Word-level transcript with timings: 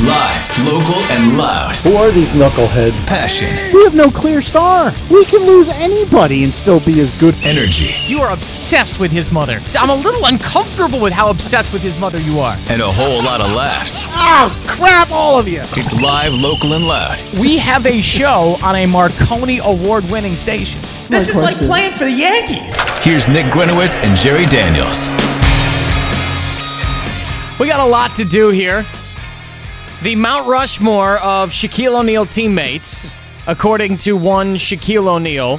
Live, 0.00 0.46
local, 0.64 1.02
and 1.10 1.36
loud. 1.36 1.74
Who 1.82 1.96
are 1.96 2.12
these 2.12 2.28
knuckleheads? 2.30 3.04
Passion, 3.08 3.48
We 3.74 3.82
have 3.82 3.96
no 3.96 4.08
clear 4.08 4.40
star. 4.40 4.92
We 5.10 5.24
can 5.24 5.40
lose 5.44 5.68
anybody 5.70 6.44
and 6.44 6.54
still 6.54 6.78
be 6.78 7.00
as 7.00 7.18
good. 7.20 7.34
energy, 7.44 7.90
You 8.06 8.20
are 8.20 8.30
obsessed 8.32 9.00
with 9.00 9.10
his 9.10 9.32
mother. 9.32 9.58
I'm 9.76 9.90
a 9.90 9.94
little 9.96 10.24
uncomfortable 10.26 11.00
with 11.00 11.12
how 11.12 11.30
obsessed 11.30 11.72
with 11.72 11.82
his 11.82 11.98
mother 11.98 12.20
you 12.20 12.38
are. 12.38 12.56
and 12.70 12.80
a 12.80 12.86
whole 12.86 13.24
lot 13.24 13.40
of 13.40 13.52
laughs. 13.56 14.04
Oh, 14.06 14.54
crap, 14.68 15.10
all 15.10 15.36
of 15.36 15.48
you. 15.48 15.62
It's 15.72 15.92
live, 16.00 16.32
local, 16.32 16.74
and 16.74 16.86
loud. 16.86 17.18
We 17.40 17.58
have 17.58 17.84
a 17.84 18.00
show 18.00 18.56
on 18.62 18.76
a 18.76 18.86
Marconi 18.86 19.58
award 19.58 20.08
winning 20.12 20.36
station. 20.36 20.80
This 21.08 21.28
is 21.28 21.36
like 21.36 21.56
playing 21.56 21.94
for 21.94 22.04
the 22.04 22.12
Yankees. 22.12 22.80
Here's 23.02 23.26
Nick 23.26 23.46
Grenowitz 23.46 23.98
and 24.06 24.16
Jerry 24.16 24.46
Daniels. 24.46 25.08
We 27.58 27.66
got 27.66 27.80
a 27.80 27.90
lot 27.90 28.14
to 28.16 28.24
do 28.24 28.50
here. 28.50 28.86
The 30.00 30.14
Mount 30.14 30.46
Rushmore 30.46 31.16
of 31.18 31.50
Shaquille 31.50 31.98
O'Neal 31.98 32.24
teammates, 32.24 33.16
according 33.48 33.98
to 33.98 34.16
one 34.16 34.54
Shaquille 34.54 35.08
O'Neal. 35.08 35.58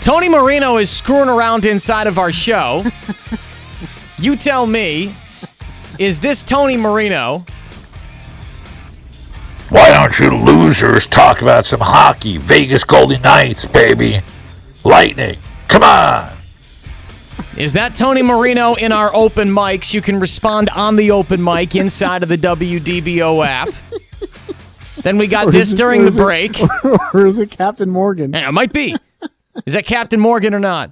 Tony 0.00 0.30
Marino 0.30 0.78
is 0.78 0.88
screwing 0.88 1.28
around 1.28 1.66
inside 1.66 2.06
of 2.06 2.18
our 2.18 2.32
show. 2.32 2.84
you 4.18 4.34
tell 4.34 4.66
me, 4.66 5.12
is 5.98 6.20
this 6.20 6.42
Tony 6.42 6.78
Marino? 6.78 7.44
Why 9.68 9.90
don't 9.92 10.18
you 10.20 10.30
losers 10.30 11.06
talk 11.06 11.42
about 11.42 11.66
some 11.66 11.80
hockey? 11.80 12.38
Vegas 12.38 12.82
Golden 12.82 13.20
Knights, 13.20 13.66
baby. 13.66 14.20
Lightning. 14.84 15.36
Come 15.68 15.82
on. 15.82 16.35
Is 17.56 17.72
that 17.72 17.94
Tony 17.96 18.20
Marino 18.22 18.74
in 18.74 18.92
our 18.92 19.14
open 19.14 19.48
mics? 19.50 19.94
You 19.94 20.02
can 20.02 20.20
respond 20.20 20.68
on 20.70 20.96
the 20.96 21.10
open 21.10 21.42
mic 21.42 21.74
inside 21.74 22.22
of 22.22 22.28
the 22.28 22.36
WDBO 22.36 23.44
app. 23.46 23.68
Then 25.02 25.16
we 25.18 25.26
got 25.26 25.46
Or 25.48 25.50
this 25.52 25.72
it- 25.72 25.76
during 25.76 26.02
the 26.02 26.08
is 26.08 26.18
it- 26.18 26.22
break. 26.22 26.58
or 27.14 27.26
is 27.26 27.38
it 27.38 27.50
Captain 27.50 27.88
Morgan? 27.88 28.32
Yeah, 28.32 28.48
it 28.48 28.52
might 28.52 28.72
be. 28.72 28.94
Is 29.64 29.72
that 29.72 29.86
Captain 29.86 30.20
Morgan 30.20 30.52
or 30.52 30.60
not? 30.60 30.90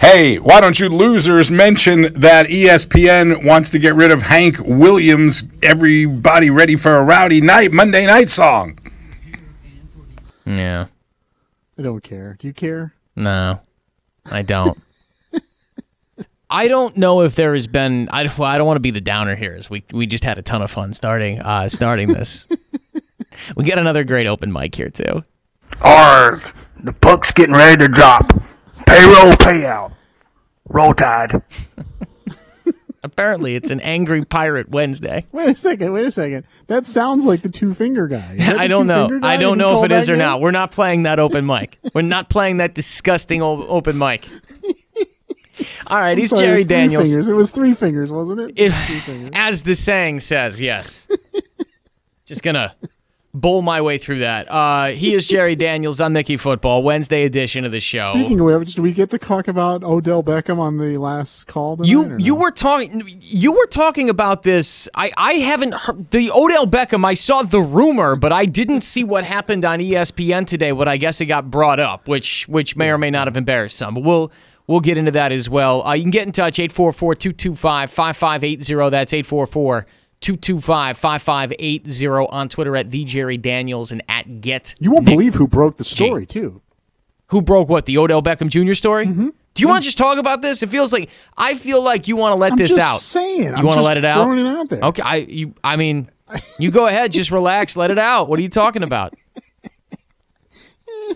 Hey, 0.00 0.36
why 0.36 0.60
don't 0.60 0.78
you 0.78 0.88
losers 0.88 1.50
mention 1.50 2.02
that 2.14 2.46
ESPN 2.46 3.44
wants 3.46 3.70
to 3.70 3.78
get 3.78 3.94
rid 3.94 4.10
of 4.12 4.22
Hank 4.22 4.56
Williams' 4.60 5.42
Everybody 5.62 6.50
Ready 6.50 6.76
for 6.76 6.96
a 6.96 7.02
Rowdy 7.02 7.40
Night 7.40 7.72
Monday 7.72 8.06
Night 8.06 8.28
song? 8.28 8.76
Yeah. 10.44 10.86
I 11.78 11.82
don't 11.82 12.02
care. 12.02 12.36
Do 12.38 12.46
you 12.46 12.52
care? 12.52 12.92
No, 13.16 13.60
I 14.26 14.42
don't. 14.42 14.78
I 16.54 16.68
don't 16.68 16.96
know 16.96 17.22
if 17.22 17.34
there 17.34 17.52
has 17.54 17.66
been. 17.66 18.08
I, 18.12 18.32
well, 18.38 18.48
I 18.48 18.58
don't 18.58 18.66
want 18.68 18.76
to 18.76 18.80
be 18.80 18.92
the 18.92 19.00
downer 19.00 19.34
here. 19.34 19.54
As 19.54 19.68
we 19.68 19.82
we 19.92 20.06
just 20.06 20.22
had 20.22 20.38
a 20.38 20.42
ton 20.42 20.62
of 20.62 20.70
fun 20.70 20.94
starting 20.94 21.40
uh, 21.40 21.68
starting 21.68 22.12
this. 22.12 22.46
we 23.56 23.64
got 23.64 23.78
another 23.78 24.04
great 24.04 24.28
open 24.28 24.52
mic 24.52 24.72
here 24.72 24.88
too. 24.88 25.24
Arg! 25.80 26.40
The 26.84 26.92
puck's 26.92 27.32
getting 27.32 27.56
ready 27.56 27.78
to 27.78 27.88
drop. 27.88 28.28
Payroll 28.86 29.32
payout. 29.32 29.94
Roll 30.68 30.94
tide. 30.94 31.42
Apparently, 33.02 33.56
it's 33.56 33.70
an 33.70 33.80
angry 33.80 34.24
pirate 34.24 34.70
Wednesday. 34.70 35.24
Wait 35.32 35.48
a 35.48 35.54
second. 35.56 35.92
Wait 35.92 36.06
a 36.06 36.10
second. 36.12 36.46
That 36.68 36.86
sounds 36.86 37.26
like 37.26 37.42
the 37.42 37.48
two 37.48 37.74
finger 37.74 38.06
guy. 38.06 38.36
I 38.40 38.68
don't 38.68 38.86
know. 38.86 39.20
I 39.24 39.38
don't 39.38 39.58
know 39.58 39.80
if 39.80 39.90
it 39.90 39.92
is 39.92 40.08
or 40.08 40.12
game? 40.12 40.20
not. 40.20 40.40
We're 40.40 40.52
not 40.52 40.70
playing 40.70 41.02
that 41.02 41.18
open 41.18 41.46
mic. 41.46 41.80
We're 41.92 42.02
not 42.02 42.30
playing 42.30 42.58
that 42.58 42.74
disgusting 42.74 43.42
o- 43.42 43.66
open 43.66 43.98
mic. 43.98 44.26
All 45.86 46.00
right, 46.00 46.16
he's 46.18 46.30
Sorry, 46.30 46.42
Jerry 46.42 46.56
three 46.58 46.64
Daniels. 46.64 47.08
Fingers. 47.08 47.28
It 47.28 47.34
was 47.34 47.52
three 47.52 47.74
fingers, 47.74 48.12
wasn't 48.12 48.40
it? 48.58 48.72
Fingers. 49.02 49.30
as 49.34 49.62
the 49.62 49.74
saying 49.74 50.20
says, 50.20 50.60
yes. 50.60 51.06
Just 52.26 52.42
gonna 52.42 52.74
bowl 53.34 53.62
my 53.62 53.80
way 53.80 53.98
through 53.98 54.20
that. 54.20 54.50
Uh, 54.50 54.86
he 54.86 55.12
is 55.12 55.26
Jerry 55.26 55.56
Daniels 55.56 56.00
on 56.00 56.12
Mickey 56.12 56.36
Football, 56.36 56.82
Wednesday 56.82 57.24
edition 57.24 57.64
of 57.64 57.72
the 57.72 57.80
show. 57.80 58.04
Speaking 58.14 58.40
of 58.40 58.46
which, 58.46 58.74
did 58.74 58.80
we 58.80 58.92
get 58.92 59.10
to 59.10 59.18
talk 59.18 59.48
about 59.48 59.82
Odell 59.82 60.22
Beckham 60.22 60.58
on 60.58 60.78
the 60.78 60.96
last 60.96 61.46
call? 61.46 61.76
Tonight, 61.76 61.90
you 61.90 62.16
you 62.18 62.34
no? 62.34 62.40
were 62.40 62.50
talking 62.50 63.02
you 63.20 63.52
were 63.52 63.66
talking 63.66 64.08
about 64.08 64.42
this. 64.42 64.88
I 64.94 65.12
I 65.16 65.34
haven't 65.34 65.74
heard 65.74 66.10
the 66.10 66.30
Odell 66.30 66.66
Beckham. 66.66 67.04
I 67.04 67.14
saw 67.14 67.42
the 67.42 67.60
rumor, 67.60 68.16
but 68.16 68.32
I 68.32 68.46
didn't 68.46 68.82
see 68.82 69.04
what 69.04 69.24
happened 69.24 69.64
on 69.64 69.80
ESPN 69.80 70.46
today. 70.46 70.72
What 70.72 70.88
I 70.88 70.96
guess 70.96 71.20
it 71.20 71.26
got 71.26 71.50
brought 71.50 71.80
up, 71.80 72.08
which 72.08 72.48
which 72.48 72.76
may 72.76 72.90
or 72.90 72.98
may 72.98 73.10
not 73.10 73.26
have 73.26 73.36
embarrassed 73.36 73.76
some. 73.76 73.94
But 73.94 74.04
we'll 74.04 74.32
we'll 74.66 74.80
get 74.80 74.96
into 74.98 75.10
that 75.12 75.30
as 75.32 75.48
well. 75.50 75.86
Uh, 75.86 75.92
you 75.94 76.02
can 76.02 76.10
get 76.10 76.26
in 76.26 76.32
touch 76.32 76.58
844-225-5580. 76.58 78.90
That's 78.90 79.12
844 79.12 79.86
225 80.20 80.96
5580 80.98 82.06
on 82.30 82.48
Twitter 82.48 82.76
at 82.76 82.90
the 82.90 83.04
Jerry 83.04 83.36
Daniels 83.36 83.92
and 83.92 84.02
at 84.08 84.40
Get. 84.40 84.74
You 84.78 84.90
won't 84.90 85.04
Nick 85.06 85.14
believe 85.16 85.34
who 85.34 85.46
broke 85.46 85.76
the 85.76 85.84
story 85.84 86.24
too. 86.24 86.62
who 87.26 87.42
broke 87.42 87.68
what 87.68 87.84
the 87.86 87.98
Odell 87.98 88.22
Beckham 88.22 88.48
Jr. 88.48 88.74
story. 88.74 89.06
Do 89.06 89.32
you 89.62 89.68
want 89.68 89.82
to 89.82 89.84
just 89.84 89.98
talk 89.98 90.18
about 90.18 90.40
this? 90.42 90.62
It 90.62 90.70
feels 90.70 90.92
like 90.92 91.10
I 91.36 91.54
feel 91.54 91.82
like 91.82 92.08
you 92.08 92.16
want 92.16 92.32
to 92.32 92.36
let 92.40 92.52
I'm 92.52 92.58
this 92.58 92.70
just 92.70 92.80
out. 92.80 93.00
saying. 93.00 93.42
You 93.42 93.52
I'm 93.54 93.64
want 93.64 93.78
to 93.78 93.82
let 93.82 93.98
it 93.98 94.04
out? 94.04 94.24
Throwing 94.24 94.38
it 94.38 94.46
out 94.48 94.68
there. 94.70 94.80
Okay, 94.80 95.02
I 95.02 95.16
you 95.16 95.54
I 95.62 95.76
mean, 95.76 96.10
you 96.58 96.70
go 96.70 96.86
ahead, 96.86 97.12
just 97.12 97.30
relax, 97.30 97.76
let 97.76 97.90
it 97.90 97.98
out. 97.98 98.28
What 98.28 98.38
are 98.38 98.42
you 98.42 98.48
talking 98.48 98.82
about? 98.82 99.14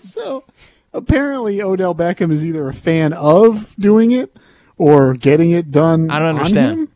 So 0.01 0.45
apparently, 0.93 1.61
Odell 1.63 1.95
Beckham 1.95 2.31
is 2.31 2.45
either 2.45 2.69
a 2.69 2.75
fan 2.75 3.13
of 3.13 3.75
doing 3.79 4.13
it 4.13 4.37
or 4.77 5.15
getting 5.15 5.51
it 5.51 5.71
done. 5.71 6.11
I 6.11 6.19
don't 6.19 6.29
on 6.29 6.37
understand. 6.39 6.89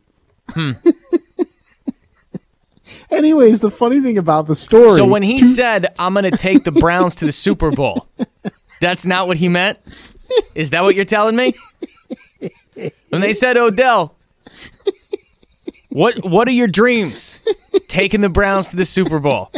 him. 0.55 0.75
Hmm. 0.85 0.89
Anyways, 3.11 3.59
the 3.59 3.71
funny 3.71 4.01
thing 4.01 4.17
about 4.17 4.47
the 4.47 4.55
story. 4.55 4.91
So 4.95 5.05
when 5.05 5.23
he 5.23 5.41
said 5.55 5.93
I'm 5.99 6.13
going 6.13 6.29
to 6.29 6.37
take 6.37 6.63
the 6.63 6.71
Browns 6.71 7.15
to 7.15 7.25
the 7.25 7.31
Super 7.31 7.71
Bowl, 7.71 8.07
that's 8.81 9.05
not 9.05 9.27
what 9.27 9.37
he 9.37 9.47
meant? 9.47 9.79
Is 10.55 10.71
that 10.71 10.83
what 10.83 10.95
you're 10.95 11.05
telling 11.05 11.35
me? 11.35 11.53
When 13.09 13.21
they 13.21 13.33
said 13.33 13.57
Odell, 13.57 14.15
what 15.89 16.23
what 16.25 16.47
are 16.47 16.51
your 16.51 16.67
dreams? 16.67 17.39
Taking 17.87 18.21
the 18.21 18.29
Browns 18.29 18.69
to 18.69 18.75
the 18.75 18.85
Super 18.85 19.19
Bowl. 19.19 19.51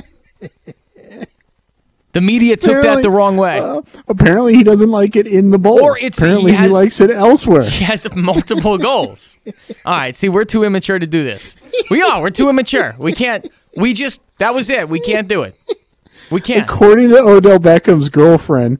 The 2.15 2.21
media 2.21 2.55
took 2.55 2.81
that 2.81 3.03
the 3.03 3.09
wrong 3.09 3.35
way. 3.35 3.59
uh, 3.59 3.81
apparently 4.07 4.55
he 4.55 4.63
doesn't 4.63 4.89
like 4.89 5.17
it 5.17 5.27
in 5.27 5.49
the 5.51 5.57
bowl, 5.57 5.81
Or 5.81 5.97
it's- 5.97 6.17
apparently 6.17 6.53
he 6.53 6.57
he, 6.63 6.67
likes 6.69 7.01
it 7.01 7.09
elsewhere. 7.11 7.63
He 7.69 7.83
has 7.83 8.07
multiple 8.15 8.77
goals. 8.77 9.37
All 9.85 9.93
right, 9.93 10.15
see, 10.15 10.29
we're 10.29 10.45
too 10.45 10.63
immature 10.63 10.97
to 10.97 11.05
do 11.05 11.25
this. 11.25 11.57
We 11.91 12.01
are. 12.01 12.21
We're 12.21 12.29
too 12.29 12.47
immature. 12.47 12.93
We 12.97 13.11
can't. 13.11 13.45
We 13.75 13.91
just. 13.93 14.21
That 14.37 14.55
was 14.55 14.69
it. 14.69 14.87
We 14.87 15.01
can't 15.01 15.27
do 15.27 15.43
it. 15.43 15.55
We 16.31 16.39
can't. 16.39 16.63
According 16.69 17.09
to 17.09 17.17
Odell 17.19 17.59
Beckham's 17.59 18.07
girlfriend, 18.07 18.79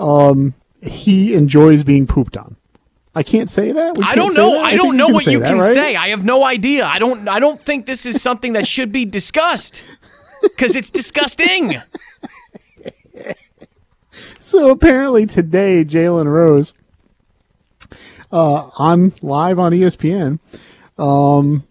um, 0.00 0.52
he 0.82 1.34
enjoys 1.34 1.84
being 1.84 2.08
pooped 2.08 2.36
on. 2.36 2.56
I 3.14 3.22
can't 3.22 3.48
say 3.48 3.70
that. 3.70 3.96
I 4.02 4.16
don't 4.16 4.34
know. 4.34 4.50
that? 4.54 4.66
I 4.66 4.70
think 4.70 4.82
don't 4.82 4.96
know 4.96 5.10
what 5.10 5.26
you 5.26 5.38
that, 5.38 5.46
can 5.48 5.58
right? 5.58 5.72
say. 5.72 5.94
I 5.94 6.08
have 6.08 6.24
no 6.24 6.42
idea. 6.44 6.84
I 6.86 6.98
don't. 6.98 7.28
I 7.28 7.38
don't 7.38 7.60
think 7.64 7.86
this 7.86 8.04
is 8.04 8.20
something 8.20 8.54
that 8.54 8.66
should 8.66 8.90
be 8.90 9.04
discussed 9.04 9.84
because 10.42 10.74
it's 10.74 10.90
disgusting. 10.90 11.76
So 14.38 14.70
apparently 14.70 15.26
today, 15.26 15.84
Jalen 15.84 16.26
Rose, 16.26 16.72
uh, 18.30 18.70
on 18.78 19.12
live 19.22 19.58
on 19.58 19.72
ESPN, 19.72 20.38
um, 20.98 21.64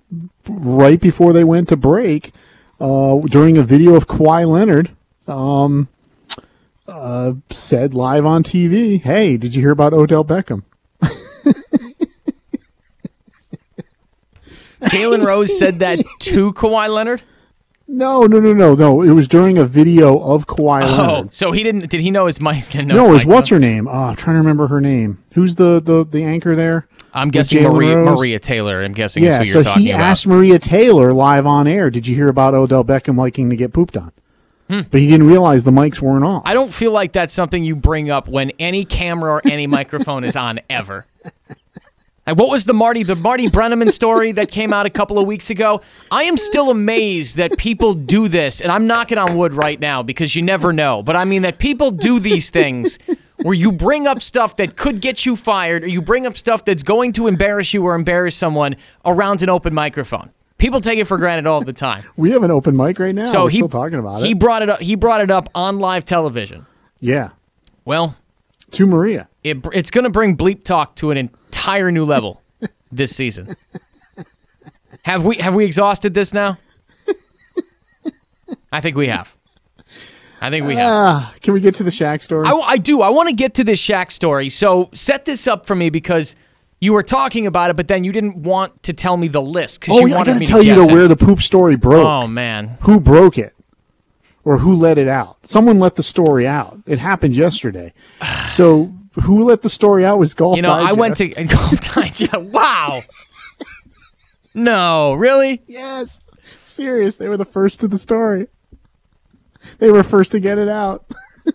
right 0.50 1.00
before 1.00 1.32
they 1.34 1.46
went 1.46 1.70
to 1.70 1.78
break, 1.78 2.34
uh, 2.80 3.18
during 3.20 3.58
a 3.58 3.64
video 3.64 3.96
of 3.96 4.08
Kawhi 4.08 4.46
Leonard, 4.50 4.92
um, 5.28 5.88
uh, 6.88 7.34
said 7.50 7.94
live 7.94 8.26
on 8.26 8.44
TV, 8.44 9.00
"Hey, 9.02 9.38
did 9.38 9.56
you 9.56 9.62
hear 9.62 9.72
about 9.72 9.94
Odell 9.94 10.26
Beckham?" 10.26 10.64
Jalen 14.84 15.26
Rose 15.26 15.58
said 15.58 15.80
that 15.80 16.00
to 16.20 16.52
Kawhi 16.54 16.94
Leonard. 16.94 17.22
No, 17.88 18.22
no, 18.24 18.40
no, 18.40 18.54
no, 18.54 18.74
no. 18.76 19.02
It 19.02 19.12
was 19.12 19.28
during 19.28 19.58
a 19.58 19.66
video 19.66 20.18
of 20.18 20.48
Kawhi 20.48 20.84
Oh, 20.84 20.96
Leonard. 21.14 21.34
so 21.34 21.52
he 21.52 21.64
didn't? 21.64 21.90
Did 21.90 22.00
he 22.02 22.12
know 22.12 22.26
his 22.28 22.40
mic? 22.42 22.64
Didn't 22.70 22.88
know 22.88 22.96
No, 22.96 23.02
his 23.02 23.08
it 23.08 23.12
was 23.12 23.26
mic 23.26 23.36
what's 23.36 23.50
her 23.50 23.60
name? 23.60 23.88
Oh, 23.88 23.92
I'm 23.92 24.16
trying 24.16 24.36
to 24.36 24.40
remember 24.40 24.68
her 24.68 24.80
name. 24.82 25.22
Who's 25.34 25.56
the 25.56 25.80
the, 25.84 26.06
the 26.06 26.24
anchor 26.24 26.56
there? 26.56 26.88
I'm 27.14 27.30
guessing 27.30 27.60
Jalen 27.60 27.74
Maria, 27.76 27.98
Rose? 27.98 28.18
Maria 28.18 28.40
Taylor. 28.40 28.82
I'm 28.84 28.94
guessing 28.94 29.24
is 29.24 29.34
Yeah, 29.34 29.40
who 29.40 29.44
you're 29.46 29.62
so 29.62 29.70
talking 29.70 29.84
he 29.84 29.92
about. 29.92 30.02
asked 30.02 30.26
Maria 30.26 30.58
Taylor 30.58 31.14
live 31.14 31.46
on 31.46 31.68
air, 31.68 31.90
"Did 31.92 32.08
you 32.08 32.16
hear 32.16 32.30
about 32.30 32.54
Odell 32.56 32.84
Beckham 32.84 33.18
liking 33.18 33.50
to 33.52 33.56
get 33.56 33.74
pooped 33.74 33.96
on?" 33.98 34.12
Hmm. 34.70 34.80
But 34.90 35.02
he 35.02 35.08
didn't 35.10 35.28
realize 35.28 35.64
the 35.66 35.72
mics 35.72 36.00
weren't 36.00 36.24
off. 36.24 36.42
I 36.46 36.54
don't 36.54 36.74
feel 36.74 36.92
like 36.94 37.12
that's 37.12 37.34
something 37.34 37.64
you 37.64 37.76
bring 37.76 38.10
up 38.10 38.28
when 38.30 38.52
any 38.60 38.86
camera 38.86 39.34
or 39.34 39.42
any 39.44 39.68
microphone 39.68 40.24
is 40.24 40.36
on 40.38 40.60
ever. 40.70 41.06
What 42.26 42.50
was 42.50 42.66
the 42.66 42.74
Marty 42.74 43.04
the 43.04 43.16
Marty 43.16 43.48
Brennaman 43.50 43.92
story 43.92 44.32
that 44.34 44.50
came 44.50 44.72
out 44.72 44.86
a 44.86 44.90
couple 44.90 45.20
of 45.20 45.28
weeks 45.28 45.50
ago? 45.50 45.82
I 46.10 46.24
am 46.24 46.38
still 46.38 46.70
amazed 46.70 47.36
that 47.36 47.58
people 47.58 47.94
do 47.94 48.30
this, 48.30 48.62
and 48.62 48.72
I'm 48.72 48.88
knocking 48.88 49.18
on 49.18 49.36
wood 49.36 49.54
right 49.54 49.78
now 49.78 50.04
because 50.04 50.34
you 50.34 50.42
never 50.42 50.72
know. 50.72 51.04
But 51.04 51.18
I 51.18 51.26
mean 51.26 51.42
that 51.42 51.58
people 51.60 51.92
do 51.92 52.20
these 52.22 52.50
things 52.50 52.98
where 53.42 53.54
you 53.54 53.74
bring 53.74 54.08
up 54.08 54.22
stuff 54.22 54.56
that 54.56 54.78
could 54.78 55.02
get 55.02 55.26
you 55.26 55.36
fired, 55.36 55.84
or 55.84 55.88
you 55.88 56.02
bring 56.02 56.26
up 56.26 56.38
stuff 56.38 56.64
that's 56.64 56.82
going 56.82 57.12
to 57.14 57.28
embarrass 57.28 57.74
you 57.74 57.84
or 57.84 57.94
embarrass 57.94 58.38
someone 58.38 58.78
around 59.04 59.44
an 59.44 59.50
open 59.50 59.74
microphone. 59.74 60.32
People 60.58 60.80
take 60.80 61.00
it 61.00 61.06
for 61.06 61.18
granted 61.18 61.46
all 61.46 61.60
the 61.60 61.74
time. 61.74 62.06
We 62.16 62.32
have 62.32 62.44
an 62.44 62.52
open 62.52 62.78
mic 62.78 63.00
right 63.00 63.14
now. 63.14 63.26
So 63.26 63.44
We're 63.44 63.50
he 63.50 63.58
still 63.58 63.68
talking 63.68 64.00
about 64.00 64.22
it. 64.22 64.28
He 64.28 64.34
brought 64.34 64.62
it 64.62 64.70
up. 64.70 64.80
He 64.80 64.96
brought 64.96 65.20
it 65.20 65.30
up 65.30 65.50
on 65.54 65.80
live 65.80 66.06
television. 66.06 66.66
yeah. 67.02 67.32
Well, 67.84 68.16
To 68.74 68.88
Maria. 68.88 69.30
it, 69.44 69.58
it's 69.74 69.92
going 69.92 70.04
to 70.04 70.10
bring 70.10 70.36
bleep 70.36 70.64
talk 70.64 70.96
to 70.98 71.12
an 71.12 71.18
entire 71.18 71.92
new 71.92 72.04
level 72.06 72.42
this 72.92 73.16
season. 73.16 73.56
Have 75.04 75.24
we 75.24 75.36
have 75.38 75.54
we 75.54 75.66
exhausted 75.66 76.14
this 76.14 76.34
now? 76.34 76.58
I 78.72 78.82
think 78.82 78.98
we 78.98 79.08
have. 79.08 79.34
I 80.42 80.50
think 80.50 80.66
we 80.66 80.76
have. 80.76 80.90
Ah, 80.92 81.34
can 81.42 81.54
we 81.54 81.62
get 81.62 81.76
to 81.76 81.84
the 81.84 81.90
Shaq 81.92 82.22
story? 82.22 82.48
I, 82.48 82.52
I 82.54 82.78
do. 82.78 83.02
I 83.02 83.10
want 83.10 83.30
to 83.30 83.36
get 83.36 83.54
to 83.56 83.64
this 83.64 83.80
Shaq 83.82 84.12
story. 84.12 84.50
So 84.50 84.90
set 84.94 85.26
this 85.26 85.48
up 85.48 85.66
for 85.66 85.76
me 85.76 85.90
because 85.90 86.36
you 86.82 86.92
were 86.94 87.04
talking 87.04 87.48
about 87.48 87.70
it, 87.70 87.76
but 87.78 87.88
then 87.88 88.04
you 88.04 88.12
didn't 88.12 88.38
want 88.38 88.82
to 88.84 88.94
tell 88.94 89.16
me 89.16 89.28
the 89.30 89.42
list 89.42 89.80
because 89.80 89.98
oh, 89.98 90.06
you 90.06 90.14
I 90.14 90.18
wanted 90.18 90.34
gotta 90.34 90.46
tell 90.46 90.64
you 90.64 90.76
guess 90.76 90.88
to 90.88 90.92
it. 90.92 90.96
where 90.96 91.08
the 91.08 91.16
poop 91.16 91.42
story 91.42 91.76
broke. 91.78 92.06
Oh 92.06 92.28
man, 92.28 92.78
Who 92.82 93.00
broke 93.00 93.38
it? 93.38 93.53
Or 94.46 94.58
who 94.58 94.76
let 94.76 94.98
it 94.98 95.08
out? 95.08 95.38
Someone 95.44 95.80
let 95.80 95.96
the 95.96 96.04
story 96.04 96.46
out. 96.46 96.80
It 96.86 97.00
happened 97.00 97.36
yesterday. 97.36 97.94
So 98.48 98.94
who 99.24 99.46
let 99.46 99.62
the 99.62 99.70
story 99.70 100.06
out 100.06 100.20
was 100.20 100.34
Golf 100.34 100.56
you 100.58 100.62
know 100.62 100.74
I 100.74 100.92
went 100.92 101.18
to 101.18 101.30
Digest. 101.30 101.56
Golf 101.72 101.94
Digest. 101.96 102.40
Wow. 102.52 103.00
No, 104.54 105.14
really? 105.14 105.62
Yes. 105.68 106.20
Serious. 106.42 107.18
They 107.18 107.30
were 107.30 107.38
the 107.38 107.46
first 107.46 107.80
to 107.82 107.88
the 107.88 107.98
story. 107.98 108.48
They 109.80 109.92
were 109.92 110.04
first 110.04 110.34
to 110.34 110.40
get 110.40 110.58
it 110.58 110.68
out. 110.68 111.06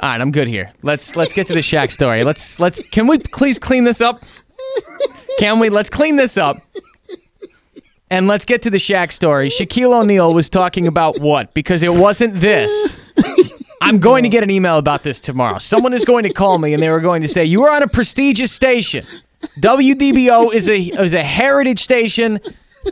All 0.00 0.10
right, 0.10 0.20
I'm 0.20 0.32
good 0.32 0.48
here. 0.48 0.72
Let's 0.82 1.14
let's 1.16 1.32
get 1.34 1.46
to 1.46 1.52
the 1.52 1.60
Shaq 1.60 1.90
story. 1.90 2.24
Let's 2.24 2.58
let's 2.58 2.86
can 2.90 3.06
we 3.06 3.18
please 3.18 3.58
clean 3.58 3.84
this 3.84 4.00
up? 4.00 4.22
Can 5.38 5.58
we? 5.58 5.68
Let's 5.68 5.90
clean 5.90 6.16
this 6.16 6.38
up. 6.38 6.56
And 8.10 8.28
let's 8.28 8.44
get 8.44 8.62
to 8.62 8.70
the 8.70 8.76
Shaq 8.76 9.12
story. 9.12 9.48
Shaquille 9.48 10.00
O'Neal 10.00 10.34
was 10.34 10.50
talking 10.50 10.86
about 10.86 11.18
what? 11.20 11.54
Because 11.54 11.82
it 11.82 11.92
wasn't 11.92 12.38
this. 12.38 12.98
I'm 13.80 13.98
going 13.98 14.22
to 14.22 14.28
get 14.28 14.42
an 14.42 14.50
email 14.50 14.78
about 14.78 15.02
this 15.02 15.20
tomorrow. 15.20 15.58
Someone 15.58 15.92
is 15.92 16.04
going 16.04 16.24
to 16.24 16.32
call 16.32 16.58
me 16.58 16.74
and 16.74 16.82
they 16.82 16.90
were 16.90 17.00
going 17.00 17.22
to 17.22 17.28
say, 17.28 17.44
You 17.44 17.62
were 17.62 17.70
on 17.70 17.82
a 17.82 17.88
prestigious 17.88 18.52
station. 18.52 19.04
WDBO 19.60 20.52
is 20.54 20.68
a 20.68 20.78
is 20.78 21.14
a 21.14 21.22
heritage 21.22 21.82
station. 21.82 22.40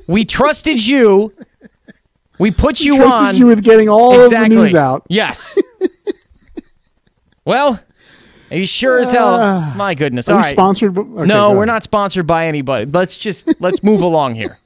We 0.07 0.25
trusted 0.25 0.85
you. 0.85 1.33
We 2.39 2.51
put 2.51 2.81
you 2.81 2.97
Trusted 2.97 3.23
on 3.23 3.37
you 3.37 3.47
with 3.47 3.63
getting 3.63 3.89
all 3.89 4.15
exactly. 4.23 4.45
of 4.45 4.51
the 4.51 4.57
news 4.57 4.75
out. 4.75 5.07
Yes. 5.09 5.57
well, 7.45 7.81
you 8.51 8.67
sure 8.67 8.99
as 8.99 9.13
hell. 9.13 9.39
Ah. 9.41 9.75
my 9.77 9.95
goodness. 9.95 10.29
Are 10.29 10.33
All 10.33 10.39
we 10.39 10.43
right. 10.43 10.53
sponsored? 10.53 10.99
okay, 10.99 11.27
no, 11.27 11.53
we're 11.53 11.65
not 11.65 11.83
sponsored 11.83 12.27
by 12.27 12.47
anybody. 12.47 12.87
Let's 12.87 13.17
just 13.17 13.61
let's 13.61 13.83
move 13.83 14.03
along 14.03 14.35
here. 14.35 14.59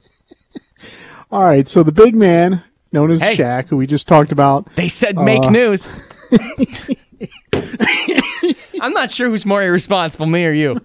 All 1.31 1.43
right. 1.43 1.67
So 1.67 1.83
the 1.83 1.91
big 1.91 2.15
man, 2.15 2.63
known 2.91 3.11
as 3.11 3.21
Hey. 3.21 3.35
Shaq, 3.35 3.67
who 3.67 3.77
we 3.77 3.85
just 3.87 4.07
talked 4.07 4.31
about, 4.31 4.73
They 4.75 4.87
said 4.87 5.17
make 5.17 5.43
Uh. 5.43 5.49
news. 5.49 5.89
I'm 8.81 8.93
not 8.93 9.11
sure 9.11 9.29
who's 9.29 9.45
more 9.45 9.63
irresponsible, 9.63 10.25
me 10.27 10.45
or 10.45 10.51
you. 10.51 10.79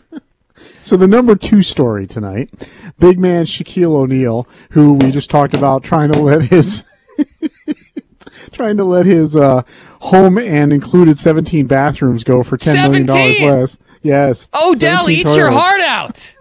So 0.83 0.97
the 0.97 1.06
number 1.06 1.35
two 1.37 1.62
story 1.62 2.06
tonight, 2.06 2.50
big 2.99 3.19
man 3.19 3.44
Shaquille 3.44 3.94
O'Neal, 3.94 4.47
who 4.71 4.94
we 4.94 5.11
just 5.11 5.31
talked 5.31 5.55
about 5.55 5.83
trying 5.85 6.11
to 6.12 6.21
let 6.21 6.43
his 6.43 6.85
trying 8.53 8.77
to 8.77 8.85
let 8.85 9.06
his 9.06 9.35
uh, 9.37 9.62
home 10.00 10.38
and 10.38 10.73
included 10.73 11.19
17 11.19 11.67
bathrooms 11.67 12.25
go 12.25 12.43
for 12.43 12.56
10 12.56 12.91
million 12.91 13.06
dollars 13.06 13.41
less. 13.41 13.79
Yes. 14.03 14.49
Odell, 14.55 15.06
17 15.06 15.11
eat 15.11 15.37
your 15.37 15.50
heart 15.50 15.81
out. 15.81 16.35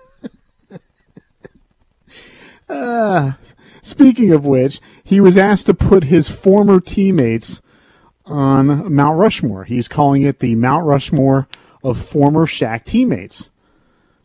Speaking 3.81 4.31
of 4.31 4.45
which, 4.45 4.79
he 5.03 5.19
was 5.19 5.37
asked 5.37 5.65
to 5.67 5.73
put 5.73 6.03
his 6.05 6.29
former 6.29 6.79
teammates 6.79 7.61
on 8.25 8.93
Mount 8.93 9.17
Rushmore. 9.17 9.63
He's 9.63 9.87
calling 9.87 10.21
it 10.21 10.39
the 10.39 10.55
Mount 10.55 10.85
Rushmore 10.85 11.47
of 11.83 11.99
former 11.99 12.45
Shaq 12.45 12.83
teammates. 12.83 13.49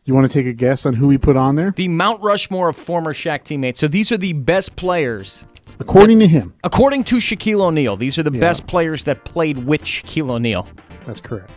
You 0.05 0.15
want 0.15 0.31
to 0.31 0.39
take 0.39 0.47
a 0.47 0.53
guess 0.53 0.87
on 0.87 0.95
who 0.95 1.11
he 1.11 1.19
put 1.19 1.37
on 1.37 1.57
there? 1.57 1.73
The 1.75 1.89
Mount 1.89 2.23
Rushmore 2.23 2.69
of 2.69 2.77
former 2.77 3.13
Shaq 3.13 3.45
teammates. 3.45 3.81
So 3.81 3.89
these 3.89 4.13
are 4.13 4.17
the 4.19 4.35
best 4.35 4.77
players, 4.77 5.45
According 5.81 6.21
to 6.21 6.27
him, 6.29 6.55
according 6.63 7.05
to 7.05 7.17
Shaquille 7.17 7.61
O'Neal. 7.61 7.97
These 7.97 8.17
are 8.19 8.23
the 8.23 8.31
best 8.31 8.67
players 8.67 9.05
that 9.05 9.25
played 9.25 9.67
with 9.67 9.83
Shaquille 9.83 10.31
O'Neal. 10.31 10.69
that's 11.07 11.21
correct. 11.21 11.51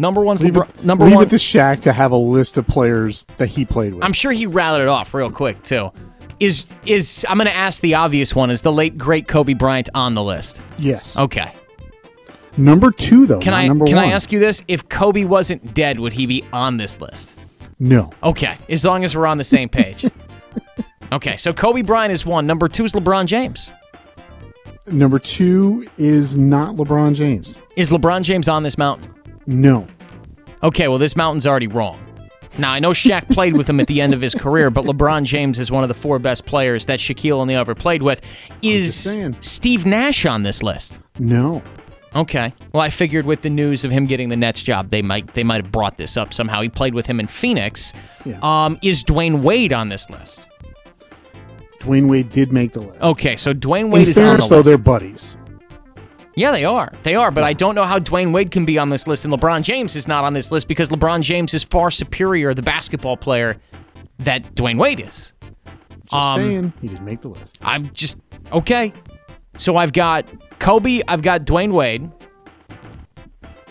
Number 0.00 0.20
one's 0.20 0.44
Leave, 0.44 0.52
LeBron, 0.54 0.68
it, 0.68 0.84
number 0.84 1.06
leave 1.06 1.16
one. 1.16 1.26
it 1.26 1.30
to 1.30 1.36
Shaq 1.36 1.80
to 1.82 1.92
have 1.92 2.12
a 2.12 2.16
list 2.16 2.56
of 2.56 2.66
players 2.68 3.26
that 3.38 3.48
he 3.48 3.64
played 3.64 3.94
with. 3.94 4.04
I'm 4.04 4.12
sure 4.12 4.30
he 4.30 4.46
rattled 4.46 4.82
it 4.82 4.88
off 4.88 5.12
real 5.12 5.30
quick 5.30 5.60
too. 5.64 5.90
Is 6.40 6.66
is 6.86 7.26
I'm 7.28 7.36
going 7.36 7.46
to 7.46 7.54
ask 7.54 7.80
the 7.82 7.94
obvious 7.94 8.34
one? 8.34 8.50
Is 8.50 8.62
the 8.62 8.72
late 8.72 8.96
great 8.96 9.26
Kobe 9.28 9.54
Bryant 9.54 9.88
on 9.94 10.14
the 10.14 10.22
list? 10.22 10.60
yes. 10.78 11.16
Okay. 11.16 11.52
Number 12.56 12.90
two, 12.90 13.26
though. 13.26 13.38
Can 13.38 13.54
I 13.54 13.68
number 13.68 13.84
can 13.86 13.96
one. 13.96 14.04
I 14.04 14.08
ask 14.10 14.32
you 14.32 14.40
this? 14.40 14.62
If 14.66 14.88
Kobe 14.88 15.24
wasn't 15.24 15.74
dead, 15.74 16.00
would 16.00 16.12
he 16.12 16.26
be 16.26 16.44
on 16.52 16.76
this 16.76 17.00
list? 17.00 17.34
No. 17.78 18.10
Okay, 18.24 18.58
as 18.68 18.84
long 18.84 19.04
as 19.04 19.14
we're 19.14 19.26
on 19.26 19.38
the 19.38 19.44
same 19.44 19.68
page. 19.68 20.04
okay, 21.12 21.36
so 21.36 21.52
Kobe 21.52 21.82
Bryant 21.82 22.12
is 22.12 22.26
one. 22.26 22.48
Number 22.48 22.66
two 22.66 22.84
is 22.84 22.94
LeBron 22.94 23.26
James. 23.26 23.70
Number 24.88 25.20
two 25.20 25.86
is 25.98 26.36
not 26.36 26.74
LeBron 26.74 27.14
James. 27.14 27.56
Is 27.76 27.90
LeBron 27.90 28.22
James 28.22 28.48
on 28.48 28.64
this 28.64 28.76
mountain? 28.76 29.14
No. 29.46 29.86
Okay, 30.64 30.88
well 30.88 30.98
this 30.98 31.14
mountain's 31.14 31.46
already 31.46 31.68
wrong. 31.68 32.00
Now 32.58 32.72
I 32.72 32.78
know 32.78 32.90
Shaq 32.90 33.28
played 33.28 33.56
with 33.56 33.68
him 33.68 33.80
at 33.80 33.86
the 33.86 34.00
end 34.00 34.14
of 34.14 34.20
his 34.20 34.34
career, 34.34 34.70
but 34.70 34.84
LeBron 34.84 35.24
James 35.24 35.58
is 35.58 35.70
one 35.70 35.82
of 35.84 35.88
the 35.88 35.94
four 35.94 36.18
best 36.18 36.46
players 36.46 36.86
that 36.86 36.98
Shaquille 36.98 37.40
O'Neal 37.40 37.60
ever 37.60 37.74
played 37.74 38.02
with. 38.02 38.20
Is. 38.62 39.16
Steve 39.40 39.86
Nash 39.86 40.24
on 40.26 40.42
this 40.42 40.62
list? 40.62 40.98
No. 41.18 41.62
Okay. 42.14 42.54
Well, 42.72 42.80
I 42.80 42.88
figured 42.90 43.26
with 43.26 43.42
the 43.42 43.50
news 43.50 43.84
of 43.84 43.90
him 43.90 44.06
getting 44.06 44.28
the 44.28 44.36
Nets 44.36 44.62
job, 44.62 44.90
they 44.90 45.02
might 45.02 45.34
they 45.34 45.44
might 45.44 45.62
have 45.62 45.70
brought 45.70 45.98
this 45.98 46.16
up 46.16 46.32
somehow. 46.32 46.62
He 46.62 46.68
played 46.68 46.94
with 46.94 47.06
him 47.06 47.20
in 47.20 47.26
Phoenix. 47.26 47.92
Yeah. 48.24 48.38
Um, 48.42 48.78
is 48.82 49.04
Dwyane 49.04 49.42
Wade 49.42 49.72
on 49.72 49.88
this 49.88 50.08
list? 50.08 50.46
Dwyane 51.80 52.08
Wade 52.08 52.30
did 52.30 52.52
make 52.52 52.72
the 52.72 52.80
list. 52.80 53.02
Okay, 53.02 53.36
so 53.36 53.54
Dwyane 53.54 53.90
Wade 53.90 54.04
In 54.04 54.08
is 54.08 54.18
on 54.18 54.24
the 54.24 54.32
list. 54.38 54.50
though, 54.50 54.62
they're 54.62 54.78
buddies. 54.78 55.36
Yeah, 56.38 56.52
they 56.52 56.64
are. 56.64 56.92
They 57.02 57.16
are, 57.16 57.32
but 57.32 57.42
I 57.42 57.52
don't 57.52 57.74
know 57.74 57.82
how 57.82 57.98
Dwyane 57.98 58.32
Wade 58.32 58.52
can 58.52 58.64
be 58.64 58.78
on 58.78 58.90
this 58.90 59.08
list 59.08 59.24
and 59.24 59.34
LeBron 59.34 59.62
James 59.62 59.96
is 59.96 60.06
not 60.06 60.22
on 60.22 60.34
this 60.34 60.52
list 60.52 60.68
because 60.68 60.88
LeBron 60.88 61.22
James 61.22 61.52
is 61.52 61.64
far 61.64 61.90
superior, 61.90 62.54
the 62.54 62.62
basketball 62.62 63.16
player 63.16 63.56
that 64.20 64.54
Dwyane 64.54 64.78
Wade 64.78 65.00
is. 65.00 65.32
Just 66.04 66.12
Um, 66.14 66.40
saying, 66.40 66.72
he 66.80 66.86
didn't 66.88 67.04
make 67.04 67.22
the 67.22 67.28
list. 67.28 67.58
I'm 67.62 67.90
just 67.92 68.18
okay. 68.52 68.92
So 69.58 69.76
I've 69.76 69.92
got 69.92 70.26
Kobe, 70.60 71.02
I've 71.08 71.22
got 71.22 71.40
Dwyane 71.44 71.72
Wade. 71.72 72.08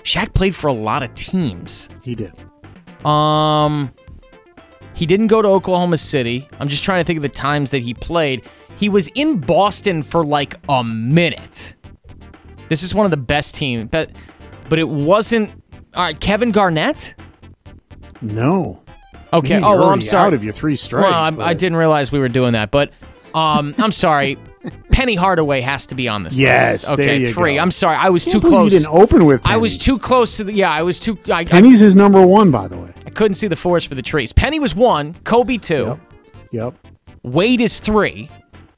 Shaq 0.04 0.34
played 0.34 0.54
for 0.54 0.68
a 0.68 0.74
lot 0.74 1.04
of 1.04 1.16
teams. 1.16 1.88
He 2.04 2.16
did. 2.16 2.34
Um, 3.06 3.94
he 4.94 5.06
didn't 5.06 5.28
go 5.28 5.42
to 5.42 5.48
Oklahoma 5.48 5.98
City. 5.98 6.48
I'm 6.60 6.68
just 6.68 6.84
trying 6.84 7.00
to 7.00 7.06
think 7.06 7.16
of 7.18 7.24
the 7.24 7.30
times 7.30 7.72
that 7.72 7.80
he 7.80 7.94
played. 7.94 8.44
He 8.78 8.90
was 8.90 9.08
in 9.16 9.40
Boston 9.40 10.04
for 10.04 10.24
like 10.26 10.56
a 10.68 10.84
minute. 10.84 11.74
This 12.70 12.84
is 12.84 12.94
one 12.94 13.06
of 13.06 13.12
the 13.12 13.18
best 13.18 13.56
teams, 13.56 13.90
but 13.92 14.12
but 14.70 14.80
it 14.80 14.88
wasn't. 14.90 15.52
All 15.96 16.04
right, 16.04 16.20
Kevin 16.20 16.52
Garnett. 16.52 17.14
No. 18.22 18.82
Okay. 19.34 19.56
Man, 19.56 19.64
oh 19.64 19.72
well, 19.78 19.90
I'm 19.90 20.02
sorry. 20.02 20.28
Out 20.28 20.34
of 20.34 20.44
your 20.44 20.54
three 20.54 20.76
strikes. 20.76 21.10
well, 21.10 21.42
I, 21.42 21.50
I 21.50 21.54
didn't 21.54 21.78
realize 21.78 22.12
we 22.12 22.20
were 22.20 22.30
doing 22.30 22.54
that, 22.54 22.72
but 22.72 22.92
um, 23.34 23.76
I'm 23.78 23.92
sorry. 23.92 24.38
Penny 24.92 25.16
Hardaway 25.16 25.62
has 25.62 25.86
to 25.88 25.96
be 25.96 26.08
on 26.08 26.24
this 26.24 26.38
Yes, 26.38 26.90
list. 26.90 27.00
Okay, 27.00 27.32
three. 27.32 27.56
go. 27.56 27.62
I'm 27.62 27.72
sorry. 27.72 27.96
I 27.96 28.10
was 28.10 28.26
Can't 28.26 28.42
too 28.42 28.50
close. 28.50 28.72
You 28.72 28.80
didn't 28.80 28.94
open 28.94 29.26
with. 29.26 29.42
I 29.46 29.56
was 29.58 29.78
too 29.78 29.98
close 30.00 30.38
to 30.38 30.44
the. 30.44 30.54
Yeah, 30.54 30.72
I 30.72 30.82
was 30.82 31.00
too. 31.00 31.18
I, 31.28 31.40
I, 31.40 31.46
Penny's 31.46 31.80
his 31.80 31.96
number 31.96 32.26
one, 32.26 32.52
by 32.52 32.68
the 32.68 32.78
way. 32.78 32.92
I 33.06 33.10
couldn't 33.12 33.36
see 33.36 33.48
the 33.48 33.56
forest 33.56 33.88
for 33.88 33.96
the 33.96 34.02
trees. 34.02 34.34
Penny 34.34 34.60
was 34.60 34.76
one. 34.76 35.14
Kobe 35.24 35.58
two. 35.58 35.98
Yep. 36.52 36.74
Yep. 36.78 36.88
Wade 37.24 37.62
is 37.62 37.80
three. 37.80 38.30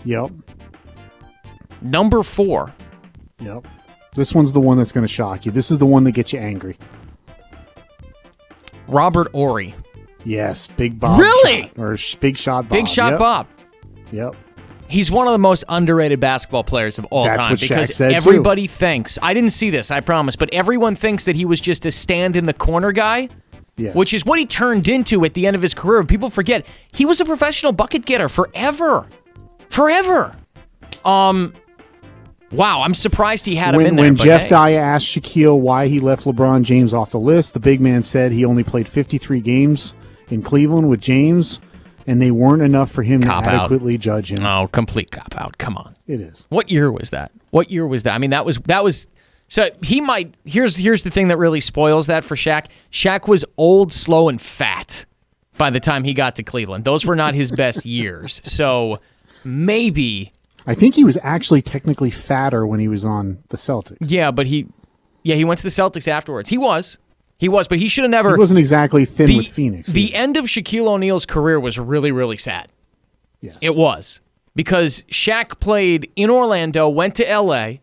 Yep. 0.03 0.31
Number 1.81 2.23
four. 2.23 2.73
Yep. 3.39 3.65
This 4.19 4.35
one's 4.35 4.51
the 4.51 4.59
one 4.59 4.77
that's 4.77 4.91
going 4.91 5.05
to 5.07 5.11
shock 5.11 5.45
you. 5.45 5.51
This 5.53 5.71
is 5.71 5.77
the 5.77 5.85
one 5.85 6.03
that 6.03 6.11
gets 6.11 6.33
you 6.33 6.39
angry. 6.39 6.77
Robert 8.89 9.31
Horry. 9.31 9.73
Yes, 10.25 10.67
Big 10.67 10.99
Bob. 10.99 11.21
Really? 11.21 11.61
Shot, 11.61 11.71
or 11.79 11.95
sh- 11.95 12.15
Big 12.15 12.37
Shot 12.37 12.63
Bob. 12.67 12.71
Big 12.71 12.87
shot 12.89 13.11
Yep. 13.11 13.19
Bob. 13.19 13.47
Yep. 14.11 14.35
He's 14.89 15.09
one 15.09 15.25
of 15.27 15.31
the 15.31 15.37
most 15.39 15.63
underrated 15.69 16.19
basketball 16.19 16.65
players 16.65 16.99
of 16.99 17.05
all 17.05 17.23
That's 17.23 17.45
time 17.45 17.55
because 17.57 17.95
said, 17.95 18.09
too. 18.09 18.15
everybody 18.15 18.67
thinks. 18.67 19.17
I 19.21 19.33
didn't 19.33 19.51
see 19.51 19.69
this, 19.69 19.89
I 19.89 20.01
promise, 20.01 20.35
but 20.35 20.51
everyone 20.51 20.95
thinks 20.95 21.23
that 21.23 21.35
he 21.37 21.45
was 21.45 21.61
just 21.61 21.85
a 21.85 21.91
stand 21.91 22.35
in 22.35 22.45
the 22.45 22.53
corner 22.53 22.91
guy, 22.91 23.29
Yes. 23.77 23.95
which 23.95 24.13
is 24.13 24.25
what 24.25 24.37
he 24.37 24.45
turned 24.45 24.89
into 24.89 25.23
at 25.23 25.33
the 25.33 25.47
end 25.47 25.55
of 25.55 25.61
his 25.61 25.73
career. 25.73 26.03
People 26.03 26.29
forget 26.29 26.65
he 26.91 27.05
was 27.05 27.21
a 27.21 27.25
professional 27.25 27.71
bucket 27.71 28.05
getter 28.05 28.27
forever. 28.27 29.07
Forever. 29.69 30.35
Um 31.05 31.53
Wow, 32.51 32.81
I'm 32.81 32.93
surprised 32.93 33.45
he 33.45 33.55
had 33.55 33.75
him 33.75 33.77
when, 33.77 33.85
in 33.87 33.95
there. 33.95 34.05
when 34.05 34.15
Jeff 34.15 34.41
hey. 34.43 34.47
Dye 34.47 34.71
asked 34.73 35.05
Shaquille 35.05 35.59
why 35.59 35.87
he 35.87 35.99
left 35.99 36.25
LeBron 36.25 36.63
James 36.63 36.93
off 36.93 37.11
the 37.11 37.19
list, 37.19 37.53
the 37.53 37.59
big 37.59 37.79
man 37.79 38.01
said 38.01 38.31
he 38.31 38.43
only 38.45 38.63
played 38.63 38.87
53 38.87 39.39
games 39.41 39.93
in 40.29 40.41
Cleveland 40.41 40.89
with 40.89 40.99
James, 40.99 41.61
and 42.07 42.21
they 42.21 42.31
weren't 42.31 42.61
enough 42.63 42.91
for 42.91 43.03
him 43.03 43.21
Cop 43.21 43.43
to 43.43 43.49
out. 43.51 43.59
adequately 43.61 43.97
judge 43.97 44.31
him. 44.31 44.43
Oh, 44.43 44.67
complete 44.71 45.11
cop 45.11 45.35
out. 45.39 45.57
Come 45.59 45.77
on. 45.77 45.95
It 46.07 46.21
is. 46.21 46.45
What 46.49 46.71
year 46.71 46.91
was 46.91 47.11
that? 47.11 47.31
What 47.51 47.69
year 47.69 47.85
was 47.85 48.03
that? 48.03 48.13
I 48.13 48.17
mean, 48.17 48.31
that 48.31 48.45
was 48.45 48.57
that 48.65 48.83
was. 48.83 49.07
So 49.47 49.69
he 49.83 50.01
might. 50.01 50.33
Here's 50.45 50.75
here's 50.75 51.03
the 51.03 51.11
thing 51.11 51.27
that 51.27 51.37
really 51.37 51.61
spoils 51.61 52.07
that 52.07 52.23
for 52.23 52.35
Shaq. 52.35 52.67
Shaq 52.91 53.27
was 53.27 53.45
old, 53.57 53.93
slow, 53.93 54.27
and 54.29 54.41
fat 54.41 55.05
by 55.57 55.69
the 55.69 55.79
time 55.79 56.03
he 56.03 56.13
got 56.13 56.35
to 56.37 56.43
Cleveland. 56.43 56.83
Those 56.85 57.05
were 57.05 57.15
not 57.15 57.35
his 57.35 57.51
best 57.51 57.85
years. 57.85 58.41
So 58.43 58.99
maybe, 59.43 60.33
I 60.67 60.75
think 60.75 60.95
he 60.95 61.03
was 61.03 61.17
actually 61.23 61.61
technically 61.61 62.11
fatter 62.11 62.65
when 62.65 62.79
he 62.79 62.87
was 62.87 63.05
on 63.05 63.43
the 63.49 63.57
Celtics. 63.57 63.97
yeah, 64.01 64.31
but 64.31 64.47
he, 64.47 64.67
yeah, 65.23 65.35
he 65.35 65.45
went 65.45 65.57
to 65.59 65.63
the 65.63 65.69
Celtics 65.69 66.07
afterwards. 66.07 66.49
He 66.49 66.57
was, 66.57 66.97
he 67.37 67.47
was, 67.49 67.67
but 67.67 67.79
he 67.79 67.87
should 67.87 68.03
have 68.03 68.11
never. 68.11 68.31
He 68.31 68.37
wasn't 68.39 68.59
exactly 68.59 69.05
thin 69.05 69.27
the, 69.27 69.37
with 69.37 69.47
Phoenix. 69.47 69.89
The 69.89 70.13
end 70.13 70.37
of 70.37 70.45
Shaquille 70.45 70.87
O'Neal's 70.87 71.25
career 71.25 71.59
was 71.59 71.79
really, 71.79 72.11
really 72.11 72.37
sad. 72.37 72.69
Yes. 73.41 73.57
It 73.61 73.75
was 73.75 74.19
because 74.55 75.03
Shaq 75.03 75.59
played 75.59 76.11
in 76.17 76.29
Orlando, 76.29 76.89
went 76.89 77.15
to 77.15 77.23
LA 77.23 77.75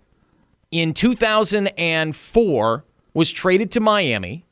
in 0.70 0.92
2004, 0.92 2.84
was 3.14 3.32
traded 3.32 3.70
to 3.72 3.80
Miami. 3.80 4.44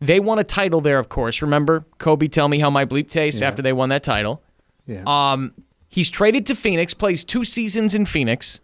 They 0.00 0.18
won 0.20 0.38
a 0.38 0.44
title 0.44 0.80
there, 0.80 0.98
of 0.98 1.10
course. 1.10 1.42
Remember, 1.42 1.84
Kobe, 1.98 2.28
tell 2.28 2.48
me 2.48 2.58
how 2.58 2.70
my 2.70 2.86
bleep 2.86 3.10
tastes 3.10 3.42
after 3.42 3.60
they 3.60 3.74
won 3.74 3.90
that 3.90 4.02
title. 4.02 4.42
yeah. 4.86 5.02
Um, 5.06 5.52
he's 5.90 6.08
traded 6.08 6.46
to 6.46 6.54
Phoenix, 6.54 6.94
plays 6.94 7.24
two 7.24 7.44
seasons 7.44 7.94
in 7.94 8.06
Phoenix 8.06 8.60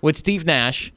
with 0.00 0.16
Steve 0.16 0.44
Nash, 0.44 0.92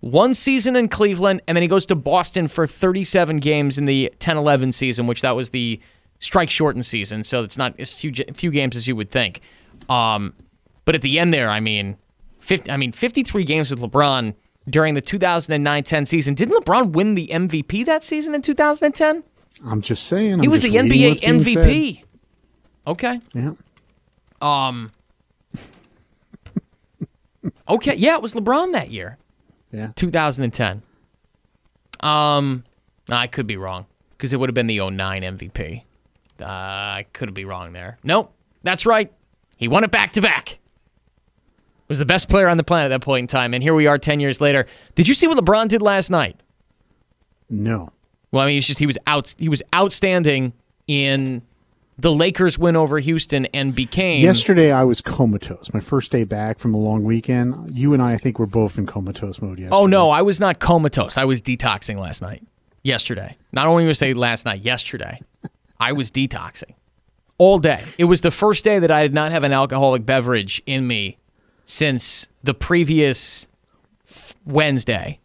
one 0.00 0.34
season 0.34 0.74
in 0.74 0.88
Cleveland, 0.88 1.42
and 1.46 1.56
then 1.56 1.62
he 1.62 1.68
goes 1.68 1.86
to 1.86 1.94
Boston 1.94 2.48
for 2.48 2.66
37 2.66 3.36
games 3.38 3.78
in 3.78 3.84
the 3.84 4.12
10-11 4.18 4.74
season, 4.74 5.06
which 5.06 5.22
that 5.22 5.36
was 5.36 5.50
the 5.50 5.80
strike 6.20 6.50
shortened 6.50 6.86
season, 6.86 7.22
so 7.22 7.44
it's 7.44 7.56
not 7.56 7.78
as 7.78 7.94
few 7.94 8.12
few 8.34 8.50
games 8.50 8.74
as 8.74 8.88
you 8.88 8.96
would 8.96 9.10
think. 9.10 9.40
Um, 9.88 10.34
but 10.84 10.94
at 10.94 11.02
the 11.02 11.18
end 11.18 11.32
there, 11.32 11.50
I 11.50 11.60
mean, 11.60 11.96
50, 12.40 12.70
I 12.70 12.76
mean, 12.76 12.92
53 12.92 13.44
games 13.44 13.70
with 13.70 13.80
LeBron 13.80 14.34
during 14.68 14.94
the 14.94 15.02
2009-10 15.02 16.06
season. 16.06 16.34
Didn't 16.34 16.62
LeBron 16.62 16.92
win 16.92 17.14
the 17.14 17.28
MVP 17.28 17.84
that 17.86 18.04
season 18.04 18.34
in 18.34 18.42
2010? 18.42 19.22
I'm 19.64 19.80
just 19.80 20.06
saying. 20.06 20.38
He 20.40 20.46
I'm 20.46 20.50
was 20.50 20.62
the 20.62 20.74
NBA 20.76 20.88
being 20.90 21.14
said. 21.16 21.64
MVP. 21.64 22.02
Okay. 22.86 23.20
Yeah. 23.34 23.52
Um. 24.40 24.90
Okay, 27.68 27.94
yeah, 27.94 28.14
it 28.16 28.22
was 28.22 28.34
LeBron 28.34 28.72
that 28.72 28.90
year, 28.90 29.16
Yeah. 29.72 29.92
2010. 29.96 30.82
Um, 32.00 32.64
I 33.08 33.26
could 33.26 33.46
be 33.46 33.56
wrong 33.56 33.86
because 34.12 34.32
it 34.32 34.38
would 34.40 34.48
have 34.48 34.54
been 34.54 34.66
the 34.66 34.78
09 34.80 35.22
MVP. 35.22 35.82
Uh, 36.40 36.44
I 36.44 37.06
could 37.12 37.32
be 37.34 37.44
wrong 37.44 37.72
there. 37.72 37.98
Nope, 38.04 38.32
that's 38.62 38.86
right. 38.86 39.12
He 39.56 39.66
won 39.68 39.84
it 39.84 39.90
back 39.90 40.12
to 40.12 40.20
back. 40.22 40.58
Was 41.88 41.98
the 41.98 42.04
best 42.04 42.28
player 42.28 42.48
on 42.48 42.56
the 42.58 42.64
planet 42.64 42.92
at 42.92 43.00
that 43.00 43.04
point 43.04 43.24
in 43.24 43.26
time, 43.28 43.54
and 43.54 43.62
here 43.62 43.74
we 43.74 43.86
are 43.86 43.98
10 43.98 44.20
years 44.20 44.40
later. 44.40 44.66
Did 44.94 45.08
you 45.08 45.14
see 45.14 45.26
what 45.26 45.38
LeBron 45.42 45.68
did 45.68 45.80
last 45.82 46.10
night? 46.10 46.36
No. 47.48 47.88
Well, 48.30 48.42
I 48.42 48.46
mean, 48.48 48.58
it's 48.58 48.66
just 48.66 48.78
he 48.78 48.86
was 48.86 48.98
out. 49.06 49.34
He 49.38 49.48
was 49.48 49.62
outstanding 49.74 50.52
in 50.86 51.40
the 51.98 52.12
Lakers 52.12 52.58
win 52.58 52.76
over 52.76 52.98
Houston 52.98 53.46
and 53.46 53.74
became 53.74 54.22
Yesterday 54.22 54.70
I 54.70 54.84
was 54.84 55.00
comatose. 55.00 55.72
My 55.74 55.80
first 55.80 56.12
day 56.12 56.24
back 56.24 56.58
from 56.58 56.72
a 56.72 56.78
long 56.78 57.02
weekend. 57.02 57.76
You 57.76 57.92
and 57.92 58.02
I, 58.02 58.12
I 58.12 58.16
think, 58.18 58.38
were 58.38 58.46
both 58.46 58.78
in 58.78 58.86
comatose 58.86 59.42
mode 59.42 59.58
yesterday. 59.58 59.76
Oh 59.76 59.86
no, 59.86 60.10
I 60.10 60.22
was 60.22 60.38
not 60.38 60.60
comatose. 60.60 61.18
I 61.18 61.24
was 61.24 61.42
detoxing 61.42 61.98
last 61.98 62.22
night. 62.22 62.46
Yesterday. 62.82 63.36
Not 63.52 63.66
only 63.66 63.84
was 63.86 64.02
I 64.02 64.12
last 64.12 64.46
night, 64.46 64.62
yesterday. 64.62 65.20
I 65.80 65.92
was 65.92 66.10
detoxing. 66.10 66.74
All 67.38 67.58
day. 67.58 67.82
It 67.98 68.04
was 68.04 68.20
the 68.20 68.30
first 68.30 68.64
day 68.64 68.78
that 68.78 68.90
I 68.90 69.02
did 69.02 69.14
not 69.14 69.32
have 69.32 69.44
an 69.44 69.52
alcoholic 69.52 70.06
beverage 70.06 70.62
in 70.66 70.86
me 70.86 71.18
since 71.66 72.28
the 72.42 72.54
previous 72.54 73.46
Wednesday 74.44 75.20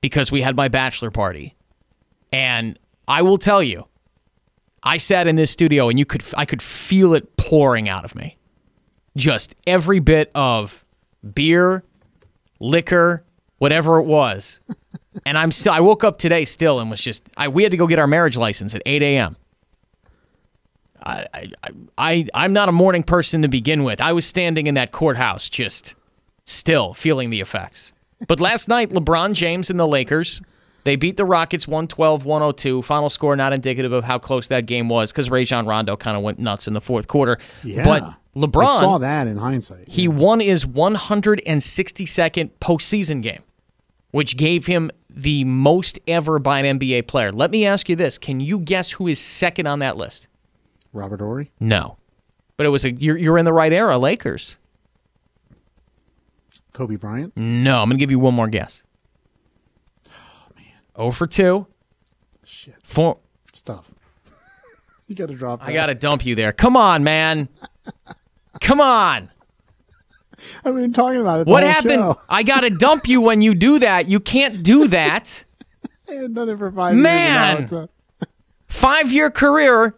because 0.00 0.32
we 0.32 0.42
had 0.42 0.56
my 0.56 0.68
bachelor 0.68 1.10
party. 1.10 1.54
And 2.32 2.78
I 3.08 3.22
will 3.22 3.38
tell 3.38 3.62
you, 3.62 3.86
I 4.86 4.98
sat 4.98 5.26
in 5.26 5.34
this 5.34 5.50
studio 5.50 5.88
and 5.88 5.98
you 5.98 6.06
could 6.06 6.22
I 6.36 6.46
could 6.46 6.62
feel 6.62 7.12
it 7.14 7.36
pouring 7.36 7.88
out 7.88 8.04
of 8.04 8.14
me. 8.14 8.38
Just 9.16 9.56
every 9.66 9.98
bit 9.98 10.30
of 10.34 10.84
beer, 11.34 11.82
liquor, 12.60 13.24
whatever 13.58 13.98
it 13.98 14.04
was. 14.04 14.60
and 15.26 15.36
I'm 15.36 15.50
still 15.50 15.72
I 15.72 15.80
woke 15.80 16.04
up 16.04 16.18
today 16.18 16.44
still 16.44 16.78
and 16.78 16.88
was 16.88 17.00
just 17.00 17.28
I 17.36 17.48
we 17.48 17.64
had 17.64 17.72
to 17.72 17.76
go 17.76 17.88
get 17.88 17.98
our 17.98 18.06
marriage 18.06 18.36
license 18.36 18.76
at 18.76 18.82
8 18.86 19.02
a.m. 19.02 19.36
I, 21.04 21.26
I, 21.34 21.70
I, 21.98 22.26
I'm 22.34 22.52
not 22.52 22.68
a 22.68 22.72
morning 22.72 23.02
person 23.02 23.42
to 23.42 23.48
begin 23.48 23.84
with. 23.84 24.00
I 24.00 24.12
was 24.12 24.26
standing 24.26 24.66
in 24.66 24.74
that 24.74 24.92
courthouse 24.92 25.48
just 25.48 25.94
still 26.46 26.94
feeling 26.94 27.30
the 27.30 27.40
effects. 27.40 27.92
But 28.26 28.40
last 28.40 28.68
night, 28.68 28.90
LeBron 28.90 29.34
James 29.34 29.70
and 29.70 29.78
the 29.78 29.86
Lakers, 29.86 30.40
they 30.86 30.94
beat 30.94 31.16
the 31.16 31.24
Rockets 31.24 31.66
112 31.66 32.24
102. 32.24 32.80
Final 32.82 33.10
score 33.10 33.34
not 33.34 33.52
indicative 33.52 33.90
of 33.92 34.04
how 34.04 34.20
close 34.20 34.46
that 34.48 34.66
game 34.66 34.88
was 34.88 35.10
because 35.10 35.28
Rajon 35.28 35.66
Rondo 35.66 35.96
kind 35.96 36.16
of 36.16 36.22
went 36.22 36.38
nuts 36.38 36.68
in 36.68 36.74
the 36.74 36.80
fourth 36.80 37.08
quarter. 37.08 37.38
Yeah. 37.64 37.82
But 37.82 38.04
I 38.04 38.14
LeBron, 38.36 38.80
saw 38.80 38.98
that 38.98 39.26
in 39.26 39.36
hindsight. 39.36 39.88
he 39.88 40.06
won 40.06 40.38
his 40.38 40.64
162nd 40.64 42.50
postseason 42.60 43.20
game, 43.20 43.42
which 44.12 44.36
gave 44.36 44.64
him 44.64 44.92
the 45.10 45.42
most 45.42 45.98
ever 46.06 46.38
by 46.38 46.60
an 46.60 46.78
NBA 46.78 47.08
player. 47.08 47.32
Let 47.32 47.50
me 47.50 47.66
ask 47.66 47.88
you 47.88 47.96
this: 47.96 48.16
Can 48.16 48.38
you 48.38 48.60
guess 48.60 48.92
who 48.92 49.08
is 49.08 49.18
second 49.18 49.66
on 49.66 49.80
that 49.80 49.96
list? 49.96 50.28
Robert 50.92 51.18
Horry. 51.20 51.50
No, 51.58 51.96
but 52.56 52.64
it 52.64 52.68
was 52.68 52.84
a 52.84 52.92
you're, 52.92 53.16
you're 53.16 53.38
in 53.38 53.44
the 53.44 53.52
right 53.52 53.72
era, 53.72 53.98
Lakers. 53.98 54.54
Kobe 56.74 56.94
Bryant. 56.94 57.36
No, 57.36 57.82
I'm 57.82 57.88
gonna 57.88 57.98
give 57.98 58.12
you 58.12 58.20
one 58.20 58.34
more 58.34 58.48
guess. 58.48 58.82
Oh 60.96 61.06
oh 61.06 61.10
for 61.10 61.26
two. 61.26 61.66
Shit. 62.44 62.76
Four. 62.82 63.18
Stuff. 63.52 63.92
you 65.08 65.14
got 65.14 65.28
to 65.28 65.34
drop 65.34 65.60
that. 65.60 65.68
I 65.68 65.72
gotta 65.72 65.94
dump 65.94 66.24
you 66.24 66.34
there. 66.34 66.52
Come 66.52 66.76
on, 66.76 67.04
man. 67.04 67.48
Come 68.60 68.80
on. 68.80 69.30
I've 70.64 70.74
been 70.74 70.92
talking 70.92 71.20
about 71.20 71.40
it. 71.40 71.46
What 71.46 71.62
happened? 71.62 72.02
show. 72.02 72.20
I 72.28 72.42
gotta 72.42 72.70
dump 72.70 73.08
you 73.08 73.20
when 73.20 73.40
you 73.40 73.54
do 73.54 73.78
that. 73.78 74.08
You 74.08 74.20
can't 74.20 74.62
do 74.62 74.88
that. 74.88 75.44
I 76.08 76.14
haven't 76.14 76.34
done 76.34 76.48
it 76.48 76.58
for 76.58 76.70
five 76.70 76.94
Man. 76.94 77.58
years. 77.58 77.72
now. 77.72 77.78
It's, 77.82 77.90
uh, 78.22 78.26
five 78.68 79.10
year 79.10 79.30
career, 79.30 79.96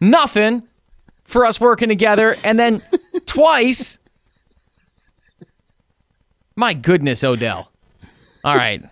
nothing 0.00 0.62
for 1.24 1.44
us 1.44 1.60
working 1.60 1.88
together, 1.88 2.36
and 2.44 2.58
then 2.58 2.82
twice. 3.26 3.98
My 6.56 6.72
goodness, 6.72 7.22
Odell. 7.22 7.70
All 8.42 8.56
right. 8.56 8.82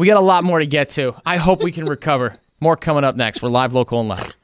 We 0.00 0.06
got 0.06 0.16
a 0.16 0.20
lot 0.20 0.44
more 0.44 0.58
to 0.58 0.64
get 0.64 0.88
to. 0.92 1.14
I 1.26 1.36
hope 1.36 1.62
we 1.62 1.72
can 1.72 1.84
recover. 1.84 2.32
More 2.58 2.74
coming 2.74 3.04
up 3.04 3.16
next. 3.16 3.42
We're 3.42 3.50
live, 3.50 3.74
local, 3.74 4.00
and 4.00 4.08
loud. 4.08 4.34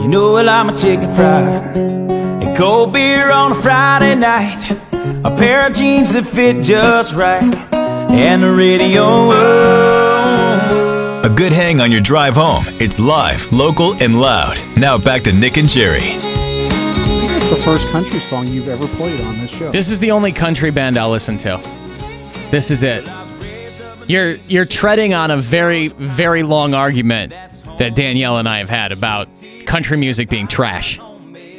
You 0.00 0.08
know, 0.08 0.32
well, 0.32 0.48
I'm 0.48 0.70
a 0.70 0.78
chicken 0.78 1.14
fried 1.14 1.76
and 1.76 2.56
cold 2.56 2.94
beer 2.94 3.30
on 3.30 3.52
a 3.52 3.56
Friday 3.56 4.14
night. 4.14 4.70
A 5.22 5.36
pair 5.36 5.66
of 5.66 5.74
jeans 5.74 6.14
that 6.14 6.24
fit 6.26 6.64
just 6.64 7.12
right, 7.12 7.54
and 7.74 8.42
the 8.42 8.50
radio. 8.50 9.02
oh. 9.04 9.99
A 11.40 11.42
good 11.42 11.52
hang 11.54 11.80
on 11.80 11.90
your 11.90 12.02
drive 12.02 12.34
home. 12.34 12.64
It's 12.80 13.00
live, 13.00 13.50
local, 13.50 13.94
and 14.02 14.20
loud. 14.20 14.58
Now 14.76 14.98
back 14.98 15.22
to 15.22 15.32
Nick 15.32 15.56
and 15.56 15.66
Jerry. 15.66 16.00
I 16.02 16.68
think 17.18 17.32
it's 17.32 17.48
the 17.48 17.56
first 17.56 17.88
country 17.88 18.20
song 18.20 18.46
you've 18.46 18.68
ever 18.68 18.86
played 18.86 19.22
on 19.22 19.38
this 19.38 19.50
show. 19.50 19.70
This 19.70 19.88
is 19.88 19.98
the 20.00 20.10
only 20.10 20.32
country 20.32 20.70
band 20.70 20.98
I'll 20.98 21.10
listen 21.10 21.38
to. 21.38 21.58
This 22.50 22.70
is 22.70 22.82
it. 22.82 23.08
You're 24.06 24.34
you're 24.48 24.66
treading 24.66 25.14
on 25.14 25.30
a 25.30 25.38
very 25.38 25.88
very 25.88 26.42
long 26.42 26.74
argument 26.74 27.32
that 27.78 27.94
Danielle 27.94 28.36
and 28.36 28.46
I 28.46 28.58
have 28.58 28.68
had 28.68 28.92
about 28.92 29.26
country 29.64 29.96
music 29.96 30.28
being 30.28 30.46
trash 30.46 31.00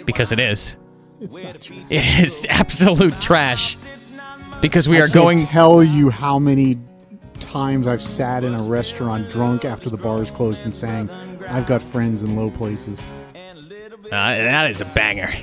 because 0.05 0.31
it 0.31 0.39
is. 0.39 0.77
It's 1.19 1.35
not 1.35 1.59
true. 1.59 1.83
It 1.89 2.23
is 2.23 2.45
absolute 2.49 3.19
trash 3.19 3.77
because 4.61 4.87
we 4.87 4.97
I 4.97 4.99
are 4.99 5.03
can't 5.05 5.13
going 5.15 5.45
tell 5.47 5.83
you 5.83 6.11
how 6.11 6.37
many 6.37 6.77
times 7.41 7.87
I've 7.87 8.01
sat 8.01 8.43
in 8.43 8.53
a 8.53 8.61
restaurant 8.61 9.29
drunk 9.29 9.65
after 9.65 9.89
the 9.89 9.97
bar 9.97 10.21
is 10.21 10.31
closed 10.31 10.63
and 10.63 10.73
sang, 10.73 11.09
"I've 11.49 11.67
got 11.67 11.81
friends 11.81 12.23
in 12.23 12.35
low 12.35 12.49
places." 12.49 13.03
Uh, 13.35 14.35
that 14.35 14.69
is 14.69 14.81
a 14.81 14.85
banger. 14.85 15.33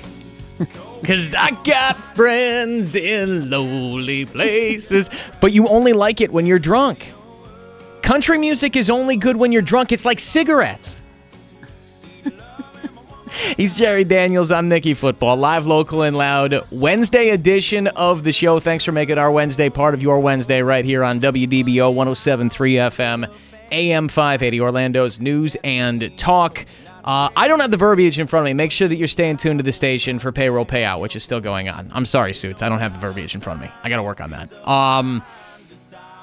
Cause 1.05 1.35
I 1.35 1.51
got 1.65 1.97
friends 2.17 2.95
in 2.95 3.49
lowly 3.51 4.25
places, 4.27 5.09
but 5.41 5.53
you 5.53 5.69
only 5.69 5.93
like 5.93 6.21
it 6.21 6.33
when 6.33 6.45
you're 6.47 6.59
drunk. 6.59 7.07
Country 8.03 8.39
music 8.39 8.75
is 8.75 8.91
only 8.91 9.17
good 9.17 9.37
when 9.37 9.53
you're 9.53 9.63
drunk. 9.63 9.93
It's 9.93 10.05
like 10.05 10.19
cigarettes. 10.19 11.01
He's 13.57 13.77
Jerry 13.77 14.03
Daniels. 14.03 14.51
I'm 14.51 14.69
Nikki 14.69 14.95
Football. 14.95 15.37
Live, 15.37 15.65
local, 15.65 16.03
and 16.03 16.17
loud. 16.17 16.61
Wednesday 16.73 17.31
edition 17.31 17.87
of 17.89 18.25
the 18.25 18.33
show. 18.33 18.59
Thanks 18.59 18.85
for 18.85 18.91
making 18.91 19.17
our 19.17 19.31
Wednesday 19.31 19.71
part 19.71 19.95
of 19.95 20.03
your 20.03 20.19
Wednesday 20.19 20.61
right 20.61 20.85
here 20.85 21.05
on 21.05 21.21
WDBO 21.21 21.95
1073 21.95 22.75
FM, 22.75 23.33
AM 23.71 24.09
580, 24.09 24.61
Orlando's 24.61 25.21
news 25.21 25.57
and 25.63 26.17
talk. 26.19 26.67
Uh, 27.05 27.31
I 27.37 27.47
don't 27.47 27.61
have 27.61 27.71
the 27.71 27.77
verbiage 27.77 28.19
in 28.19 28.27
front 28.27 28.45
of 28.45 28.51
me. 28.51 28.55
Make 28.55 28.73
sure 28.73 28.89
that 28.89 28.97
you're 28.97 29.07
staying 29.07 29.37
tuned 29.37 29.61
to 29.61 29.63
the 29.63 29.73
station 29.73 30.19
for 30.19 30.33
payroll 30.33 30.67
payout, 30.67 31.01
which 31.01 31.15
is 31.15 31.23
still 31.23 31.41
going 31.41 31.69
on. 31.69 31.91
I'm 31.95 32.07
sorry, 32.07 32.35
Suits. 32.35 32.61
I 32.61 32.69
don't 32.69 32.81
have 32.81 32.93
the 32.93 32.99
verbiage 32.99 33.37
in 33.37 33.41
front 33.41 33.61
of 33.61 33.67
me. 33.67 33.73
I 33.85 33.89
got 33.89 33.97
to 33.99 34.03
work 34.03 34.21
on 34.21 34.31
that. 34.31 34.53
Um, 34.69 35.23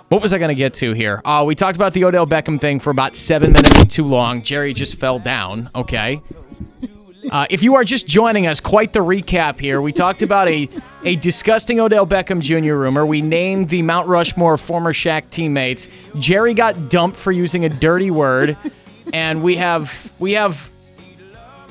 what 0.10 0.22
was 0.22 0.34
I 0.34 0.38
going 0.38 0.50
to 0.50 0.55
get 0.55 0.75
to 0.75 0.93
here? 0.93 1.22
Uh, 1.25 1.43
we 1.48 1.55
talked 1.55 1.75
about 1.75 1.93
the 1.93 2.03
Odell 2.03 2.27
Beckham 2.27 2.60
thing 2.60 2.79
for 2.79 2.91
about 2.91 3.15
seven 3.15 3.53
minutes 3.53 3.86
too 3.86 4.05
long. 4.05 4.43
Jerry 4.43 4.74
just 4.74 4.95
fell 4.95 5.17
down. 5.17 5.69
Okay. 5.74 6.22
Uh, 7.32 7.48
if 7.50 7.63
you 7.63 7.75
are 7.75 7.84
just 7.84 8.08
joining 8.08 8.48
us, 8.48 8.60
quite 8.60 8.94
the 8.94 9.00
recap 9.00 9.60
here. 9.60 9.82
We 9.82 9.91
talked 9.91 10.22
about 10.22 10.48
a, 10.48 10.70
a 11.03 11.15
disgusting 11.17 11.79
Odell 11.79 12.05
Beckham 12.05 12.39
Jr. 12.39 12.75
rumor. 12.75 13.05
We 13.05 13.22
named 13.22 13.70
the 13.70 13.82
Mount 13.82 14.08
Rushmore 14.08 14.58
former 14.58 14.94
Shaq 14.94 15.29
teammates. 15.29 15.88
Jerry 16.20 16.53
got 16.53 16.89
dumped 16.89 17.17
for 17.17 17.32
using 17.32 17.65
a 17.65 17.70
dirty 17.70 18.12
word, 18.12 18.58
and 19.13 19.41
we 19.41 19.55
have 19.55 20.12
we 20.20 20.34
have 20.34 20.70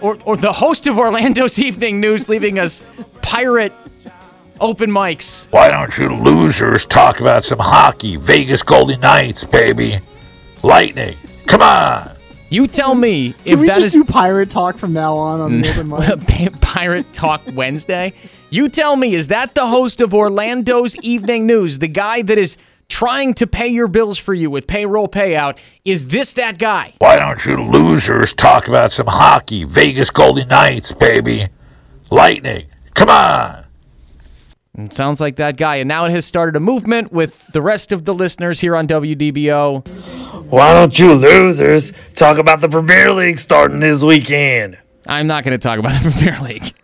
or, 0.00 0.18
or 0.24 0.36
the 0.36 0.52
host 0.52 0.86
of 0.86 0.98
Orlando's 0.98 1.58
Evening 1.58 2.00
News 2.00 2.28
leaving 2.28 2.58
us 2.58 2.82
pirate 3.22 3.72
open 4.60 4.90
mics. 4.90 5.46
Why 5.50 5.68
don't 5.68 5.96
you 5.98 6.08
losers 6.08 6.86
talk 6.86 7.20
about 7.20 7.44
some 7.44 7.58
hockey? 7.58 8.16
Vegas 8.16 8.62
Golden 8.62 9.00
Knights, 9.00 9.44
baby. 9.44 10.00
Lightning. 10.62 11.16
Come 11.46 11.62
on. 11.62 12.13
You 12.54 12.68
tell 12.68 12.94
me 12.94 13.32
Can 13.32 13.52
if 13.54 13.58
we 13.58 13.66
that 13.66 13.74
just 13.74 13.88
is 13.88 13.92
do 13.94 14.04
pirate 14.04 14.48
talk 14.48 14.78
from 14.78 14.92
now 14.92 15.16
on 15.16 15.40
on 15.40 15.60
the 15.60 15.68
open 15.72 15.88
mic? 16.28 16.60
Pirate 16.60 17.12
Talk 17.12 17.42
Wednesday. 17.52 18.12
You 18.50 18.68
tell 18.68 18.94
me, 18.94 19.16
is 19.16 19.26
that 19.26 19.56
the 19.56 19.66
host 19.66 20.00
of 20.00 20.14
Orlando's 20.14 20.94
Evening 21.02 21.46
News, 21.46 21.80
the 21.80 21.88
guy 21.88 22.22
that 22.22 22.38
is 22.38 22.56
trying 22.88 23.34
to 23.34 23.48
pay 23.48 23.66
your 23.66 23.88
bills 23.88 24.18
for 24.18 24.34
you 24.34 24.50
with 24.50 24.68
payroll 24.68 25.08
payout? 25.08 25.58
Is 25.84 26.06
this 26.06 26.34
that 26.34 26.58
guy? 26.58 26.92
Why 26.98 27.16
don't 27.16 27.44
you 27.44 27.56
losers 27.56 28.32
talk 28.32 28.68
about 28.68 28.92
some 28.92 29.08
hockey? 29.08 29.64
Vegas 29.64 30.10
Golden 30.10 30.46
Knights, 30.46 30.92
baby. 30.92 31.48
Lightning. 32.12 32.66
Come 32.94 33.08
on. 33.08 33.63
It 34.76 34.92
sounds 34.92 35.20
like 35.20 35.36
that 35.36 35.56
guy. 35.56 35.76
And 35.76 35.88
now 35.88 36.04
it 36.04 36.10
has 36.10 36.26
started 36.26 36.56
a 36.56 36.60
movement 36.60 37.12
with 37.12 37.46
the 37.52 37.62
rest 37.62 37.92
of 37.92 38.04
the 38.04 38.12
listeners 38.12 38.58
here 38.58 38.74
on 38.74 38.88
WDBO. 38.88 40.50
Why 40.50 40.72
don't 40.72 40.98
you 40.98 41.14
losers 41.14 41.92
talk 42.14 42.38
about 42.38 42.60
the 42.60 42.68
Premier 42.68 43.12
League 43.12 43.38
starting 43.38 43.78
this 43.80 44.02
weekend? 44.02 44.76
I'm 45.06 45.26
not 45.26 45.44
going 45.44 45.58
to 45.58 45.62
talk 45.62 45.78
about 45.78 46.02
the 46.02 46.10
Premier 46.18 46.40
League. 46.42 46.74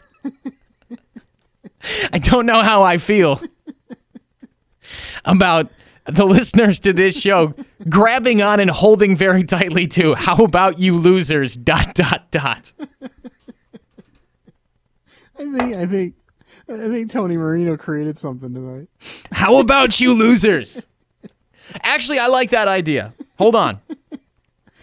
I 2.13 2.19
don't 2.19 2.47
know 2.47 2.63
how 2.63 2.83
I 2.83 2.99
feel 2.99 3.41
about 5.25 5.71
the 6.05 6.27
listeners 6.27 6.81
to 6.81 6.93
this 6.93 7.19
show 7.21 7.55
grabbing 7.89 8.43
on 8.43 8.61
and 8.61 8.71
holding 8.71 9.17
very 9.17 9.43
tightly 9.45 9.87
to 9.89 10.15
how 10.15 10.37
about 10.37 10.79
you 10.79 10.97
losers 10.97 11.57
dot 11.57 11.95
dot 11.95 12.31
dot. 12.31 12.73
I 15.39 15.45
think 15.59 15.75
I 15.75 15.87
think 15.87 16.15
I 16.71 16.89
think 16.89 17.11
Tony 17.11 17.37
Marino 17.37 17.77
created 17.77 18.19
something 18.19 18.55
tonight. 18.55 18.89
How 19.33 19.59
about 19.59 20.01
you 20.01 20.15
losers? 20.15 20.87
Actually, 21.83 22.19
I 22.19 22.27
like 22.29 22.51
that 22.51 22.69
idea. 22.69 23.13
Hold 23.39 23.57
on. 23.57 23.81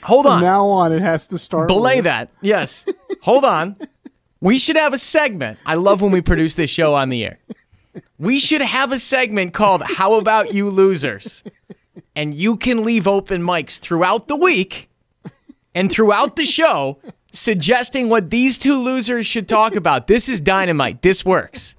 Hold 0.03 0.25
From 0.25 0.33
on. 0.33 0.41
now 0.41 0.65
on, 0.67 0.91
it 0.91 1.01
has 1.01 1.27
to 1.27 1.37
start. 1.37 1.67
Belay 1.67 1.97
with- 1.97 2.05
that. 2.05 2.29
Yes. 2.41 2.85
Hold 3.23 3.45
on. 3.45 3.77
We 4.41 4.59
should 4.59 4.75
have 4.75 4.93
a 4.93 4.97
segment. 4.97 5.57
I 5.65 5.75
love 5.75 6.01
when 6.01 6.11
we 6.11 6.21
produce 6.21 6.55
this 6.55 6.69
show 6.69 6.93
on 6.93 7.09
the 7.09 7.25
air. 7.25 7.37
We 8.19 8.39
should 8.39 8.61
have 8.61 8.91
a 8.91 8.99
segment 8.99 9.53
called 9.53 9.81
How 9.81 10.13
About 10.15 10.53
You 10.53 10.69
Losers? 10.69 11.43
And 12.15 12.33
you 12.33 12.57
can 12.57 12.83
leave 12.83 13.07
open 13.07 13.41
mics 13.43 13.79
throughout 13.79 14.27
the 14.27 14.35
week 14.35 14.89
and 15.73 15.91
throughout 15.91 16.35
the 16.35 16.45
show 16.45 16.99
suggesting 17.33 18.09
what 18.09 18.29
these 18.29 18.57
two 18.59 18.81
losers 18.81 19.25
should 19.25 19.47
talk 19.49 19.75
about. 19.75 20.07
This 20.07 20.29
is 20.29 20.39
dynamite. 20.41 21.01
This 21.01 21.25
works. 21.25 21.75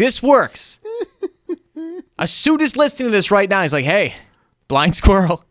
This 0.00 0.22
works. 0.22 0.80
A 2.18 2.26
suit 2.26 2.62
is 2.62 2.74
listening 2.74 3.08
to 3.08 3.12
this 3.12 3.30
right 3.30 3.50
now. 3.50 3.60
He's 3.60 3.74
like, 3.74 3.84
hey, 3.84 4.14
blind 4.66 4.96
squirrel. 4.96 5.44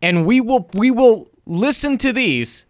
And 0.00 0.24
we 0.26 0.40
will 0.40 0.70
we 0.74 0.92
will 0.92 1.28
listen 1.44 1.98
to 1.98 2.12
these 2.12 2.66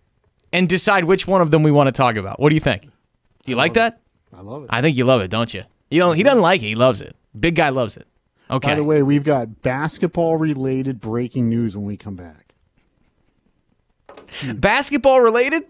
and 0.54 0.66
decide 0.66 1.04
which 1.04 1.26
one 1.26 1.42
of 1.42 1.50
them 1.50 1.62
we 1.62 1.70
want 1.70 1.88
to 1.88 1.92
talk 1.92 2.16
about. 2.16 2.40
What 2.40 2.48
do 2.48 2.54
you 2.54 2.60
think? 2.62 2.84
Do 2.84 3.52
you 3.52 3.54
like 3.54 3.74
that? 3.74 4.00
I 4.34 4.40
love 4.40 4.62
it. 4.64 4.70
I 4.72 4.80
think 4.80 4.96
you 4.96 5.04
love 5.04 5.20
it, 5.20 5.28
don't 5.28 5.52
you? 5.52 5.64
You 5.90 6.00
don't. 6.00 6.16
He 6.16 6.22
mm-hmm. 6.22 6.28
doesn't 6.28 6.42
like 6.42 6.62
it. 6.62 6.68
He 6.68 6.74
loves 6.74 7.02
it. 7.02 7.14
Big 7.38 7.54
guy 7.54 7.68
loves 7.68 7.98
it. 7.98 8.08
Okay. 8.50 8.68
By 8.68 8.76
the 8.76 8.84
way, 8.84 9.02
we've 9.02 9.24
got 9.24 9.60
basketball 9.60 10.38
related 10.38 11.00
breaking 11.00 11.50
news 11.50 11.76
when 11.76 11.84
we 11.84 11.98
come 11.98 12.16
back. 12.16 12.54
Basketball 14.54 15.20
related. 15.20 15.64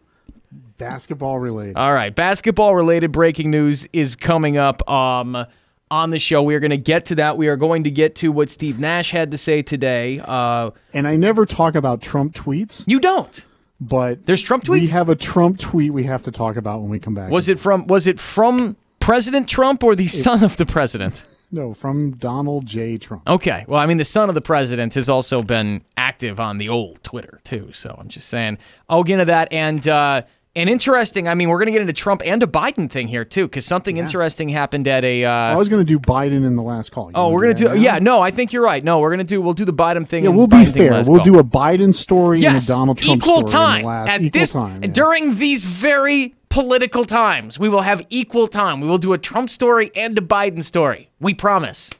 Basketball 0.78 1.38
related. 1.38 1.76
All 1.76 1.92
right, 1.94 2.14
basketball 2.14 2.74
related 2.74 3.12
breaking 3.12 3.50
news 3.50 3.86
is 3.92 4.16
coming 4.16 4.56
up 4.56 4.88
um, 4.90 5.46
on 5.90 6.10
the 6.10 6.18
show. 6.18 6.42
We 6.42 6.54
are 6.54 6.60
going 6.60 6.70
to 6.70 6.76
get 6.76 7.06
to 7.06 7.14
that. 7.16 7.36
We 7.38 7.46
are 7.48 7.56
going 7.56 7.84
to 7.84 7.90
get 7.90 8.16
to 8.16 8.32
what 8.32 8.50
Steve 8.50 8.80
Nash 8.80 9.10
had 9.10 9.30
to 9.30 9.38
say 9.38 9.62
today. 9.62 10.20
Uh, 10.24 10.70
and 10.92 11.06
I 11.06 11.16
never 11.16 11.46
talk 11.46 11.74
about 11.76 12.00
Trump 12.02 12.34
tweets, 12.34 12.82
you 12.88 12.98
don't. 12.98 13.44
but 13.80 14.26
There's 14.26 14.42
Trump 14.42 14.64
tweets. 14.64 14.80
we 14.80 14.86
have 14.88 15.08
a 15.08 15.14
Trump 15.16 15.58
tweet 15.60 15.92
we 15.92 16.04
have 16.04 16.24
to 16.24 16.32
talk 16.32 16.56
about 16.56 16.80
when 16.82 16.90
we 16.90 16.98
come 16.98 17.14
back. 17.14 17.30
was 17.30 17.48
it 17.48 17.58
from 17.60 17.86
Was 17.86 18.06
it 18.08 18.18
from 18.18 18.76
President 18.98 19.48
Trump 19.48 19.84
or 19.84 19.94
the 19.94 20.08
son 20.08 20.42
of 20.42 20.56
the 20.56 20.66
president? 20.66 21.24
No, 21.52 21.72
from 21.72 22.12
Donald 22.16 22.66
J. 22.66 22.98
Trump. 22.98 23.22
Okay. 23.28 23.64
Well, 23.68 23.78
I 23.78 23.86
mean, 23.86 23.98
the 23.98 24.04
son 24.04 24.28
of 24.28 24.34
the 24.34 24.40
president 24.40 24.94
has 24.94 25.08
also 25.08 25.40
been 25.40 25.84
active 25.96 26.40
on 26.40 26.58
the 26.58 26.68
old 26.68 27.00
Twitter 27.04 27.38
too. 27.44 27.70
So 27.72 27.94
I'm 27.96 28.08
just 28.08 28.28
saying. 28.28 28.58
I'll 28.88 29.04
get 29.04 29.14
into 29.14 29.26
that 29.26 29.52
and. 29.52 29.86
Uh, 29.86 30.22
and 30.56 30.68
interesting, 30.70 31.26
I 31.28 31.34
mean, 31.34 31.48
we're 31.48 31.58
going 31.58 31.66
to 31.66 31.72
get 31.72 31.80
into 31.80 31.92
Trump 31.92 32.22
and 32.24 32.42
a 32.42 32.46
Biden 32.46 32.90
thing 32.90 33.08
here, 33.08 33.24
too, 33.24 33.46
because 33.46 33.66
something 33.66 33.96
interesting 33.96 34.48
happened 34.48 34.86
at 34.86 35.04
a. 35.04 35.24
Uh, 35.24 35.30
I 35.30 35.56
was 35.56 35.68
going 35.68 35.84
to 35.84 35.86
do 35.86 35.98
Biden 35.98 36.44
in 36.46 36.54
the 36.54 36.62
last 36.62 36.92
call. 36.92 37.06
You 37.06 37.12
Oh, 37.16 37.30
we're 37.30 37.42
gonna 37.42 37.54
that 37.54 37.58
do. 37.58 37.68
now? 37.68 37.74
Yeah, 37.74 37.98
no, 37.98 38.20
I 38.20 38.30
think 38.30 38.52
you're 38.52 38.62
right. 38.64 38.82
No, 38.84 38.98
we're 39.00 39.10
gonna 39.10 39.24
do. 39.24 39.40
We'll 39.40 39.54
do 39.54 39.64
the 39.64 39.72
Biden 39.72 40.06
thing. 40.06 40.24
Yeah, 40.24 40.30
we'll 40.30 40.46
be 40.46 40.58
Biden 40.58 40.72
fair. 40.72 40.90
We'll 40.92 41.18
call. 41.18 41.24
do 41.24 41.38
a 41.38 41.44
Biden 41.44 41.92
story 41.92 42.40
yes, 42.40 42.54
and 42.54 42.62
a 42.62 42.66
Donald 42.66 42.98
Trump 42.98 43.18
equal 43.22 43.46
story 43.46 43.50
time 43.52 43.76
in 43.76 43.82
the 43.82 43.88
last 43.88 44.10
at 44.10 44.22
equal 44.22 44.40
this 44.40 44.52
time. 44.52 44.82
yeah. 44.82 44.90
during 44.90 45.34
these 45.36 45.64
very 45.64 46.34
political 46.50 47.04
times. 47.04 47.58
We 47.58 47.68
will 47.68 47.82
have 47.82 48.06
equal 48.10 48.46
time. 48.46 48.80
We 48.80 48.86
will 48.86 48.98
do 48.98 49.12
a 49.12 49.18
Trump 49.18 49.50
story 49.50 49.90
and 49.96 50.16
a 50.16 50.20
Biden 50.20 50.62
story. 50.62 51.10
We 51.20 51.34
promise. 51.34 51.90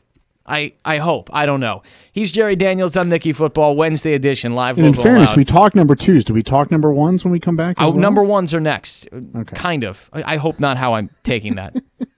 I 0.47 0.75
I 0.85 0.99
hope. 0.99 1.31
I 1.33 1.47
don't 1.47 1.61
know. 1.61 1.83
He's 2.13 2.31
Jerry 2.31 2.57
Daniels. 2.57 2.97
I'm 2.97 3.09
Nikki 3.09 3.33
Football 3.33 3.77
Wednesday 3.77 4.13
edition 4.15 4.55
live. 4.55 4.77
And 4.77 4.87
in 4.87 4.95
fairness, 4.95 5.31
loud. 5.31 5.37
we 5.37 5.45
talk 5.45 5.75
number 5.75 5.95
twos. 5.95 6.25
Do 6.25 6.35
we 6.35 6.43
talk 6.43 6.71
number 6.71 6.93
ones 6.93 7.25
when 7.25 7.33
we 7.33 7.41
come 7.41 7.57
back? 7.57 7.77
Oh, 7.79 7.91
well? 7.91 7.99
number 7.99 8.23
ones 8.23 8.53
are 8.53 8.61
next. 8.61 9.09
Okay. 9.13 9.57
Kind 9.57 9.85
of. 9.85 10.11
I, 10.13 10.35
I 10.35 10.37
hope 10.37 10.61
not 10.61 10.77
how 10.77 10.95
I'm 10.95 11.09
taking 11.23 11.55
that. 11.55 11.75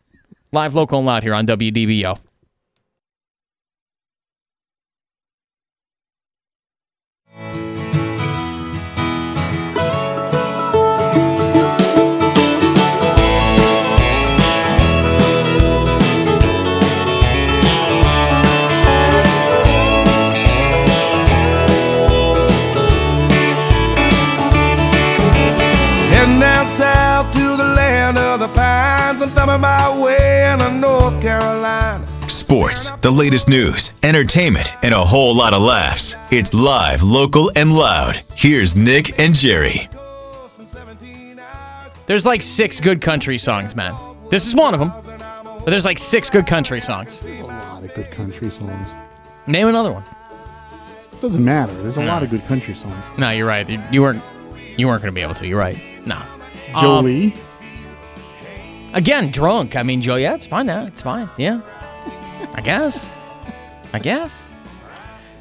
live, 0.52 0.74
local, 0.74 0.98
and 0.98 1.06
loud 1.06 1.22
here 1.22 1.34
on 1.34 1.46
WDBO. 1.46 2.18
Sports, 32.66 32.90
the 33.02 33.10
latest 33.10 33.48
news, 33.48 33.94
entertainment, 34.02 34.68
and 34.82 34.92
a 34.92 34.98
whole 34.98 35.36
lot 35.36 35.54
of 35.54 35.62
laughs. 35.62 36.16
It's 36.32 36.52
live, 36.52 37.00
local, 37.00 37.48
and 37.54 37.72
loud. 37.72 38.16
Here's 38.34 38.76
Nick 38.76 39.20
and 39.20 39.32
Jerry. 39.32 39.88
There's 42.06 42.26
like 42.26 42.42
six 42.42 42.80
good 42.80 43.00
country 43.00 43.38
songs, 43.38 43.76
man. 43.76 43.94
This 44.30 44.48
is 44.48 44.54
one 44.56 44.74
of 44.74 44.80
them. 44.80 44.90
But 44.90 45.66
there's 45.66 45.84
like 45.84 45.98
six 45.98 46.28
good 46.28 46.48
country 46.48 46.80
songs. 46.80 47.20
There's 47.20 47.38
a 47.38 47.44
lot 47.44 47.84
of 47.84 47.94
good 47.94 48.10
country 48.10 48.50
songs. 48.50 48.88
Name 49.46 49.68
another 49.68 49.92
one. 49.92 50.02
Doesn't 51.20 51.44
matter. 51.44 51.72
There's 51.74 51.98
a 51.98 52.04
lot 52.04 52.24
of 52.24 52.30
good 52.30 52.44
country 52.46 52.74
songs. 52.74 52.96
No, 53.16 53.30
you're 53.30 53.46
right. 53.46 53.68
You, 53.68 53.80
you 53.92 54.02
weren't. 54.02 54.22
You 54.76 54.88
weren't 54.88 55.02
going 55.02 55.14
to 55.14 55.14
be 55.14 55.22
able 55.22 55.34
to. 55.34 55.46
You're 55.46 55.60
right. 55.60 55.78
No. 56.04 56.20
Um, 56.74 56.80
Jolie. 56.80 57.34
again, 58.92 59.30
drunk. 59.30 59.76
I 59.76 59.84
mean, 59.84 60.02
Joe. 60.02 60.16
Yeah, 60.16 60.34
it's 60.34 60.46
fine 60.46 60.66
now. 60.66 60.84
It's 60.86 61.02
fine. 61.02 61.28
Yeah. 61.36 61.60
I 62.54 62.60
guess. 62.62 63.10
I 63.92 63.98
guess. 63.98 64.46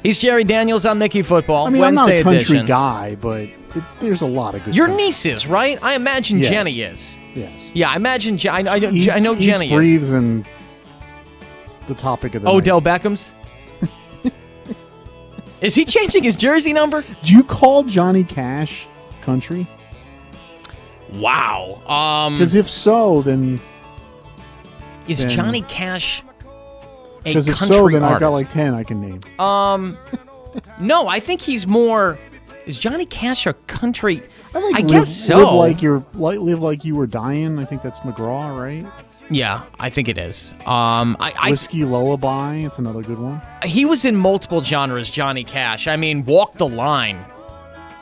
He's 0.02 0.18
Jerry 0.18 0.44
Daniels 0.44 0.86
on 0.86 0.98
Mickey 0.98 1.22
Football. 1.22 1.66
I 1.66 1.70
mean, 1.70 1.80
Wednesday 1.82 2.20
I'm 2.20 2.24
not 2.24 2.32
a 2.32 2.36
country 2.36 2.56
edition. 2.58 2.66
guy, 2.66 3.16
but 3.20 3.40
it, 3.42 3.82
there's 4.00 4.22
a 4.22 4.26
lot 4.26 4.54
of 4.54 4.64
good. 4.64 4.74
Your 4.74 4.86
country. 4.86 5.04
niece 5.06 5.26
is 5.26 5.46
right. 5.46 5.82
I 5.82 5.94
imagine 5.94 6.38
Yes. 6.38 6.50
Jenny 6.50 6.80
is. 6.82 7.18
Yes. 7.34 7.64
Yeah, 7.74 7.90
I 7.90 7.96
imagine. 7.96 8.38
Je- 8.38 8.48
I, 8.48 8.58
I, 8.76 8.78
know- 8.78 8.90
Eats- 8.90 9.08
I 9.08 9.18
know 9.18 9.34
eats, 9.34 9.44
Jenny 9.46 9.66
is. 9.68 9.74
breathes, 9.74 10.12
and 10.12 10.46
the 11.88 11.94
topic 11.94 12.34
of 12.36 12.42
the 12.42 12.48
Odell 12.48 12.80
night. 12.80 13.02
Beckham's. 13.02 13.30
is 15.60 15.74
he 15.74 15.84
changing 15.84 16.22
his 16.22 16.36
jersey 16.36 16.72
number? 16.72 17.02
Do 17.24 17.32
you 17.32 17.42
call 17.42 17.82
Johnny 17.82 18.22
Cash 18.24 18.86
country? 19.22 19.66
Wow. 21.14 21.80
Um, 21.86 22.34
Because 22.34 22.54
if 22.54 22.68
so, 22.70 23.22
then 23.22 23.60
is 25.08 25.20
then- 25.20 25.30
Johnny 25.30 25.62
Cash 25.62 26.22
because 27.26 27.48
if 27.48 27.56
so, 27.58 27.88
then 27.88 28.02
I've 28.02 28.20
got 28.20 28.30
like 28.30 28.50
ten 28.50 28.74
I 28.74 28.84
can 28.84 29.00
name. 29.00 29.20
Um, 29.38 29.96
no, 30.80 31.08
I 31.08 31.20
think 31.20 31.40
he's 31.40 31.66
more. 31.66 32.18
Is 32.66 32.78
Johnny 32.78 33.06
Cash 33.06 33.46
a 33.46 33.52
country? 33.52 34.22
I, 34.54 34.60
think 34.60 34.76
I 34.76 34.80
live, 34.80 34.90
guess 34.90 35.14
so. 35.14 35.36
Live 35.36 35.54
like 35.54 35.82
you're 35.82 36.04
like 36.14 36.38
live 36.38 36.62
like 36.62 36.84
you 36.84 36.94
were 36.94 37.06
dying. 37.06 37.58
I 37.58 37.64
think 37.64 37.82
that's 37.82 38.00
McGraw, 38.00 38.58
right? 38.58 38.86
Yeah, 39.28 39.64
I 39.80 39.90
think 39.90 40.08
it 40.08 40.18
is. 40.18 40.52
Um, 40.64 41.16
I, 41.18 41.32
I 41.36 41.50
Whiskey 41.50 41.84
Lullaby. 41.84 42.56
It's 42.58 42.78
another 42.78 43.02
good 43.02 43.18
one. 43.18 43.42
he 43.64 43.84
was 43.84 44.04
in 44.04 44.16
multiple 44.16 44.62
genres. 44.62 45.10
Johnny 45.10 45.44
Cash. 45.44 45.88
I 45.88 45.96
mean, 45.96 46.24
Walk 46.24 46.54
the 46.54 46.68
Line. 46.68 47.24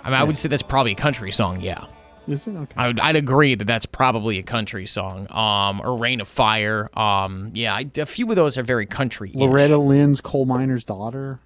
I 0.04 0.10
mean, 0.10 0.20
I 0.20 0.24
would 0.24 0.37
say 0.37 0.50
that's 0.50 0.62
probably 0.62 0.92
a 0.92 0.96
country 0.96 1.32
song. 1.32 1.60
Yeah, 1.60 1.87
Is 2.26 2.46
it 2.46 2.56
okay? 2.56 2.74
I 2.76 2.87
would, 2.87 3.00
I'd 3.00 3.16
agree 3.16 3.54
that 3.54 3.66
that's 3.66 3.87
probably 3.87 4.38
a 4.38 4.42
country 4.42 4.87
song. 4.87 5.26
Um, 5.30 5.80
or 5.80 5.98
Ring 5.98 6.20
of 6.20 6.28
Fire. 6.28 6.88
Um, 6.98 7.50
yeah, 7.54 7.74
I, 7.74 7.90
a 7.96 8.06
few 8.06 8.28
of 8.30 8.37
those 8.37 8.56
are 8.56 8.62
very 8.62 8.87
country. 8.87 9.30
Loretta 9.34 9.76
Lynn's 9.78 10.20
Coal 10.20 10.46
Miner's 10.46 10.84
Daughter. 10.84 11.40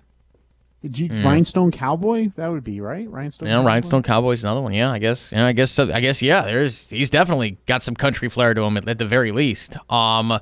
You, 0.80 1.08
Rhinestone 1.24 1.72
Cowboy? 1.72 2.30
That 2.36 2.48
would 2.48 2.62
be 2.62 2.80
right. 2.80 3.10
Rhinestone. 3.10 3.48
Yeah, 3.48 3.56
Cowboy? 3.56 3.66
Rhinestone 3.66 4.02
Cowboy's 4.04 4.44
another 4.44 4.60
one. 4.60 4.72
Yeah, 4.72 4.92
I 4.92 5.00
guess. 5.00 5.32
Yeah, 5.32 5.44
I 5.44 5.52
guess. 5.52 5.76
I 5.76 6.00
guess. 6.00 6.22
Yeah, 6.22 6.42
there's. 6.42 6.88
He's 6.90 7.10
definitely 7.10 7.58
got 7.66 7.82
some 7.82 7.96
country 7.96 8.28
flair 8.28 8.54
to 8.54 8.62
him 8.62 8.76
at, 8.76 8.88
at 8.88 8.98
the 8.98 9.04
very 9.04 9.32
least. 9.32 9.76
Um, 9.90 10.38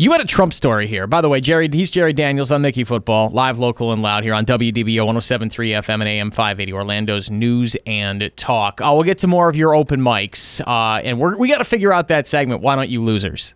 you 0.00 0.12
had 0.12 0.22
a 0.22 0.24
Trump 0.24 0.54
story 0.54 0.86
here, 0.86 1.06
by 1.06 1.20
the 1.20 1.28
way. 1.28 1.42
Jerry, 1.42 1.68
he's 1.70 1.90
Jerry 1.90 2.14
Daniels 2.14 2.50
on 2.50 2.62
Mickey 2.62 2.84
Football, 2.84 3.28
live, 3.28 3.58
local, 3.58 3.92
and 3.92 4.00
loud 4.00 4.24
here 4.24 4.32
on 4.32 4.46
WDBO 4.46 4.96
107.3 4.96 5.50
FM 5.50 5.94
and 6.00 6.04
AM 6.04 6.30
580, 6.30 6.72
Orlando's 6.72 7.30
news 7.30 7.76
and 7.84 8.32
talk. 8.34 8.80
Uh, 8.80 8.92
we'll 8.94 9.02
get 9.02 9.18
to 9.18 9.26
more 9.26 9.50
of 9.50 9.56
your 9.56 9.74
open 9.74 10.00
mics, 10.00 10.58
uh, 10.66 11.02
and 11.02 11.20
we're, 11.20 11.36
we 11.36 11.48
got 11.48 11.58
to 11.58 11.64
figure 11.64 11.92
out 11.92 12.08
that 12.08 12.26
segment. 12.26 12.62
Why 12.62 12.76
don't 12.76 12.88
you 12.88 13.04
losers? 13.04 13.54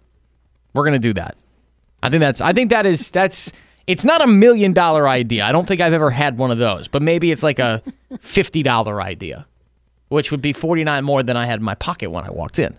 We're 0.75 0.85
gonna 0.85 0.99
do 0.99 1.15
that. 1.15 1.39
I 2.03 2.11
think 2.11 2.21
that's. 2.21 2.43
I 2.43 2.53
think 2.53 2.69
that 2.69 2.85
is. 2.85 3.11
That's. 3.11 3.51
It's 3.87 4.05
not 4.05 4.21
a 4.21 4.27
million 4.27 4.75
dollar 4.75 5.09
idea. 5.09 5.47
I 5.47 5.53
don't 5.53 5.67
think 5.67 5.81
I've 5.81 5.95
ever 5.95 6.11
had 6.11 6.37
one 6.37 6.51
of 6.51 6.59
those. 6.59 6.89
But 6.89 7.01
maybe 7.01 7.31
it's 7.31 7.43
like 7.43 7.59
a 7.59 7.83
fifty 8.21 8.63
dollar 8.63 9.01
idea, 9.01 9.47
which 10.09 10.31
would 10.31 10.43
be 10.43 10.53
forty 10.53 10.85
nine 10.85 11.05
more 11.05 11.23
than 11.23 11.39
I 11.39 11.47
had 11.47 11.61
in 11.61 11.65
my 11.65 11.77
pocket 11.77 12.11
when 12.11 12.25
I 12.25 12.31
walked 12.31 12.59
in. 12.59 12.77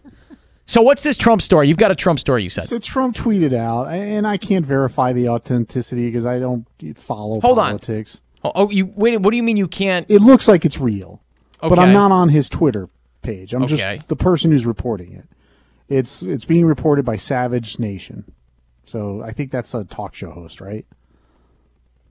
So 0.68 0.82
what's 0.82 1.04
this 1.04 1.16
Trump 1.18 1.42
story? 1.42 1.68
You've 1.68 1.78
got 1.78 1.92
a 1.92 1.96
Trump 1.96 2.20
story. 2.20 2.44
You 2.44 2.50
said. 2.50 2.64
So 2.64 2.80
Trump 2.80 3.16
tweeted 3.16 3.54
out, 3.54 3.88
and 3.88 4.26
I 4.26 4.38
can't 4.38 4.66
verify 4.66 5.14
the 5.14 5.30
authenticity 5.30 6.08
because 6.08 6.26
I 6.26 6.40
don't 6.40 6.66
follow 6.98 7.40
Hold 7.42 7.60
on. 7.60 7.66
politics. 7.68 8.22
Oh, 8.44 8.52
oh, 8.56 8.70
you 8.72 8.88
wait. 8.96 9.20
What 9.22 9.32
do 9.32 9.38
you 9.38 9.44
mean 9.44 9.58
you 9.58 9.68
can't? 9.68 10.06
It 10.10 10.22
looks 10.22 10.48
like 10.48 10.66
it's 10.66 10.80
real, 10.80 11.22
but 11.62 11.78
I'm 11.80 11.94
not 11.94 12.12
on 12.12 12.30
his 12.30 12.50
Twitter 12.50 12.90
page. 13.22 13.54
I'm 13.54 13.64
Okay. 13.64 13.76
just 13.98 14.08
the 14.08 14.16
person 14.16 14.52
who's 14.52 14.66
reporting 14.66 15.14
it. 15.14 15.26
It's 15.88 16.24
it's 16.24 16.46
being 16.46 16.66
reported 16.66 17.06
by 17.06 17.16
Savage 17.16 17.78
Nation. 17.80 18.24
So 18.86 19.22
I 19.24 19.32
think 19.34 19.52
that's 19.52 19.74
a 19.74 19.84
talk 19.84 20.14
show 20.16 20.32
host, 20.32 20.62
right? 20.62 20.86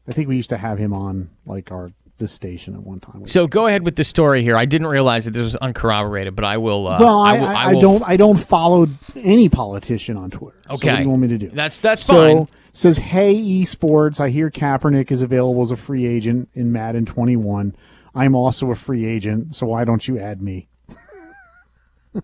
I 0.08 0.12
think 0.12 0.28
we 0.28 0.36
used 0.36 0.50
to 0.50 0.58
have 0.58 0.78
him 0.78 0.92
on 0.92 1.30
like 1.46 1.72
our 1.72 1.92
this 2.16 2.32
station 2.32 2.74
at 2.74 2.82
one 2.82 3.00
time. 3.00 3.26
So 3.26 3.46
go 3.46 3.66
ahead 3.66 3.82
with 3.84 3.96
the 3.96 4.04
story 4.04 4.42
here. 4.42 4.56
I 4.56 4.64
didn't 4.66 4.86
realize 4.86 5.24
that 5.24 5.32
this 5.32 5.42
was 5.42 5.56
uncorroborated, 5.56 6.36
but 6.36 6.44
I 6.44 6.56
will. 6.58 6.86
Uh, 6.86 6.98
well, 7.00 7.18
I, 7.20 7.38
will- 7.38 7.46
I, 7.46 7.54
I, 7.54 7.72
will- 7.72 7.80
don't 7.80 8.02
I 8.04 8.16
don't 8.16 8.36
follow 8.36 8.86
any 9.16 9.48
politician 9.48 10.16
on 10.16 10.30
Twitter. 10.30 10.56
So 10.64 10.70
what 10.70 10.84
Okay. 10.84 10.96
do 10.96 11.02
you 11.02 11.08
want 11.10 11.22
me 11.22 11.28
to 11.28 11.38
do? 11.38 11.50
That's 11.50 11.78
that's 11.78 12.02
fine. 12.04 12.16
so 12.16 12.36
fine. 12.46 12.48
says, 12.72 12.98
"Hey 12.98 13.32
EA 13.34 13.64
Sports, 13.64 14.20
I 14.20 14.30
hear 14.30 14.50
Kaepernick 14.50 15.10
is 15.10 15.22
available 15.22 15.62
as 15.62 15.70
a 15.70 15.76
free 15.76 16.06
agent 16.06 16.48
in 16.54 16.72
Madden 16.72 17.04
21. 17.06 17.74
I'm 18.14 18.34
also 18.36 18.70
a 18.70 18.76
free 18.76 19.04
agent, 19.06 19.56
so 19.56 19.66
why 19.66 19.84
don't 19.84 20.06
you 20.06 20.18
add 20.18 20.40
me?" 20.42 20.68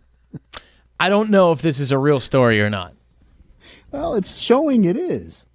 I 1.01 1.09
don't 1.09 1.31
know 1.31 1.53
if 1.53 1.63
this 1.63 1.81
is 1.81 1.93
a 1.93 1.99
real 1.99 2.21
story 2.21 2.61
or 2.61 2.71
not. 2.71 2.95
Well, 3.91 4.15
it's 4.15 4.39
showing 4.39 4.85
it 4.85 4.97
is. 4.97 5.47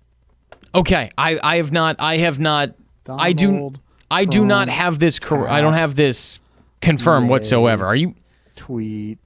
Okay, 0.73 1.09
I, 1.17 1.39
I 1.41 1.57
have 1.57 1.71
not 1.71 1.95
I 1.99 2.17
have 2.17 2.39
not 2.39 2.71
I 3.07 3.31
do 3.31 3.47
Donald 3.51 3.79
I 4.15 4.23
do 4.23 4.45
not 4.45 4.69
um, 4.69 4.73
have 4.73 4.99
this 4.99 5.19
cor- 5.19 5.49
I 5.49 5.59
don't 5.59 5.73
have 5.73 5.95
this 5.95 6.39
confirmed 6.81 7.29
whatsoever. 7.29 7.85
Are 7.85 7.95
you 7.95 8.15
Tweet. 8.55 9.19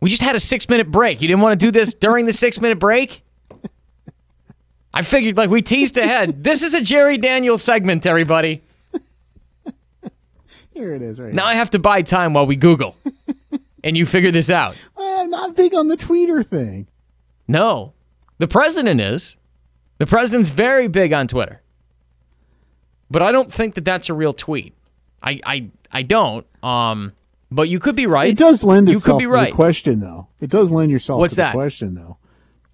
We 0.00 0.08
just 0.08 0.22
had 0.22 0.34
a 0.34 0.38
6-minute 0.38 0.90
break. 0.90 1.20
You 1.20 1.28
didn't 1.28 1.42
want 1.42 1.60
to 1.60 1.66
do 1.66 1.70
this 1.70 1.92
during 1.92 2.24
the 2.24 2.32
6-minute 2.32 2.78
break? 2.78 3.22
I 4.94 5.02
figured 5.02 5.36
like 5.36 5.50
we 5.50 5.60
teased 5.60 5.98
ahead. 5.98 6.42
This 6.42 6.62
is 6.62 6.72
a 6.72 6.80
Jerry 6.80 7.18
Daniels 7.18 7.62
segment, 7.62 8.06
everybody. 8.06 8.62
Here 10.72 10.94
it 10.94 11.02
is, 11.02 11.20
right. 11.20 11.34
Now 11.34 11.44
I 11.44 11.54
have 11.54 11.70
to 11.70 11.78
buy 11.78 12.00
time 12.00 12.32
while 12.32 12.46
we 12.46 12.56
Google. 12.56 12.96
and 13.84 13.96
you 13.96 14.06
figure 14.06 14.30
this 14.30 14.48
out. 14.48 14.82
I'm 14.96 15.28
not 15.28 15.54
big 15.54 15.74
on 15.74 15.88
the 15.88 15.96
tweeter 15.96 16.44
thing. 16.46 16.86
No. 17.46 17.92
The 18.38 18.48
president 18.48 19.02
is. 19.02 19.36
The 19.98 20.06
president's 20.06 20.48
very 20.48 20.88
big 20.88 21.12
on 21.12 21.28
Twitter. 21.28 21.59
But 23.10 23.22
I 23.22 23.32
don't 23.32 23.52
think 23.52 23.74
that 23.74 23.84
that's 23.84 24.08
a 24.08 24.14
real 24.14 24.32
tweet. 24.32 24.74
I 25.22 25.40
I, 25.44 25.70
I 25.92 26.02
don't. 26.02 26.46
Um 26.64 27.12
but 27.52 27.68
you 27.68 27.80
could 27.80 27.96
be 27.96 28.06
right. 28.06 28.28
It 28.30 28.38
does 28.38 28.62
lend 28.62 28.88
You 28.88 28.94
itself 28.94 29.16
could 29.16 29.18
be 29.18 29.24
to 29.24 29.30
right. 29.30 29.50
the 29.50 29.56
question, 29.56 29.98
though. 29.98 30.28
It 30.40 30.50
does 30.50 30.70
lend 30.70 30.90
yourself 30.90 31.18
What's 31.18 31.32
to 31.32 31.36
the 31.36 31.42
that? 31.42 31.52
question, 31.54 31.94
though. 31.94 32.16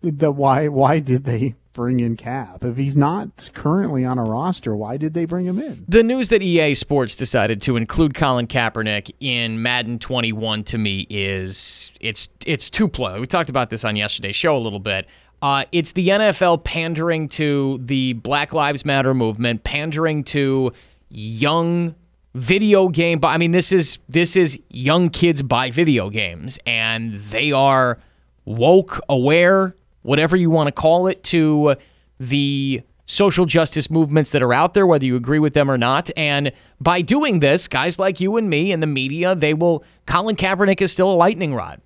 The 0.03 0.31
why 0.31 0.69
why 0.69 0.99
did 0.99 1.25
they 1.25 1.55
bring 1.73 2.01
in 2.01 2.17
Cap 2.17 2.63
if 2.65 2.77
he's 2.77 2.97
not 2.97 3.51
currently 3.55 4.05
on 4.05 4.19
a 4.19 4.23
roster? 4.23 4.77
Why 4.77 4.97
did 4.99 5.15
they 5.15 5.25
bring 5.25 5.47
him 5.47 5.59
in? 5.59 5.85
The 5.89 6.03
news 6.03 6.29
that 6.29 6.43
EA 6.43 6.75
Sports 6.75 7.17
decided 7.17 7.61
to 7.63 7.77
include 7.77 8.15
Colin 8.15 8.47
Kaepernick 8.47 9.11
in 9.21 9.63
Madden 9.63 9.99
21 9.99 10.65
to 10.65 10.79
me 10.79 11.07
is 11.11 11.91
it's 12.01 12.29
it's 12.45 12.69
two 12.71 12.87
ploy. 12.89 13.19
We 13.19 13.27
talked 13.27 13.49
about 13.51 13.71
this 13.71 13.85
on 13.85 13.97
yesterday's 13.97 14.37
show 14.37 14.57
a 14.57 14.61
little 14.61 14.79
bit. 14.79 15.07
Uh, 15.43 15.65
it's 15.71 15.93
the 15.93 16.09
NFL 16.09 16.65
pandering 16.65 17.29
to 17.29 17.79
the 17.85 18.15
Black 18.15 18.53
Lives 18.53 18.85
Matter 18.85 19.15
movement, 19.15 19.65
pandering 19.65 20.25
to 20.25 20.73
young 21.09 21.95
video 22.35 22.89
game. 22.89 23.19
But 23.19 23.29
I 23.29 23.39
mean, 23.39 23.51
this 23.51 23.73
is 23.73 23.99
this 24.09 24.37
is 24.37 24.59
young 24.71 25.11
kids 25.11 25.43
buy 25.43 25.71
video 25.71 26.11
games, 26.11 26.59
and 26.67 27.15
they 27.15 27.53
are 27.53 27.99
woke, 28.45 29.01
aware, 29.09 29.77
whatever 30.03 30.37
you 30.37 30.51
want 30.51 30.69
to 30.69 30.73
call 30.73 31.07
it, 31.07 31.23
to 31.25 31.77
the 32.19 32.83
social 33.07 33.45
justice 33.45 33.91
movements 33.91 34.31
that 34.31 34.43
are 34.43 34.53
out 34.53 34.75
there, 34.75 34.87
whether 34.87 35.05
you 35.05 35.17
agree 35.17 35.39
with 35.39 35.55
them 35.55 35.71
or 35.71 35.79
not. 35.79 36.11
And 36.17 36.51
by 36.81 37.03
doing 37.03 37.41
this, 37.41 37.69
guys 37.69 37.99
like 37.99 38.21
you 38.21 38.37
and 38.37 38.49
me 38.49 38.73
and 38.73 38.83
the 38.83 38.87
media, 38.87 39.35
they 39.35 39.55
will. 39.55 39.85
Colin 40.07 40.37
Kaepernick 40.37 40.81
is 40.81 40.93
still 40.93 41.11
a 41.11 41.15
lightning 41.15 41.55
rod, 41.55 41.81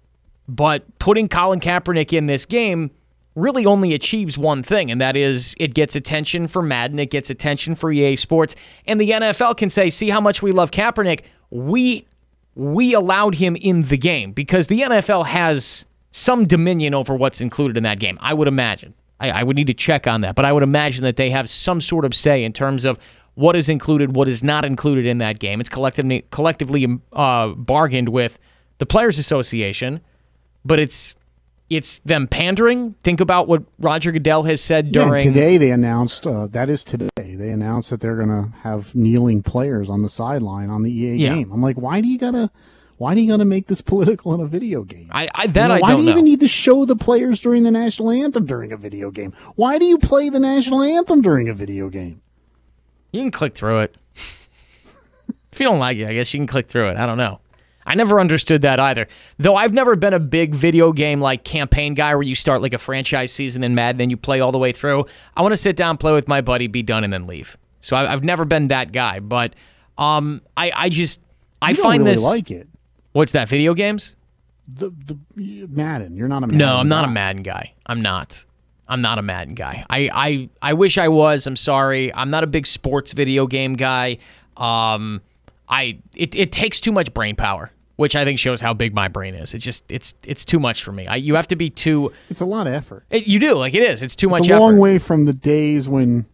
but 0.48 0.84
putting 0.98 1.28
Colin 1.28 1.58
Kaepernick 1.58 2.16
in 2.16 2.26
this 2.26 2.46
game 2.46 2.90
really 3.34 3.64
only 3.64 3.94
achieves 3.94 4.36
one 4.36 4.62
thing, 4.62 4.90
and 4.90 5.00
that 5.00 5.16
is 5.16 5.54
it 5.58 5.74
gets 5.74 5.96
attention 5.96 6.48
for 6.48 6.62
Madden, 6.62 6.98
it 6.98 7.10
gets 7.10 7.30
attention 7.30 7.74
for 7.74 7.90
EA 7.92 8.16
Sports, 8.16 8.56
and 8.86 9.00
the 9.00 9.10
NFL 9.10 9.56
can 9.56 9.70
say, 9.70 9.90
"See 9.90 10.08
how 10.08 10.20
much 10.20 10.42
we 10.42 10.52
love 10.52 10.70
Kaepernick. 10.70 11.22
We 11.50 12.06
we 12.54 12.94
allowed 12.94 13.34
him 13.34 13.56
in 13.56 13.82
the 13.82 13.96
game 13.96 14.32
because 14.32 14.66
the 14.66 14.82
NFL 14.82 15.26
has 15.26 15.84
some 16.10 16.44
dominion 16.44 16.94
over 16.94 17.14
what's 17.14 17.40
included 17.40 17.76
in 17.76 17.84
that 17.84 18.00
game. 18.00 18.18
I 18.20 18.34
would 18.34 18.48
imagine. 18.48 18.94
I, 19.20 19.30
I 19.30 19.42
would 19.42 19.56
need 19.56 19.68
to 19.68 19.74
check 19.74 20.06
on 20.06 20.22
that, 20.22 20.34
but 20.34 20.44
I 20.44 20.52
would 20.52 20.62
imagine 20.62 21.04
that 21.04 21.16
they 21.16 21.30
have 21.30 21.48
some 21.48 21.80
sort 21.80 22.04
of 22.04 22.14
say 22.14 22.42
in 22.42 22.52
terms 22.52 22.84
of 22.84 22.98
what 23.34 23.54
is 23.54 23.68
included, 23.68 24.16
what 24.16 24.28
is 24.28 24.42
not 24.42 24.64
included 24.64 25.06
in 25.06 25.18
that 25.18 25.38
game. 25.38 25.60
It's 25.60 25.68
collectively 25.68 26.24
collectively 26.30 26.86
uh, 27.12 27.48
bargained 27.48 28.08
with 28.08 28.38
the 28.78 28.86
Players 28.86 29.18
Association, 29.18 30.00
but 30.64 30.78
it's 30.78 31.14
it's 31.70 32.00
them 32.00 32.26
pandering. 32.26 32.94
Think 33.04 33.20
about 33.20 33.46
what 33.48 33.62
Roger 33.78 34.10
Goodell 34.12 34.42
has 34.42 34.60
said 34.60 34.90
during. 34.92 35.14
Yeah, 35.14 35.22
today 35.22 35.56
they 35.56 35.70
announced 35.70 36.26
uh, 36.26 36.48
that 36.48 36.68
is 36.68 36.82
today. 36.84 37.08
They 37.16 37.50
announced 37.50 37.90
that 37.90 38.00
they're 38.00 38.16
going 38.16 38.28
to 38.28 38.50
have 38.58 38.94
kneeling 38.94 39.42
players 39.42 39.88
on 39.88 40.02
the 40.02 40.08
sideline 40.08 40.68
on 40.68 40.82
the 40.82 40.90
EA 40.92 41.14
Yeah. 41.16 41.34
game. 41.34 41.52
I'm 41.52 41.62
like, 41.62 41.76
why 41.76 42.00
do 42.00 42.08
you 42.08 42.18
gotta? 42.18 42.50
Why 42.98 43.14
do 43.14 43.22
you 43.22 43.30
gotta 43.32 43.46
make 43.46 43.66
this 43.66 43.80
political 43.92 44.34
in 44.34 44.40
a 44.40 44.46
video 44.46 44.82
game? 44.82 45.08
I, 45.10 45.28
I 45.34 45.44
You 45.44 45.52
that 45.52 45.68
know, 45.68 45.74
I 45.74 45.80
why 45.80 45.88
don't 45.90 46.00
do 46.00 46.02
you 46.02 46.10
know. 46.10 46.12
even 46.16 46.24
need 46.24 46.40
to 46.40 46.48
show 46.48 46.84
the 46.84 46.96
players 46.96 47.40
during 47.40 47.62
the 47.62 47.70
national 47.70 48.10
anthem 48.10 48.44
during 48.44 48.72
a 48.72 48.76
video 48.76 49.10
game? 49.10 49.32
Why 49.54 49.78
do 49.78 49.86
you 49.86 49.96
play 49.96 50.28
the 50.28 50.40
national 50.40 50.82
anthem 50.82 51.22
during 51.22 51.48
a 51.48 51.54
video 51.54 51.88
game? 51.88 52.20
You 53.12 53.22
can 53.22 53.30
click 53.30 53.54
through 53.54 53.80
it. 53.80 53.96
if 55.52 55.58
you 55.60 55.64
don't 55.66 55.78
like 55.78 55.96
it, 55.96 56.08
I 56.08 56.14
guess 56.14 56.34
you 56.34 56.38
can 56.40 56.46
click 56.46 56.66
through 56.68 56.90
it. 56.90 56.96
I 56.96 57.06
don't 57.06 57.16
know. 57.18 57.40
I 57.90 57.94
never 57.94 58.20
understood 58.20 58.62
that 58.62 58.78
either. 58.78 59.08
Though 59.38 59.56
I've 59.56 59.72
never 59.72 59.96
been 59.96 60.14
a 60.14 60.20
big 60.20 60.54
video 60.54 60.92
game 60.92 61.20
like 61.20 61.42
campaign 61.42 61.94
guy 61.94 62.14
where 62.14 62.22
you 62.22 62.36
start 62.36 62.62
like 62.62 62.72
a 62.72 62.78
franchise 62.78 63.32
season 63.32 63.64
in 63.64 63.74
Madden 63.74 64.00
and 64.00 64.10
you 64.12 64.16
play 64.16 64.38
all 64.40 64.52
the 64.52 64.58
way 64.58 64.70
through. 64.72 65.06
I 65.36 65.42
want 65.42 65.52
to 65.52 65.56
sit 65.56 65.74
down, 65.74 65.96
play 65.96 66.12
with 66.12 66.28
my 66.28 66.40
buddy, 66.40 66.68
be 66.68 66.82
done, 66.84 67.02
and 67.02 67.12
then 67.12 67.26
leave. 67.26 67.58
So 67.80 67.96
I, 67.96 68.12
I've 68.12 68.22
never 68.22 68.44
been 68.44 68.68
that 68.68 68.92
guy. 68.92 69.18
But 69.18 69.54
um, 69.98 70.40
I 70.56 70.70
I 70.74 70.88
just 70.88 71.20
I 71.60 71.74
find 71.74 72.04
really 72.04 72.14
this. 72.14 72.22
like 72.22 72.50
it. 72.52 72.68
What's 73.12 73.32
that? 73.32 73.48
Video 73.48 73.74
games? 73.74 74.14
The 74.72 74.92
the 75.06 75.18
Madden. 75.36 76.16
You're 76.16 76.28
not 76.28 76.44
a 76.44 76.46
Madden. 76.46 76.58
No, 76.58 76.76
I'm 76.76 76.88
not 76.88 77.06
a. 77.06 77.08
Madden 77.08 77.42
guy. 77.42 77.74
I'm 77.86 78.02
not. 78.02 78.44
I'm 78.86 79.00
not 79.00 79.18
a 79.18 79.22
Madden 79.22 79.54
guy. 79.54 79.84
I, 79.90 80.10
I 80.12 80.48
I 80.62 80.72
wish 80.74 80.96
I 80.96 81.08
was. 81.08 81.46
I'm 81.46 81.56
sorry. 81.56 82.14
I'm 82.14 82.30
not 82.30 82.44
a 82.44 82.46
big 82.46 82.66
sports 82.66 83.12
video 83.12 83.48
game 83.48 83.74
guy. 83.74 84.18
Um, 84.56 85.22
I 85.68 85.98
it, 86.16 86.34
it 86.36 86.52
takes 86.52 86.78
too 86.78 86.92
much 86.92 87.12
brain 87.14 87.36
power, 87.36 87.70
which 88.00 88.16
I 88.16 88.24
think 88.24 88.38
shows 88.38 88.62
how 88.62 88.72
big 88.72 88.94
my 88.94 89.08
brain 89.08 89.34
is. 89.34 89.52
It's 89.52 89.62
just 89.62 89.84
it's 89.92 90.14
it's 90.24 90.46
too 90.46 90.58
much 90.58 90.82
for 90.84 90.90
me. 90.90 91.06
I, 91.06 91.16
you 91.16 91.34
have 91.34 91.46
to 91.48 91.56
be 91.56 91.68
too. 91.68 92.12
It's 92.30 92.40
a 92.40 92.46
lot 92.46 92.66
of 92.66 92.72
effort. 92.72 93.04
It, 93.10 93.26
you 93.26 93.38
do 93.38 93.54
like 93.56 93.74
it 93.74 93.82
is. 93.82 94.02
It's 94.02 94.16
too 94.16 94.30
much 94.30 94.40
it's 94.40 94.48
a 94.48 94.58
long 94.58 94.72
effort. 94.72 94.80
way 94.80 94.96
from 94.98 95.26
the 95.26 95.34
days 95.34 95.86
when, 95.86 96.24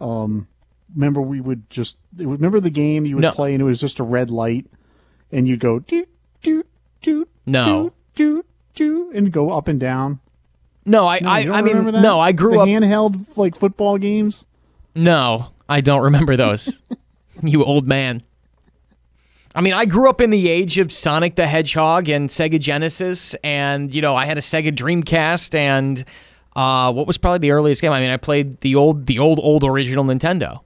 um, 0.00 0.48
remember 0.96 1.20
we 1.22 1.40
would 1.40 1.70
just 1.70 1.98
remember 2.16 2.58
the 2.58 2.68
game 2.70 3.06
you 3.06 3.14
would 3.14 3.22
No. 3.22 3.30
play 3.30 3.52
and 3.54 3.62
it 3.62 3.64
was 3.64 3.80
just 3.80 4.00
a 4.00 4.02
red 4.02 4.28
light, 4.32 4.66
and 5.30 5.46
you'd 5.46 5.60
go 5.60 5.78
doot 5.78 6.08
doot 6.42 6.66
doot 7.00 7.28
No. 7.46 7.92
doot 8.16 8.44
doot 8.74 9.14
and 9.14 9.30
go 9.30 9.52
up 9.56 9.68
and 9.68 9.78
down. 9.78 10.18
No, 10.84 11.06
I 11.06 11.20
No, 11.20 11.28
I, 11.30 11.58
I 11.58 11.62
mean 11.62 11.84
that? 11.92 12.00
no. 12.00 12.18
I 12.18 12.32
grew 12.32 12.54
the 12.54 12.60
up. 12.60 12.68
handheld 12.68 13.36
like 13.36 13.54
football 13.54 13.98
games. 13.98 14.46
No, 14.96 15.52
I 15.68 15.80
don't 15.80 16.02
remember 16.02 16.36
those. 16.36 16.82
you 17.44 17.62
old 17.64 17.86
man. 17.86 18.24
I 19.58 19.60
mean, 19.60 19.72
I 19.72 19.86
grew 19.86 20.08
up 20.08 20.20
in 20.20 20.30
the 20.30 20.48
age 20.48 20.78
of 20.78 20.92
Sonic 20.92 21.34
the 21.34 21.44
Hedgehog 21.44 22.08
and 22.08 22.28
Sega 22.28 22.60
Genesis, 22.60 23.34
and 23.42 23.92
you 23.92 24.00
know, 24.00 24.14
I 24.14 24.24
had 24.24 24.38
a 24.38 24.40
Sega 24.40 24.70
Dreamcast, 24.70 25.52
and 25.56 26.04
uh, 26.54 26.92
what 26.92 27.08
was 27.08 27.18
probably 27.18 27.40
the 27.40 27.50
earliest 27.50 27.82
game? 27.82 27.90
I 27.90 27.98
mean, 27.98 28.10
I 28.10 28.18
played 28.18 28.60
the 28.60 28.76
old, 28.76 29.06
the 29.06 29.18
old, 29.18 29.40
old 29.42 29.64
original 29.64 30.04
Nintendo. 30.04 30.60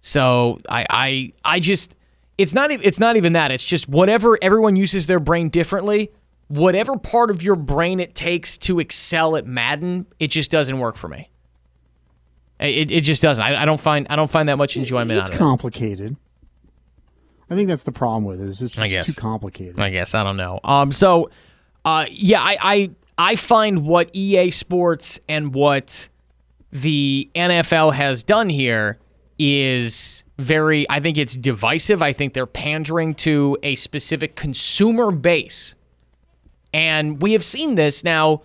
So 0.00 0.58
I, 0.70 0.86
I, 0.88 1.32
I 1.44 1.60
just, 1.60 1.94
it's 2.38 2.54
not, 2.54 2.70
it's 2.70 2.98
not 2.98 3.18
even 3.18 3.34
that. 3.34 3.52
It's 3.52 3.62
just 3.62 3.90
whatever 3.90 4.38
everyone 4.40 4.74
uses 4.74 5.04
their 5.04 5.20
brain 5.20 5.50
differently. 5.50 6.10
Whatever 6.48 6.96
part 6.96 7.30
of 7.30 7.42
your 7.42 7.56
brain 7.56 8.00
it 8.00 8.14
takes 8.14 8.56
to 8.58 8.80
excel 8.80 9.36
at 9.36 9.44
Madden, 9.44 10.06
it 10.18 10.28
just 10.28 10.50
doesn't 10.50 10.78
work 10.78 10.96
for 10.96 11.08
me. 11.08 11.28
It, 12.58 12.90
it 12.90 13.00
just 13.02 13.20
doesn't. 13.20 13.44
I, 13.44 13.62
I 13.62 13.64
don't 13.66 13.80
find 13.80 14.06
I 14.08 14.16
don't 14.16 14.30
find 14.30 14.48
that 14.48 14.56
much 14.56 14.78
enjoyment 14.78 15.10
It's 15.10 15.28
out 15.28 15.32
of 15.34 15.38
complicated. 15.38 16.16
I 17.52 17.54
think 17.54 17.68
that's 17.68 17.82
the 17.82 17.92
problem 17.92 18.24
with 18.24 18.40
it. 18.40 18.48
Is 18.48 18.62
it's 18.62 18.78
I 18.78 18.88
just 18.88 19.08
guess. 19.08 19.14
too 19.14 19.20
complicated. 19.20 19.78
I 19.78 19.90
guess 19.90 20.14
I 20.14 20.24
don't 20.24 20.38
know. 20.38 20.58
Um. 20.64 20.90
So, 20.90 21.30
uh, 21.84 22.06
yeah, 22.08 22.40
I 22.40 22.56
I 22.62 22.90
I 23.18 23.36
find 23.36 23.84
what 23.84 24.08
EA 24.14 24.50
Sports 24.50 25.20
and 25.28 25.52
what 25.52 26.08
the 26.72 27.28
NFL 27.34 27.92
has 27.92 28.24
done 28.24 28.48
here 28.48 28.98
is 29.38 30.24
very. 30.38 30.88
I 30.88 31.00
think 31.00 31.18
it's 31.18 31.36
divisive. 31.36 32.00
I 32.00 32.14
think 32.14 32.32
they're 32.32 32.46
pandering 32.46 33.14
to 33.16 33.58
a 33.62 33.74
specific 33.74 34.34
consumer 34.34 35.10
base, 35.10 35.74
and 36.72 37.20
we 37.20 37.32
have 37.32 37.44
seen 37.44 37.74
this 37.74 38.02
now, 38.02 38.44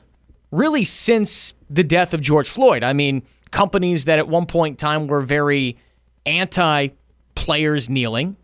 really 0.52 0.84
since 0.84 1.54
the 1.70 1.86
death 1.86 2.14
of 2.14 2.20
George 2.20 2.50
Floyd. 2.50 2.84
I 2.84 2.92
mean, 2.92 3.24
companies 3.52 4.04
that 4.04 4.20
at 4.20 4.28
one 4.28 4.48
point 4.48 4.74
in 4.74 4.78
time 4.78 5.08
were 5.08 5.22
very 5.22 5.78
anti 6.26 6.90
players 7.36 7.90
kneeling 7.90 8.36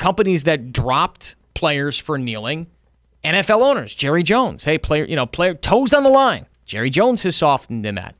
companies 0.00 0.44
that 0.44 0.72
dropped 0.72 1.36
players 1.54 1.96
for 1.96 2.18
kneeling, 2.18 2.66
NFL 3.22 3.62
owners, 3.62 3.94
Jerry 3.94 4.24
Jones, 4.24 4.64
hey, 4.64 4.78
player, 4.78 5.04
you 5.04 5.14
know, 5.14 5.26
player 5.26 5.54
toes 5.54 5.92
on 5.92 6.02
the 6.02 6.08
line. 6.08 6.46
Jerry 6.64 6.90
Jones 6.90 7.22
has 7.22 7.36
softened 7.36 7.86
in 7.86 7.94
that 7.96 8.16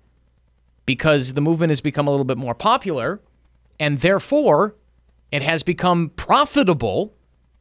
because 0.86 1.32
the 1.32 1.40
movement 1.40 1.70
has 1.70 1.80
become 1.80 2.06
a 2.06 2.10
little 2.10 2.24
bit 2.24 2.36
more 2.36 2.54
popular, 2.54 3.20
and 3.80 3.98
therefore 3.98 4.76
it 5.32 5.42
has 5.42 5.62
become 5.62 6.10
profitable 6.16 7.14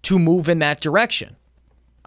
to 0.04 0.20
move 0.20 0.50
in 0.50 0.60
that 0.60 0.82
direction. 0.82 1.36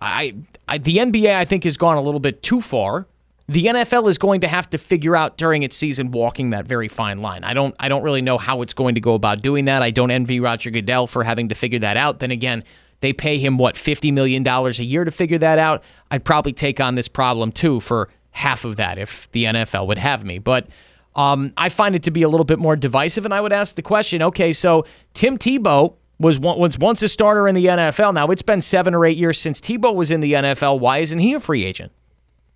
I, 0.01 0.35
I 0.68 0.79
the 0.79 0.98
NBA 0.98 1.35
I 1.35 1.44
think 1.44 1.64
has 1.64 1.77
gone 1.77 1.96
a 1.96 2.03
little 2.03 2.20
bit 2.20 2.42
too 2.42 2.61
far. 2.61 3.07
The 3.53 3.67
NFL 3.67 4.09
is 4.09 4.17
going 4.17 4.41
to 4.41 4.49
have 4.49 4.71
to 4.71 4.79
figure 4.79 5.15
out 5.15 5.37
during 5.37 5.62
its 5.62 5.77
season 5.77 6.11
walking 6.11 6.51
that 6.51 6.65
very 6.65 6.88
fine 6.88 7.21
line. 7.21 7.45
I 7.45 7.53
don't 7.53 7.75
I 7.79 7.91
don't 7.91 8.03
really 8.03 8.23
know 8.23 8.38
how 8.38 8.62
it's 8.62 8.73
going 8.73 8.95
to 8.95 9.01
go 9.01 9.12
about 9.12 9.43
doing 9.43 9.67
that. 9.67 9.83
I 9.83 9.91
don't 9.91 10.11
envy 10.11 10.41
Roger 10.41 10.71
Goodell 10.71 11.07
for 11.07 11.23
having 11.23 11.51
to 11.51 11.55
figure 11.55 11.81
that 11.81 11.99
out. 11.99 12.21
Then 12.21 12.31
again, 12.31 12.65
they 13.01 13.12
pay 13.12 13.37
him 13.37 13.59
what 13.59 13.77
50 13.77 14.11
million 14.11 14.43
dollars 14.43 14.81
a 14.81 14.85
year 14.85 15.05
to 15.05 15.11
figure 15.11 15.37
that 15.37 15.59
out. 15.59 15.85
I'd 16.11 16.25
probably 16.25 16.55
take 16.55 16.81
on 16.81 16.95
this 16.95 17.09
problem 17.09 17.53
too 17.53 17.81
for 17.81 18.09
half 18.31 18.65
of 18.65 18.77
that 18.77 18.97
if 18.97 19.31
the 19.33 19.45
NFL 19.45 19.87
would 19.87 19.99
have 19.99 20.25
me. 20.25 20.38
But 20.38 20.69
um, 21.15 21.53
I 21.59 21.69
find 21.69 21.95
it 21.95 22.05
to 22.05 22.11
be 22.11 22.23
a 22.23 22.31
little 22.31 22.47
bit 22.47 22.59
more 22.59 22.75
divisive, 22.75 23.27
and 23.27 23.35
I 23.35 23.43
would 23.43 23.53
ask 23.53 23.75
the 23.75 23.83
question: 23.83 24.23
Okay, 24.23 24.55
so 24.55 24.87
Tim 25.12 25.37
Tebow 25.37 25.95
was 26.19 26.41
was 26.41 26.79
once 26.79 27.03
a 27.03 27.09
starter 27.09 27.47
in 27.47 27.55
the 27.55 27.67
NFL. 27.67 28.15
Now 28.15 28.29
it's 28.29 28.41
been 28.41 28.62
seven 28.62 28.95
or 28.95 29.05
eight 29.05 29.19
years 29.19 29.38
since 29.38 29.61
Tebow 29.61 29.95
was 29.95 30.11
in 30.11 30.21
the 30.21 30.33
NFL. 30.33 30.81
Why 30.81 31.01
isn't 31.01 31.19
he 31.19 31.35
a 31.35 31.41
free 31.41 31.67
agent? 31.67 31.93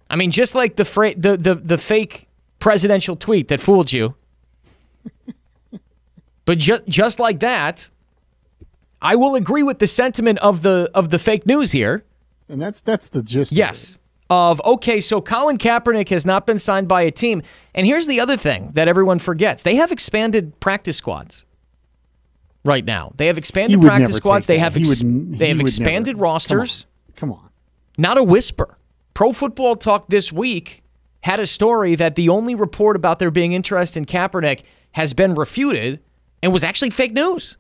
I 0.09 0.16
mean, 0.16 0.31
just 0.31 0.55
like 0.55 0.77
the 0.77 0.85
fra- 0.85 1.14
the, 1.16 1.37
the 1.37 1.55
the 1.57 1.79
fake 1.79 2.29
presidential 2.59 3.16
tweet 3.16 3.49
that 3.49 3.61
fooled 3.61 3.92
you. 3.92 4.14
but 6.45 6.59
ju- 6.59 6.81
just 6.88 7.19
like 7.19 7.40
that, 7.40 7.88
I 9.03 9.16
will 9.16 9.35
agree 9.35 9.62
with 9.62 9.79
the 9.79 9.88
sentiment 9.88 10.38
of 10.40 10.62
the 10.62 10.90
of 10.95 11.11
the 11.11 11.19
fake 11.19 11.47
news 11.47 11.73
here. 11.73 12.05
And 12.49 12.61
that's 12.61 12.81
that's 12.81 13.09
the 13.09 13.23
gist. 13.23 13.53
of 13.53 13.59
Yes. 13.59 13.99
Of 14.29 14.61
okay, 14.64 15.01
so 15.01 15.21
Colin 15.21 15.57
Kaepernick 15.57 16.09
has 16.09 16.27
not 16.27 16.47
been 16.47 16.59
signed 16.59 16.88
by 16.88 17.03
a 17.03 17.12
team, 17.12 17.42
and 17.77 17.87
here's 17.87 18.09
the 18.09 18.19
other 18.19 18.37
thing 18.37 18.73
that 18.75 18.88
everyone 18.88 19.21
forgets: 19.21 19.62
they 19.62 19.77
have 19.77 19.92
expanded 19.92 20.59
practice 20.59 20.97
squads. 20.97 21.45
Right 22.64 22.85
now, 22.85 23.12
they 23.16 23.27
have 23.29 23.38
expanded 23.38 23.81
practice 23.81 24.16
squads. 24.16 24.47
They 24.47 24.59
have 24.59 24.77
ex- 24.77 24.88
would- 25.03 25.38
they 25.38 25.49
have 25.49 25.61
expanded 25.61 26.16
never. 26.16 26.25
rosters. 26.25 26.87
Come 27.14 27.31
on. 27.33 27.49
Not 27.97 28.19
a 28.19 28.25
whisper. 28.25 28.77
Pro 29.17 29.33
Football 29.33 29.77
Talk 29.77 30.09
this 30.11 30.31
week 30.31 30.83
had 31.23 31.41
a 31.41 31.47
story 31.47 31.95
that 31.95 32.17
the 32.17 32.29
only 32.29 32.55
report 32.55 32.97
about 32.97 33.19
there 33.19 33.31
being 33.31 33.53
interest 33.53 33.97
in 33.97 34.05
Kaepernick 34.05 34.65
has 34.93 35.15
been 35.15 35.35
refuted 35.35 36.01
and 36.43 36.53
was 36.53 36.63
actually 36.63 36.91
fake 36.91 37.15
news. 37.15 37.57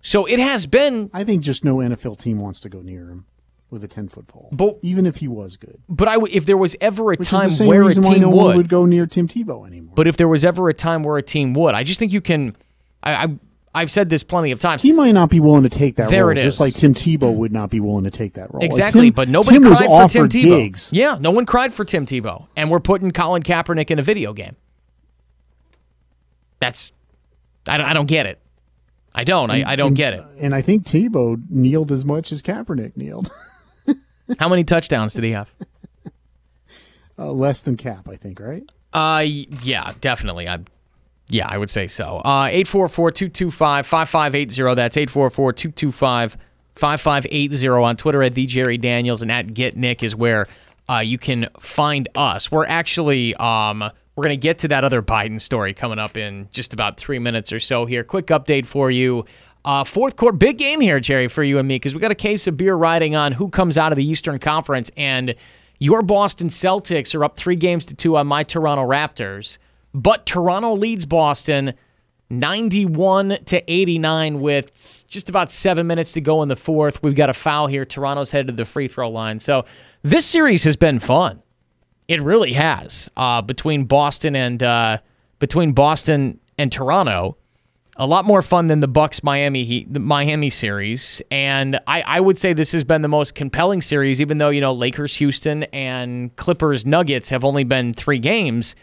So 0.00 0.26
it 0.26 0.40
has 0.40 0.66
been, 0.66 1.08
I 1.14 1.22
think 1.22 1.44
just 1.44 1.64
no 1.64 1.76
NFL 1.76 2.18
team 2.18 2.40
wants 2.40 2.58
to 2.60 2.68
go 2.68 2.80
near 2.80 3.08
him 3.08 3.26
with 3.70 3.84
a 3.84 3.88
ten 3.88 4.08
foot 4.08 4.26
pole. 4.26 4.48
But- 4.50 4.78
even 4.82 5.06
if 5.06 5.18
he 5.18 5.28
was 5.28 5.56
good, 5.56 5.80
but 5.88 6.08
I 6.08 6.14
w- 6.14 6.34
if 6.36 6.46
there 6.46 6.56
was 6.56 6.74
ever 6.80 7.12
a 7.12 7.14
which 7.16 7.28
time 7.28 7.46
is 7.46 7.52
the 7.52 7.58
same 7.58 7.68
where 7.68 7.88
a 7.88 7.94
team 7.94 8.22
no 8.22 8.30
would, 8.30 8.42
one 8.44 8.56
would 8.56 8.68
go 8.68 8.84
near 8.84 9.06
Tim 9.06 9.28
Tebow 9.28 9.64
anymore. 9.68 9.94
but 9.94 10.08
if 10.08 10.16
there 10.16 10.26
was 10.26 10.44
ever 10.44 10.68
a 10.68 10.74
time 10.74 11.04
where 11.04 11.16
a 11.16 11.22
team 11.22 11.54
would, 11.54 11.76
I 11.76 11.84
just 11.84 12.00
think 12.00 12.12
you 12.12 12.20
can. 12.20 12.56
I, 13.04 13.12
I 13.12 13.28
I've 13.74 13.90
said 13.90 14.10
this 14.10 14.22
plenty 14.22 14.50
of 14.50 14.60
times. 14.60 14.82
he 14.82 14.92
might 14.92 15.12
not 15.12 15.30
be 15.30 15.40
willing 15.40 15.62
to 15.62 15.70
take 15.70 15.96
that 15.96 16.10
There 16.10 16.26
role, 16.26 16.36
it 16.36 16.42
just 16.42 16.60
like 16.60 16.74
Tim 16.74 16.92
Tebow 16.92 17.32
would 17.34 17.52
not 17.52 17.70
be 17.70 17.80
willing 17.80 18.04
to 18.04 18.10
take 18.10 18.34
that 18.34 18.52
role. 18.52 18.60
Like, 18.60 18.66
Exactly, 18.66 19.06
Tim- 19.08 19.14
but 19.14 19.28
nobody 19.28 19.58
Tim 19.58 19.74
cried 19.74 19.88
for 19.88 20.08
Tim 20.08 20.28
Tebow. 20.28 20.42
gigs. 20.56 20.90
Yeah, 20.92 21.16
no 21.18 21.30
one 21.30 21.46
cried 21.46 21.72
for 21.72 21.84
Tim 21.86 22.04
Tebow, 22.04 22.48
and 22.54 22.70
we're 22.70 22.80
putting 22.80 23.12
Colin 23.12 23.42
Kaepernick 23.42 23.90
in 23.90 23.98
a 23.98 24.02
video 24.02 24.34
game. 24.34 24.56
That's, 26.60 26.92
I 27.66 27.76
don't, 27.78 27.86
I 27.86 27.92
don't 27.94 28.06
get 28.06 28.26
it. 28.26 28.38
I 29.14 29.24
don't. 29.24 29.50
I, 29.50 29.72
I 29.72 29.76
don't 29.76 29.88
And- 29.88 29.96
get 29.96 30.14
it. 30.14 30.24
And 30.38 30.54
I 30.54 30.62
think 30.62 30.84
Tebow 30.84 31.42
kneeled 31.50 31.92
as 31.92 32.04
much 32.04 32.32
as 32.32 32.42
Kaepernick 32.42 32.96
kneeled. 32.96 33.30
How 34.38 34.48
many 34.48 34.64
touchdowns 34.64 35.14
did 35.14 35.24
he 35.24 35.30
have? 35.32 35.48
uh, 37.18 37.30
less 37.32 37.62
than 37.62 37.76
Cap, 37.76 38.08
I 38.08 38.16
think, 38.16 38.40
right? 38.40 38.62
Uh, 38.92 39.24
yeah, 39.24 39.90
definitely. 40.00 40.48
I, 40.48 40.58
yeah, 41.32 41.48
I 41.48 41.56
would 41.56 41.70
say 41.70 41.88
so. 41.88 42.20
Uh, 42.24 42.48
844-225-5580. 42.48 44.76
That's 44.76 44.96
844-225-5580 44.96 47.84
on 47.84 47.96
Twitter 47.96 48.22
at 48.22 48.34
the 48.34 48.44
Jerry 48.46 48.76
Daniels 48.76 49.22
and 49.22 49.32
at 49.32 49.54
Get 49.54 49.74
Nick 49.76 50.02
is 50.02 50.14
where 50.14 50.46
uh, 50.90 50.98
you 50.98 51.16
can 51.16 51.48
find 51.58 52.06
us. 52.14 52.52
We're 52.52 52.66
actually 52.66 53.34
um 53.36 53.82
we're 54.14 54.24
gonna 54.24 54.36
get 54.36 54.58
to 54.58 54.68
that 54.68 54.84
other 54.84 55.00
Biden 55.00 55.40
story 55.40 55.72
coming 55.72 55.98
up 55.98 56.18
in 56.18 56.48
just 56.50 56.74
about 56.74 56.98
three 56.98 57.18
minutes 57.18 57.50
or 57.50 57.60
so 57.60 57.86
here. 57.86 58.04
Quick 58.04 58.26
update 58.26 58.66
for 58.66 58.90
you. 58.90 59.24
Uh, 59.64 59.84
fourth 59.84 60.16
quarter, 60.16 60.36
big 60.36 60.58
game 60.58 60.80
here, 60.80 61.00
Jerry, 61.00 61.28
for 61.28 61.44
you 61.44 61.58
and 61.58 61.66
me, 61.68 61.76
because 61.76 61.94
we 61.94 62.00
got 62.00 62.10
a 62.10 62.16
case 62.16 62.48
of 62.48 62.56
beer 62.56 62.74
riding 62.74 63.14
on 63.16 63.32
who 63.32 63.48
comes 63.48 63.78
out 63.78 63.92
of 63.92 63.96
the 63.96 64.04
Eastern 64.04 64.40
Conference, 64.40 64.90
and 64.96 65.36
your 65.78 66.02
Boston 66.02 66.48
Celtics 66.48 67.14
are 67.14 67.24
up 67.24 67.36
three 67.36 67.54
games 67.56 67.86
to 67.86 67.94
two 67.94 68.16
on 68.16 68.26
my 68.26 68.42
Toronto 68.42 68.84
Raptors, 68.84 69.58
but 69.94 70.26
Toronto 70.26 70.74
leads 70.74 71.06
Boston 71.06 71.74
91 72.30 73.38
to 73.44 73.70
89 73.70 74.40
with 74.40 75.04
just 75.06 75.28
about 75.28 75.52
seven 75.52 75.86
minutes 75.86 76.12
to 76.12 76.20
go 76.20 76.42
in 76.42 76.48
the 76.48 76.56
fourth. 76.56 77.02
We've 77.02 77.14
got 77.14 77.28
a 77.28 77.34
foul 77.34 77.66
here. 77.66 77.84
Toronto's 77.84 78.30
headed 78.30 78.48
to 78.48 78.52
the 78.54 78.64
free 78.64 78.88
throw 78.88 79.10
line. 79.10 79.38
So 79.38 79.66
this 80.02 80.24
series 80.24 80.64
has 80.64 80.74
been 80.74 80.98
fun. 80.98 81.42
It 82.08 82.22
really 82.22 82.52
has. 82.54 83.10
Uh, 83.16 83.42
between 83.42 83.84
Boston 83.84 84.34
and 84.34 84.62
uh, 84.62 84.98
between 85.38 85.72
Boston 85.72 86.40
and 86.58 86.72
Toronto, 86.72 87.36
a 87.96 88.06
lot 88.06 88.24
more 88.24 88.40
fun 88.40 88.66
than 88.66 88.80
the 88.80 88.88
Bucks 88.88 89.22
Miami 89.22 89.64
Heat, 89.64 89.92
the 89.92 90.00
Miami 90.00 90.50
series, 90.50 91.20
and 91.30 91.78
I, 91.86 92.02
I 92.02 92.20
would 92.20 92.38
say 92.38 92.54
this 92.54 92.72
has 92.72 92.84
been 92.84 93.02
the 93.02 93.08
most 93.08 93.34
compelling 93.34 93.82
series. 93.82 94.20
Even 94.20 94.38
though 94.38 94.48
you 94.48 94.60
know 94.60 94.72
Lakers 94.72 95.14
Houston 95.16 95.64
and 95.64 96.34
Clippers 96.36 96.86
Nuggets 96.86 97.28
have 97.28 97.44
only 97.44 97.64
been 97.64 97.92
three 97.92 98.18
games, 98.18 98.74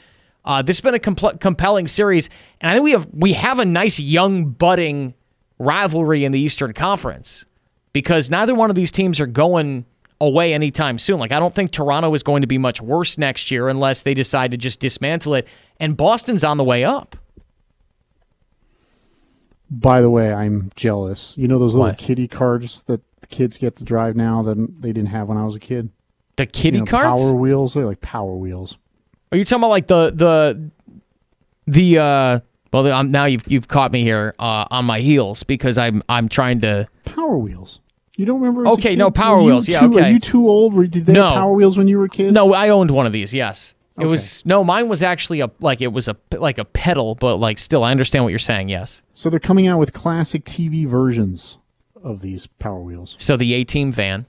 Uh, 0.45 0.61
this 0.61 0.77
has 0.77 0.81
been 0.81 0.95
a 0.95 0.99
compelling 1.37 1.87
series, 1.87 2.29
and 2.61 2.71
I 2.71 2.73
think 2.73 2.83
we 2.83 2.91
have 2.91 3.07
we 3.13 3.33
have 3.33 3.59
a 3.59 3.65
nice 3.65 3.99
young 3.99 4.45
budding 4.45 5.13
rivalry 5.59 6.23
in 6.23 6.31
the 6.31 6.39
Eastern 6.39 6.73
Conference 6.73 7.45
because 7.93 8.29
neither 8.29 8.55
one 8.55 8.69
of 8.69 8.75
these 8.75 8.91
teams 8.91 9.19
are 9.19 9.27
going 9.27 9.85
away 10.21 10.53
anytime 10.53 10.97
soon. 10.97 11.19
Like 11.19 11.31
I 11.31 11.39
don't 11.39 11.53
think 11.53 11.71
Toronto 11.71 12.13
is 12.13 12.23
going 12.23 12.41
to 12.41 12.47
be 12.47 12.57
much 12.57 12.81
worse 12.81 13.17
next 13.17 13.51
year 13.51 13.69
unless 13.69 14.03
they 14.03 14.13
decide 14.13 14.51
to 14.51 14.57
just 14.57 14.79
dismantle 14.79 15.35
it. 15.35 15.47
And 15.79 15.95
Boston's 15.95 16.43
on 16.43 16.57
the 16.57 16.63
way 16.63 16.83
up. 16.83 17.15
By 19.71 20.01
the 20.01 20.09
way, 20.09 20.33
I'm 20.33 20.71
jealous. 20.75 21.35
You 21.37 21.47
know 21.47 21.59
those 21.59 21.73
little 21.73 21.89
What? 21.89 21.97
kiddie 21.97 22.27
cars 22.27 22.83
that 22.83 23.01
the 23.21 23.27
kids 23.27 23.57
get 23.57 23.75
to 23.75 23.83
drive 23.83 24.15
now 24.15 24.41
that 24.43 24.81
they 24.81 24.91
didn't 24.91 25.09
have 25.09 25.27
when 25.27 25.37
I 25.37 25.45
was 25.45 25.55
a 25.55 25.59
kid. 25.59 25.89
The 26.37 26.47
kitty 26.47 26.79
You 26.79 26.85
know? 26.85 26.91
Power 26.91 27.33
wheels. 27.33 27.73
They're 27.73 27.85
like 27.85 28.01
power 28.01 28.35
wheels. 28.35 28.77
Are 29.31 29.37
you 29.37 29.45
talking 29.45 29.61
about 29.61 29.69
like 29.69 29.87
the 29.87 30.11
the 30.11 30.71
the 31.67 31.97
uh 31.99 32.39
well 32.73 32.91
I'm, 32.91 33.09
now 33.11 33.25
you've 33.25 33.47
you've 33.47 33.67
caught 33.67 33.91
me 33.91 34.03
here 34.03 34.33
uh, 34.39 34.65
on 34.71 34.85
my 34.85 34.99
heels 35.01 35.43
because 35.43 35.77
I'm 35.77 36.01
I'm 36.09 36.29
trying 36.29 36.61
to 36.61 36.87
Power 37.05 37.37
wheels. 37.37 37.79
You 38.15 38.25
don't 38.25 38.41
remember? 38.41 38.67
Okay, 38.71 38.97
no, 38.97 39.09
Power 39.11 39.41
Wheels, 39.41 39.69
yeah, 39.69 39.79
too- 39.79 39.97
Are 39.97 40.09
you 40.09 40.19
too 40.19 40.49
old? 40.49 40.73
Were, 40.73 40.85
did 40.87 41.05
they 41.05 41.13
No. 41.13 41.23
have 41.23 41.33
Power 41.35 41.53
Wheels 41.53 41.77
when 41.77 41.87
you 41.87 41.97
were 41.97 42.09
kids? 42.09 42.33
No, 42.33 42.53
I 42.53 42.67
owned 42.67 42.91
one 42.91 43.05
of 43.05 43.13
these. 43.13 43.33
Yes, 43.33 43.75
it 43.97 44.05
was 44.07 44.45
no. 44.45 44.61
Mine 44.61 44.89
was 44.89 45.01
actually 45.01 45.39
a 45.39 45.49
like 45.61 45.79
it 45.79 45.87
was 45.93 46.09
a 46.09 46.17
like 46.33 46.57
a 46.57 46.65
pedal, 46.65 47.15
but 47.15 47.37
like 47.37 47.57
still, 47.57 47.81
I 47.83 47.91
understand 47.91 48.25
what 48.25 48.29
you're 48.31 48.39
saying. 48.39 48.67
Yes. 48.67 49.01
So 49.13 49.29
they're 49.29 49.39
coming 49.39 49.67
out 49.67 49.79
with 49.79 49.93
classic 49.93 50.43
TV 50.43 50.85
versions 50.85 51.57
of 52.03 52.19
these 52.19 52.45
Power 52.45 52.81
Wheels. 52.81 53.15
So 53.19 53.37
the 53.37 53.53
A 53.53 53.63
Team 53.63 53.91
van. 53.93 54.25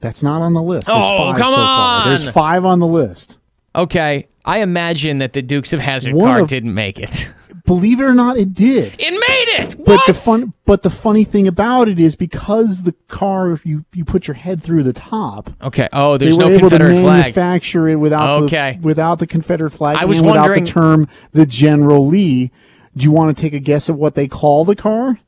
That's 0.00 0.22
not 0.22 0.42
on 0.42 0.52
the 0.54 0.62
list. 0.62 0.86
There's 0.86 0.98
Oh, 0.98 1.16
five 1.32 1.38
come 1.38 1.48
so 1.48 1.56
far. 1.56 2.04
There's 2.08 2.30
five 2.30 2.64
on 2.66 2.78
the 2.78 2.86
list. 2.86 3.38
Okay, 3.74 4.28
I 4.44 4.60
imagine 4.60 5.18
that 5.18 5.32
the 5.32 5.42
Dukes 5.42 5.72
of 5.72 5.80
Hazzard 5.80 6.14
One 6.14 6.26
car 6.28 6.40
of- 6.42 6.48
didn't 6.48 6.74
make 6.74 6.98
it. 6.98 7.28
Believe 7.66 8.00
it 8.00 8.04
or 8.04 8.14
not, 8.14 8.36
it 8.36 8.52
did. 8.52 8.94
It 8.98 9.10
made 9.12 9.62
it. 9.64 9.74
What? 9.74 9.86
But 9.86 10.06
the 10.06 10.14
fun, 10.14 10.52
but 10.64 10.82
the 10.82 10.90
funny 10.90 11.22
thing 11.22 11.46
about 11.46 11.88
it 11.88 12.00
is 12.00 12.16
because 12.16 12.82
the 12.82 12.94
car, 13.06 13.52
if 13.52 13.64
you 13.64 13.84
you 13.92 14.04
put 14.04 14.26
your 14.26 14.34
head 14.34 14.60
through 14.62 14.82
the 14.82 14.92
top, 14.92 15.50
Okay. 15.62 15.88
Oh, 15.92 16.16
there's 16.16 16.36
they 16.36 16.44
were 16.44 16.50
no 16.50 16.56
able 16.56 16.70
to 16.70 16.76
Confederate 16.78 17.00
flag. 17.02 17.18
manufacture 17.20 17.88
it 17.88 17.94
without 17.96 18.42
Okay. 18.44 18.78
the 18.80 18.86
without 18.86 19.18
the 19.20 19.26
Confederate 19.26 19.70
flag 19.70 19.98
I 20.00 20.04
was 20.06 20.20
without 20.20 20.38
wondering- 20.48 20.64
the 20.64 20.70
term 20.70 21.08
the 21.32 21.46
General 21.46 22.04
Lee. 22.06 22.50
Do 22.96 23.04
you 23.04 23.12
want 23.12 23.36
to 23.36 23.40
take 23.40 23.52
a 23.52 23.60
guess 23.60 23.88
at 23.88 23.94
what 23.94 24.16
they 24.16 24.26
call 24.26 24.64
the 24.64 24.74
car? 24.74 25.18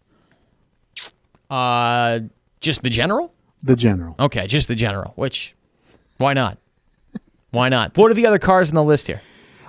Uh, 1.51 2.21
just 2.61 2.83
the 2.83 2.91
general. 2.91 3.33
The 3.63 3.77
General. 3.77 4.17
Okay, 4.19 4.47
just 4.49 4.67
the 4.67 4.75
general. 4.75 5.13
Which, 5.15 5.55
why 6.19 6.33
not? 6.33 6.59
Why 7.53 7.69
not? 7.69 7.97
What 7.97 8.11
are 8.11 8.15
the 8.15 8.27
other 8.27 8.39
cars 8.39 8.71
on 8.71 8.75
the 8.75 8.83
list 8.83 9.07
here? 9.07 9.21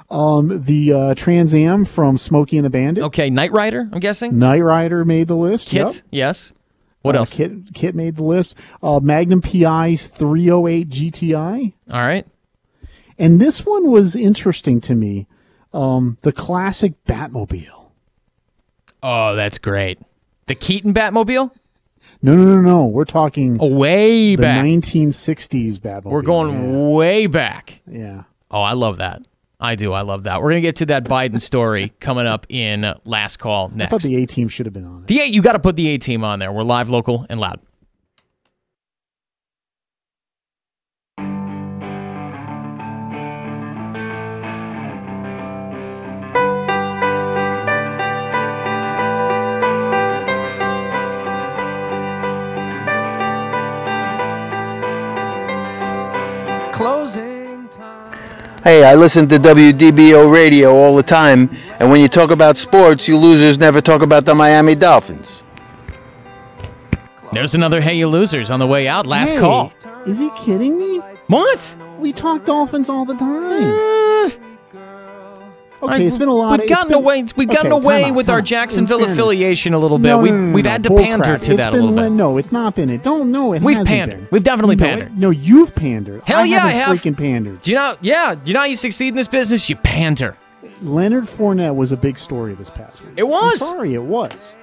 Um, 0.10 0.64
the 0.64 0.94
uh, 0.94 1.16
Trans 1.16 1.54
Am 1.56 1.86
from 1.86 2.18
Smokey 2.18 2.58
and 2.58 2.66
the 2.66 2.70
Bandit. 2.70 3.04
Okay, 3.06 3.30
Knight 3.30 3.52
Rider. 3.52 3.88
I'm 3.92 4.00
guessing. 4.00 4.38
Knight 4.38 4.62
Rider 4.62 5.06
made 5.06 5.28
the 5.28 5.36
list. 5.36 5.70
Kit. 5.70 5.96
Yep. 5.96 6.04
Yes. 6.12 6.54
What 7.02 7.16
Uh, 7.16 7.20
else? 7.20 7.34
Kit 7.36 7.52
Kit 7.74 7.96
made 7.96 8.16
the 8.16 8.24
list. 8.24 8.56
Uh, 8.82 9.00
Magnum 9.02 9.42
PI's 9.42 10.08
308 10.08 10.90
GTI. 10.90 11.74
All 11.92 12.00
right. 12.02 12.26
And 13.20 13.40
this 13.40 13.66
one 13.66 13.90
was 13.92 14.16
interesting 14.16 14.82
to 14.82 14.96
me. 14.96 15.28
Um, 15.74 16.18
the 16.22 16.32
classic 16.32 16.94
Batmobile. 17.06 17.90
Oh, 19.02 19.36
that's 19.36 19.58
great. 19.58 20.00
The 20.48 20.56
Keaton 20.56 20.94
Batmobile. 20.94 21.52
No, 22.24 22.36
no, 22.36 22.44
no, 22.46 22.62
no. 22.62 22.86
We're 22.88 23.06
talking 23.06 23.58
Oh, 23.60 23.68
way 23.68 24.36
the 24.36 24.42
back. 24.42 24.64
1960s 24.66 25.78
Batmobile. 25.80 26.06
We're 26.06 26.22
going 26.22 26.90
way 26.92 27.28
back. 27.28 27.82
Yeah. 27.86 28.00
yeah. 28.00 28.24
Oh, 28.50 28.62
I 28.62 28.74
love 28.74 28.98
that. 28.98 29.22
I 29.60 29.76
do. 29.76 29.94
I 29.94 30.02
love 30.02 30.24
that. 30.24 30.42
We're 30.42 30.50
gonna 30.50 30.62
get 30.62 30.78
to 30.78 30.86
that 30.88 31.06
Biden 31.06 31.40
story 31.42 31.94
coming 32.00 32.26
up 32.26 32.46
in 32.50 32.86
last 33.06 33.38
call 33.38 33.70
I 33.74 33.78
next. 33.78 33.92
thought 33.92 34.02
the 34.02 34.16
A 34.16 34.26
team 34.26 34.48
should 34.48 34.66
have 34.66 34.74
been 34.74 34.86
on 34.86 35.02
it. 35.04 35.08
The 35.08 35.20
A, 35.22 35.26
you 35.26 35.42
got 35.42 35.54
to 35.54 35.60
put 35.60 35.76
the 35.76 35.88
A 35.90 35.98
team 35.98 36.24
on 36.24 36.40
there. 36.40 36.52
We're 36.52 36.64
live, 36.64 36.90
local, 36.90 37.26
and 37.30 37.40
loud. 37.40 37.60
Closing 56.74 57.70
time. 57.70 58.18
Hey, 58.64 58.84
I 58.84 58.96
listen 58.96 59.30
to 59.30 59.38
WDBO 59.38 60.32
radio 60.34 60.76
all 60.76 60.96
the 60.96 61.04
time, 61.04 61.56
and 61.80 61.92
when 61.92 62.02
you 62.02 62.08
talk 62.08 62.32
about 62.32 62.58
sports, 62.58 63.08
you 63.08 63.16
losers 63.16 63.60
never 63.60 63.80
talk 63.80 64.02
about 64.02 64.26
the 64.26 64.34
Miami 64.34 64.74
Dolphins. 64.74 65.44
There's 67.32 67.54
another 67.54 67.80
Hey 67.80 67.96
You 67.96 68.08
Losers 68.08 68.50
on 68.50 68.60
the 68.60 68.66
way 68.66 68.88
out. 68.88 69.06
Last 69.06 69.34
Hey, 69.34 69.40
call. 69.40 69.72
Is 70.08 70.18
he 70.18 70.32
kidding 70.32 70.80
me? 70.80 70.98
What? 71.28 71.76
We 72.00 72.12
talk 72.12 72.44
Dolphins 72.44 72.90
all 72.90 73.06
the 73.06 73.16
time. 73.16 74.03
Okay, 75.84 76.06
it's 76.06 76.18
been 76.18 76.28
a 76.30 76.34
lot. 76.34 76.60
We've 76.60 76.70
gotten 76.70 76.88
been- 76.90 76.98
away. 76.98 77.26
We've 77.36 77.48
gotten 77.48 77.74
Okay, 77.74 77.84
away 77.86 78.04
out, 78.06 78.16
with 78.16 78.30
our. 78.30 78.42
Jacksonville 78.42 79.00
fairness. 79.00 79.14
affiliation 79.18 79.74
a 79.74 79.78
little 79.78 79.98
bit. 80.00 80.10
No, 80.10 80.18
we, 80.18 80.32
no, 80.32 80.38
no, 80.38 80.54
we've 80.56 80.66
no. 80.66 80.72
had 80.72 80.84
to 80.84 80.90
pander 80.90 81.24
crap. 81.26 81.42
to 81.42 81.52
It's 81.54 81.58
that 81.64 81.70
a 81.70 81.72
been 81.74 81.82
little 81.90 82.10
bit. 82.10 82.12
No, 82.12 82.38
it's 82.38 82.52
not 82.52 82.76
been 82.76 82.90
it. 82.90 83.04
Don't 83.04 83.32
know 83.32 83.54
it. 83.54 83.62
We've 83.62 83.84
pandered. 83.86 84.20
been. 84.20 84.28
We've 84.32 84.44
definitely 84.44 84.76
pandered. 84.78 85.08
it- 85.10 85.18
No, 85.18 85.30
you've 85.30 85.74
pandered. 85.76 86.22
Hell 86.26 86.40
I 86.42 86.44
yeah, 86.46 86.66
I 86.66 86.70
haven't 86.72 86.98
freaking 86.98 87.18
pandered. 87.18 87.62
Do 87.62 87.72
you 87.72 87.78
know? 87.78 87.96
Yeah, 88.02 88.36
you 88.46 88.54
know 88.54 88.60
how 88.62 88.66
you 88.66 88.76
succeed 88.78 89.10
in 89.10 89.16
this 89.16 89.28
business? 89.28 89.70
You 89.70 89.76
pander. 89.76 90.38
Leonard 90.82 91.26
Fournette 91.26 91.76
was 91.76 91.92
a 91.92 91.98
big 91.98 92.18
story 92.18 92.54
this 92.56 92.70
past 92.70 93.02
week. 93.04 93.14
It 93.18 93.28
was. 93.28 93.62
I'm 93.62 93.68
sorry, 93.74 93.94
it 93.94 94.04
was. 94.04 94.54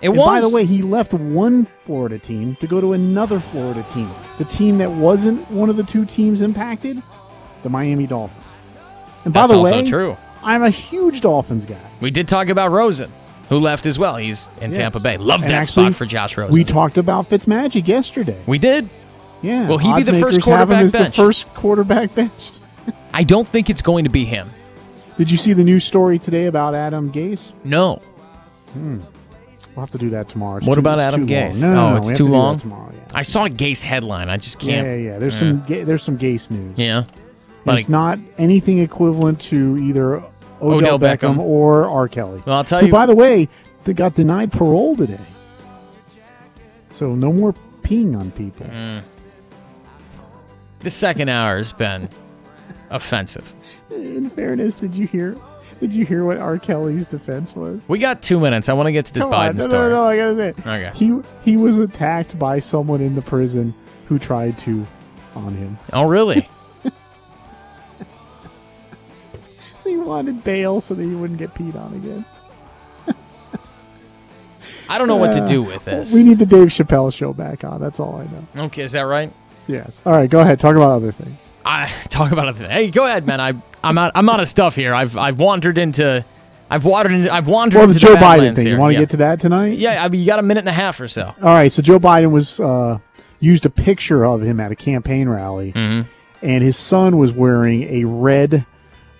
It 0.00 0.08
and 0.08 0.16
was. 0.16 0.26
by 0.26 0.40
the 0.40 0.48
way, 0.48 0.64
he 0.64 0.82
left 0.82 1.12
one 1.14 1.66
Florida 1.82 2.18
team 2.18 2.56
to 2.60 2.66
go 2.66 2.80
to 2.80 2.92
another 2.94 3.38
Florida 3.40 3.84
team. 3.88 4.10
The 4.38 4.44
team 4.44 4.78
that 4.78 4.90
wasn't 4.90 5.48
one 5.50 5.70
of 5.70 5.76
the 5.76 5.84
two 5.84 6.04
teams 6.04 6.42
impacted, 6.42 7.00
the 7.62 7.68
Miami 7.68 8.06
Dolphins. 8.06 8.38
And 9.24 9.32
by 9.32 9.40
That's 9.42 9.52
the 9.52 9.58
also 9.58 9.82
way, 9.82 9.86
true. 9.88 10.16
I'm 10.42 10.62
a 10.62 10.70
huge 10.70 11.20
Dolphins 11.20 11.66
guy. 11.66 11.76
We 12.00 12.10
did 12.10 12.28
talk 12.28 12.48
about 12.48 12.70
Rosen, 12.72 13.10
who 13.48 13.58
left 13.58 13.86
as 13.86 13.98
well. 13.98 14.16
He's 14.16 14.48
in 14.60 14.70
Yes. 14.70 14.76
Tampa 14.78 15.00
Bay. 15.00 15.16
Love 15.16 15.42
And 15.42 15.50
that 15.50 15.54
actually, 15.62 15.86
spot 15.86 15.94
for 15.94 16.06
Josh 16.06 16.36
Rosen. 16.36 16.52
We 16.52 16.64
talked 16.64 16.98
about 16.98 17.28
Fitzmagic 17.30 17.86
yesterday. 17.86 18.40
We 18.46 18.58
did. 18.58 18.88
Yeah. 19.42 19.68
Will 19.68 19.78
he 19.78 19.92
be 19.94 20.02
the 20.02 20.18
first 20.20 20.40
quarterback 20.42 20.90
benched? 20.92 20.92
the 21.16 21.22
first 21.22 21.52
quarterback 21.54 22.14
benched. 22.14 22.60
I 23.14 23.24
don't 23.24 23.46
think 23.46 23.70
it's 23.70 23.82
going 23.82 24.04
to 24.04 24.10
be 24.10 24.24
him. 24.24 24.48
Did 25.18 25.30
you 25.30 25.36
see 25.36 25.52
the 25.52 25.64
news 25.64 25.84
story 25.84 26.18
today 26.18 26.46
about 26.46 26.74
Adam 26.74 27.12
Gase? 27.12 27.52
No. 27.64 27.96
Hmm. 28.72 28.98
We'll 29.76 29.84
have 29.86 29.90
to 29.92 29.98
do 29.98 30.10
that 30.10 30.28
tomorrow. 30.28 30.58
It's 30.58 30.66
What 30.66 30.74
too- 30.74 30.80
about 30.80 30.98
Adam. 30.98 31.26
Gase? 31.26 31.60
No, 31.60 31.70
no, 31.70 31.76
oh, 31.86 31.90
no, 31.92 31.96
it's 31.98 32.08
too 32.12 32.26
to 32.26 32.30
long. 32.32 32.58
tomorrow. 32.58 32.90
Yeah. 32.92 33.00
I 33.14 33.22
saw 33.22 33.44
a 33.46 33.48
Gase 33.50 33.82
headline. 33.82 34.28
I 34.28 34.36
just 34.36 34.58
can't. 34.58 34.86
Yeah, 34.86 34.94
yeah. 35.12 35.18
There's 35.18 35.38
some 35.38 35.62
there's 35.66 36.02
some 36.02 36.18
Gase 36.18 36.50
news. 36.50 36.76
Yeah. 36.76 37.04
It's 37.66 37.88
not 37.88 38.18
anything 38.38 38.78
equivalent 38.78 39.40
to 39.42 39.76
either 39.78 40.16
Odell, 40.16 40.28
Odell 40.60 40.98
Beckham. 40.98 41.36
Beckham, 41.36 41.38
or 41.38 41.86
R. 41.86 42.08
Kelly. 42.08 42.42
Well, 42.46 42.56
I'll 42.56 42.64
tell 42.64 42.80
Who, 42.80 42.86
you- 42.86 42.92
by 42.92 43.06
the 43.06 43.14
way, 43.14 43.48
they 43.84 43.92
got 43.92 44.14
denied 44.14 44.52
parole 44.52 44.96
today. 44.96 45.18
So 46.90 47.14
no 47.14 47.32
more 47.32 47.54
peeing 47.82 48.18
on 48.18 48.30
people. 48.32 48.66
Mm. 48.66 49.02
the 50.80 50.90
second 50.90 51.28
hour 51.28 51.56
has 51.58 51.72
been 51.72 52.08
offensive. 52.90 53.52
In 53.90 54.28
fairness, 54.30 54.74
did 54.76 54.94
you 54.94 55.06
hear? 55.06 55.36
Did 55.80 55.94
you 55.94 56.04
hear 56.04 56.24
what 56.24 56.36
R. 56.38 56.58
Kelly's 56.58 57.06
defense 57.08 57.56
was? 57.56 57.80
We 57.88 57.98
got 57.98 58.22
two 58.22 58.38
minutes. 58.38 58.68
I 58.68 58.72
want 58.74 58.86
to 58.86 58.92
get 58.92 59.06
to 59.06 59.12
this 59.14 59.24
Come 59.24 59.32
Biden 59.32 59.48
on, 59.50 59.56
no, 59.56 59.62
story. 59.64 59.90
no, 59.90 59.96
no, 59.96 60.04
I 60.04 60.16
gotta 60.16 60.52
say. 60.54 60.60
Okay. 60.60 60.90
He 60.94 61.18
he 61.42 61.56
was 61.56 61.78
attacked 61.78 62.38
by 62.38 62.58
someone 62.60 63.00
in 63.00 63.14
the 63.16 63.22
prison 63.22 63.74
who 64.06 64.18
tried 64.18 64.58
to 64.58 64.86
on 65.34 65.54
him. 65.54 65.76
Oh, 65.92 66.06
really? 66.08 66.48
he 69.84 69.96
wanted 69.96 70.42
bail 70.44 70.80
so 70.80 70.94
that 70.94 71.02
he 71.02 71.14
wouldn't 71.14 71.38
get 71.38 71.54
peed 71.54 71.76
on 71.76 71.94
again. 71.94 72.24
I 74.88 74.98
don't 74.98 75.08
know 75.08 75.16
what 75.16 75.32
to 75.32 75.42
Uh, 75.42 75.46
do 75.46 75.62
with 75.62 75.84
this. 75.84 76.12
We 76.12 76.22
need 76.22 76.38
the 76.38 76.46
Dave 76.46 76.68
Chappelle 76.68 77.12
show 77.12 77.32
back 77.32 77.64
on. 77.64 77.80
That's 77.80 77.98
all 77.98 78.16
I 78.16 78.24
know. 78.60 78.64
Okay, 78.66 78.82
is 78.82 78.92
that 78.92 79.02
right? 79.02 79.32
Yes. 79.66 79.98
All 80.04 80.12
right, 80.12 80.28
go 80.28 80.40
ahead. 80.40 80.58
Talk 80.60 80.74
about 80.76 80.90
other 80.90 81.12
things. 81.12 81.38
I 81.64 81.90
talk 82.08 82.32
about 82.32 82.48
it. 82.48 82.56
Hey, 82.70 82.90
go 82.90 83.06
ahead, 83.06 83.26
man. 83.26 83.40
I 83.40 83.54
I'm 83.82 83.96
out. 83.96 84.12
I'm 84.14 84.28
out 84.28 84.40
of 84.40 84.48
stuff 84.48 84.74
here. 84.76 84.94
I've 84.94 85.16
I've 85.16 85.38
wandered 85.38 85.78
into. 85.78 86.24
I've 86.68 86.84
wandered. 86.84 87.12
Into, 87.12 87.32
I've 87.32 87.48
wandered. 87.48 87.78
Well, 87.78 87.86
the 87.86 87.94
Joe 87.98 88.16
Biden 88.16 88.54
thing. 88.54 88.66
Here. 88.66 88.74
You 88.74 88.80
want 88.80 88.90
to 88.90 88.94
yeah. 88.94 89.00
get 89.00 89.10
to 89.10 89.16
that 89.18 89.40
tonight? 89.40 89.78
Yeah, 89.78 90.02
I 90.04 90.08
mean, 90.08 90.20
you 90.20 90.26
got 90.26 90.38
a 90.38 90.42
minute 90.42 90.60
and 90.60 90.68
a 90.68 90.72
half 90.72 91.00
or 91.00 91.08
so. 91.08 91.26
All 91.40 91.54
right. 91.54 91.70
So 91.72 91.80
Joe 91.82 91.98
Biden 91.98 92.30
was 92.32 92.60
uh, 92.60 92.98
used 93.40 93.64
a 93.66 93.70
picture 93.70 94.24
of 94.26 94.42
him 94.42 94.58
at 94.60 94.72
a 94.72 94.76
campaign 94.76 95.28
rally, 95.28 95.72
Mm-hmm. 95.72 96.08
and 96.44 96.62
his 96.64 96.76
son 96.76 97.16
was 97.18 97.32
wearing 97.32 97.84
a 97.84 98.04
red. 98.04 98.66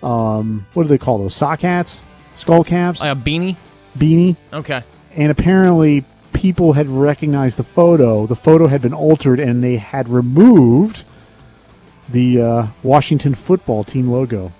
Um, 0.03 0.65
what 0.73 0.83
do 0.83 0.89
they 0.89 0.97
call 0.97 1.17
those? 1.19 1.33
Sock 1.35 1.61
hats, 1.61 2.03
skull 2.35 2.63
caps, 2.63 2.99
Like 2.99 3.11
a 3.11 3.15
beanie. 3.19 3.55
beanie, 3.97 4.35
Okay. 4.51 4.83
and 5.15 5.31
apparently 5.31 6.03
people 6.33 6.73
had 6.73 6.89
recognized 6.89 7.57
the 7.57 7.63
photo. 7.63 8.25
The 8.27 8.35
photo 8.35 8.67
had 8.67 8.81
been 8.81 8.93
altered, 8.93 9.39
and 9.39 9.63
they 9.63 9.77
had 9.77 10.09
removed 10.09 11.03
the 12.09 12.41
uh, 12.41 12.67
Washington 12.83 13.33
football 13.33 13.83
team 13.83 14.09
logo. 14.09 14.51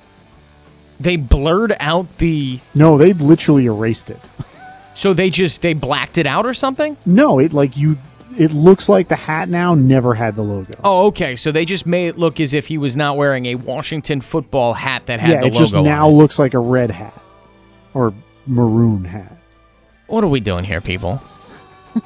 They 1.00 1.18
blurred 1.18 1.76
out 1.80 2.18
the. 2.20 2.60
No, 2.74 2.98
they 2.98 3.12
literally 3.14 3.66
erased 3.66 4.10
it. 4.10 4.30
So 4.96 5.14
they 5.14 5.30
just 5.30 5.62
they 5.62 5.74
blacked 5.74 6.18
it 6.18 6.28
out 6.28 6.46
or 6.46 6.54
something. 6.54 6.96
No, 7.06 7.40
it 7.40 7.52
like 7.52 7.76
you. 7.76 7.98
It 8.38 8.52
looks 8.54 8.90
like 8.90 9.08
the 9.10 9.16
hat 9.16 9.50
now 9.50 9.76
never 9.76 10.14
had 10.14 10.36
the 10.36 10.42
logo. 10.42 10.74
Oh, 10.84 11.08
okay. 11.08 11.36
So 11.36 11.52
they 11.52 11.66
just 11.66 11.86
made 11.86 12.08
it 12.08 12.18
look 12.18 12.40
as 12.40 12.54
if 12.54 12.68
he 12.68 12.78
was 12.78 12.96
not 12.98 13.18
wearing 13.18 13.46
a 13.48 13.56
Washington 13.56 14.22
football 14.22 14.74
hat 14.74 15.06
that 15.06 15.20
had 15.20 15.30
yeah, 15.30 15.40
the 15.42 15.48
it 15.48 15.54
logo. 15.54 15.60
just 15.64 15.74
on 15.76 15.84
now 15.84 16.08
it. 16.08 16.14
looks 16.14 16.40
like 16.40 16.54
a 16.54 16.60
red 16.60 16.90
hat 16.92 17.20
or 17.94 18.14
maroon 18.48 19.04
hat. 19.06 19.38
What 20.08 20.24
are 20.24 20.28
we 20.28 20.40
doing 20.40 20.64
here, 20.64 20.82
people? 20.82 21.22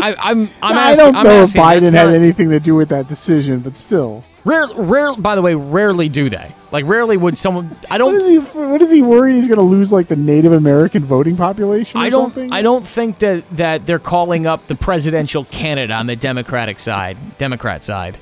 I, 0.00 0.14
I'm. 0.18 0.48
I'm 0.62 0.76
I 0.76 0.90
asking, 0.90 1.04
don't 1.04 1.16
I'm 1.16 1.24
know 1.24 1.42
if 1.42 1.50
Biden 1.50 1.84
had 1.84 2.06
not- 2.06 2.14
anything 2.14 2.50
to 2.50 2.58
do 2.60 2.74
with 2.74 2.88
that 2.88 3.06
decision, 3.08 3.60
but 3.60 3.76
still. 3.76 4.24
Rare, 4.44 4.66
rare. 4.74 5.14
By 5.14 5.34
the 5.34 5.42
way, 5.42 5.54
rarely 5.54 6.08
do 6.08 6.30
they. 6.30 6.52
Like, 6.70 6.84
rarely 6.86 7.16
would 7.16 7.36
someone. 7.36 7.76
I 7.90 7.98
don't. 7.98 8.14
is 8.14 8.26
he? 8.26 8.38
What 8.38 8.80
is 8.82 8.90
he 8.90 9.02
worried 9.02 9.34
he's 9.36 9.48
going 9.48 9.58
to 9.58 9.62
lose 9.64 9.92
like 9.92 10.08
the 10.08 10.16
Native 10.16 10.52
American 10.52 11.04
voting 11.04 11.36
population? 11.36 12.00
Or 12.00 12.04
I 12.04 12.08
don't. 12.10 12.26
Something? 12.26 12.52
I 12.52 12.62
don't 12.62 12.86
think 12.86 13.18
that 13.18 13.44
that 13.56 13.86
they're 13.86 13.98
calling 13.98 14.46
up 14.46 14.66
the 14.66 14.74
presidential 14.74 15.44
candidate 15.44 15.90
on 15.90 16.06
the 16.06 16.16
Democratic 16.16 16.78
side, 16.80 17.16
Democrat 17.38 17.84
side, 17.84 18.16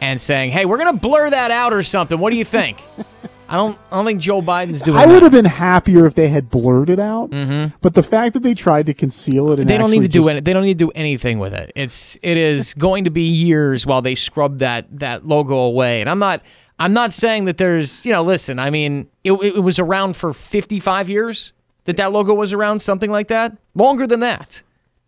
and 0.00 0.20
saying, 0.20 0.50
"Hey, 0.50 0.64
we're 0.66 0.78
gonna 0.78 0.92
blur 0.92 1.30
that 1.30 1.50
out 1.50 1.72
or 1.72 1.82
something." 1.82 2.18
What 2.18 2.30
do 2.30 2.36
you 2.36 2.44
think? 2.44 2.78
I 3.52 3.56
don't. 3.56 3.78
I 3.90 3.96
don't 3.96 4.06
think 4.06 4.22
Joe 4.22 4.40
Biden's 4.40 4.80
doing. 4.80 4.96
I 4.96 5.04
that. 5.04 5.12
would 5.12 5.22
have 5.22 5.30
been 5.30 5.44
happier 5.44 6.06
if 6.06 6.14
they 6.14 6.28
had 6.28 6.48
blurred 6.48 6.88
it 6.88 6.98
out. 6.98 7.28
Mm-hmm. 7.28 7.76
But 7.82 7.92
the 7.92 8.02
fact 8.02 8.32
that 8.32 8.42
they 8.42 8.54
tried 8.54 8.86
to 8.86 8.94
conceal 8.94 9.52
it 9.52 9.60
and 9.60 9.68
They 9.68 9.76
don't 9.76 9.90
need 9.90 9.98
to 9.98 10.04
actually 10.06 10.08
do 10.08 10.20
just- 10.20 10.30
any, 10.30 10.40
They 10.40 10.52
don't 10.54 10.62
need 10.62 10.78
to 10.78 10.84
do 10.86 10.90
anything 10.92 11.38
with 11.38 11.52
it. 11.52 11.70
It's. 11.76 12.16
It 12.22 12.38
is 12.38 12.72
going 12.72 13.04
to 13.04 13.10
be 13.10 13.24
years 13.24 13.84
while 13.84 14.00
they 14.00 14.14
scrub 14.14 14.60
that 14.60 14.86
that 15.00 15.26
logo 15.28 15.54
away. 15.54 16.00
And 16.00 16.08
I'm 16.08 16.18
not. 16.18 16.42
I'm 16.78 16.94
not 16.94 17.12
saying 17.12 17.44
that 17.44 17.58
there's. 17.58 18.06
You 18.06 18.12
know, 18.12 18.22
listen. 18.22 18.58
I 18.58 18.70
mean, 18.70 19.06
it, 19.22 19.32
it 19.32 19.62
was 19.62 19.78
around 19.78 20.16
for 20.16 20.32
55 20.32 21.10
years. 21.10 21.52
That 21.84 21.98
that 21.98 22.10
logo 22.10 22.32
was 22.32 22.54
around, 22.54 22.80
something 22.80 23.10
like 23.10 23.28
that. 23.28 23.54
Longer 23.74 24.06
than 24.06 24.20
that. 24.20 24.62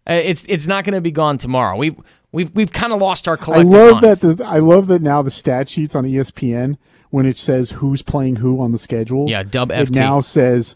Uh, 0.07 0.21
it's. 0.23 0.45
It's 0.51 0.67
not 0.67 0.85
going 0.85 0.93
to 0.95 1.01
be 1.01 1.13
gone 1.13 1.39
tomorrow. 1.39 1.79
We've. 1.79 1.97
We've. 2.31 2.55
We've 2.55 2.73
kind 2.73 2.93
of 2.93 3.01
lost 3.01 3.27
our 3.27 3.39
I 3.41 3.63
love 3.63 4.03
that. 4.03 4.21
The, 4.21 4.45
I 4.45 4.59
love 4.59 4.89
that 4.89 5.01
now 5.01 5.23
the 5.23 5.31
stat 5.31 5.67
sheets 5.67 5.95
on 5.95 6.05
ESPN 6.05 6.77
when 7.15 7.27
it 7.27 7.37
says 7.37 7.71
who's 7.71 8.03
playing 8.03 8.35
who 8.35 8.61
on 8.61 8.73
the 8.73 8.79
schedule. 8.79 9.31
Yeah, 9.31 9.45
dub 9.45 9.71
It 9.71 9.93
now 9.93 10.21
says 10.21 10.75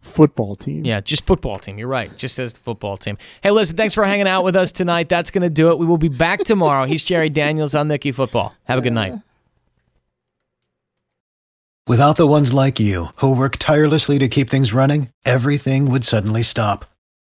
football 0.00 0.56
team. 0.56 0.82
Yeah, 0.86 1.02
just 1.02 1.26
football 1.26 1.58
team. 1.58 1.76
You're 1.78 1.88
right. 1.88 2.10
Just 2.16 2.36
says 2.36 2.54
the 2.54 2.60
football 2.60 2.96
team. 2.96 3.18
Hey, 3.42 3.50
listen, 3.50 3.76
thanks 3.76 3.94
for 3.94 4.02
hanging 4.02 4.26
out 4.26 4.44
with 4.44 4.56
us 4.56 4.72
tonight. 4.72 5.10
That's 5.10 5.30
going 5.30 5.42
to 5.42 5.50
do 5.50 5.68
it. 5.68 5.78
We 5.78 5.84
will 5.84 5.98
be 5.98 6.08
back 6.08 6.42
tomorrow. 6.44 6.86
He's 6.86 7.04
Jerry 7.04 7.28
Daniels 7.28 7.74
on 7.74 7.88
Nicky 7.88 8.12
Football. 8.12 8.54
Have 8.64 8.78
a 8.78 8.80
good 8.80 8.94
night. 8.94 9.12
Without 11.86 12.16
the 12.16 12.26
ones 12.26 12.54
like 12.54 12.80
you, 12.80 13.08
who 13.16 13.36
work 13.36 13.58
tirelessly 13.58 14.18
to 14.20 14.28
keep 14.28 14.48
things 14.48 14.72
running, 14.72 15.10
everything 15.26 15.90
would 15.90 16.06
suddenly 16.06 16.42
stop. 16.42 16.86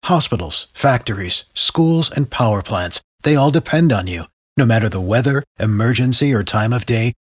Hospitals, 0.04 0.68
factories, 0.72 1.44
schools, 1.52 2.10
and 2.10 2.30
power 2.30 2.62
plants, 2.62 3.02
they 3.24 3.36
all 3.36 3.50
depend 3.50 3.92
on 3.92 4.06
you. 4.06 4.24
No 4.56 4.64
matter 4.64 4.88
the 4.88 5.02
weather, 5.02 5.44
emergency, 5.60 6.32
or 6.32 6.42
time 6.42 6.72
of 6.72 6.86
day, 6.86 7.12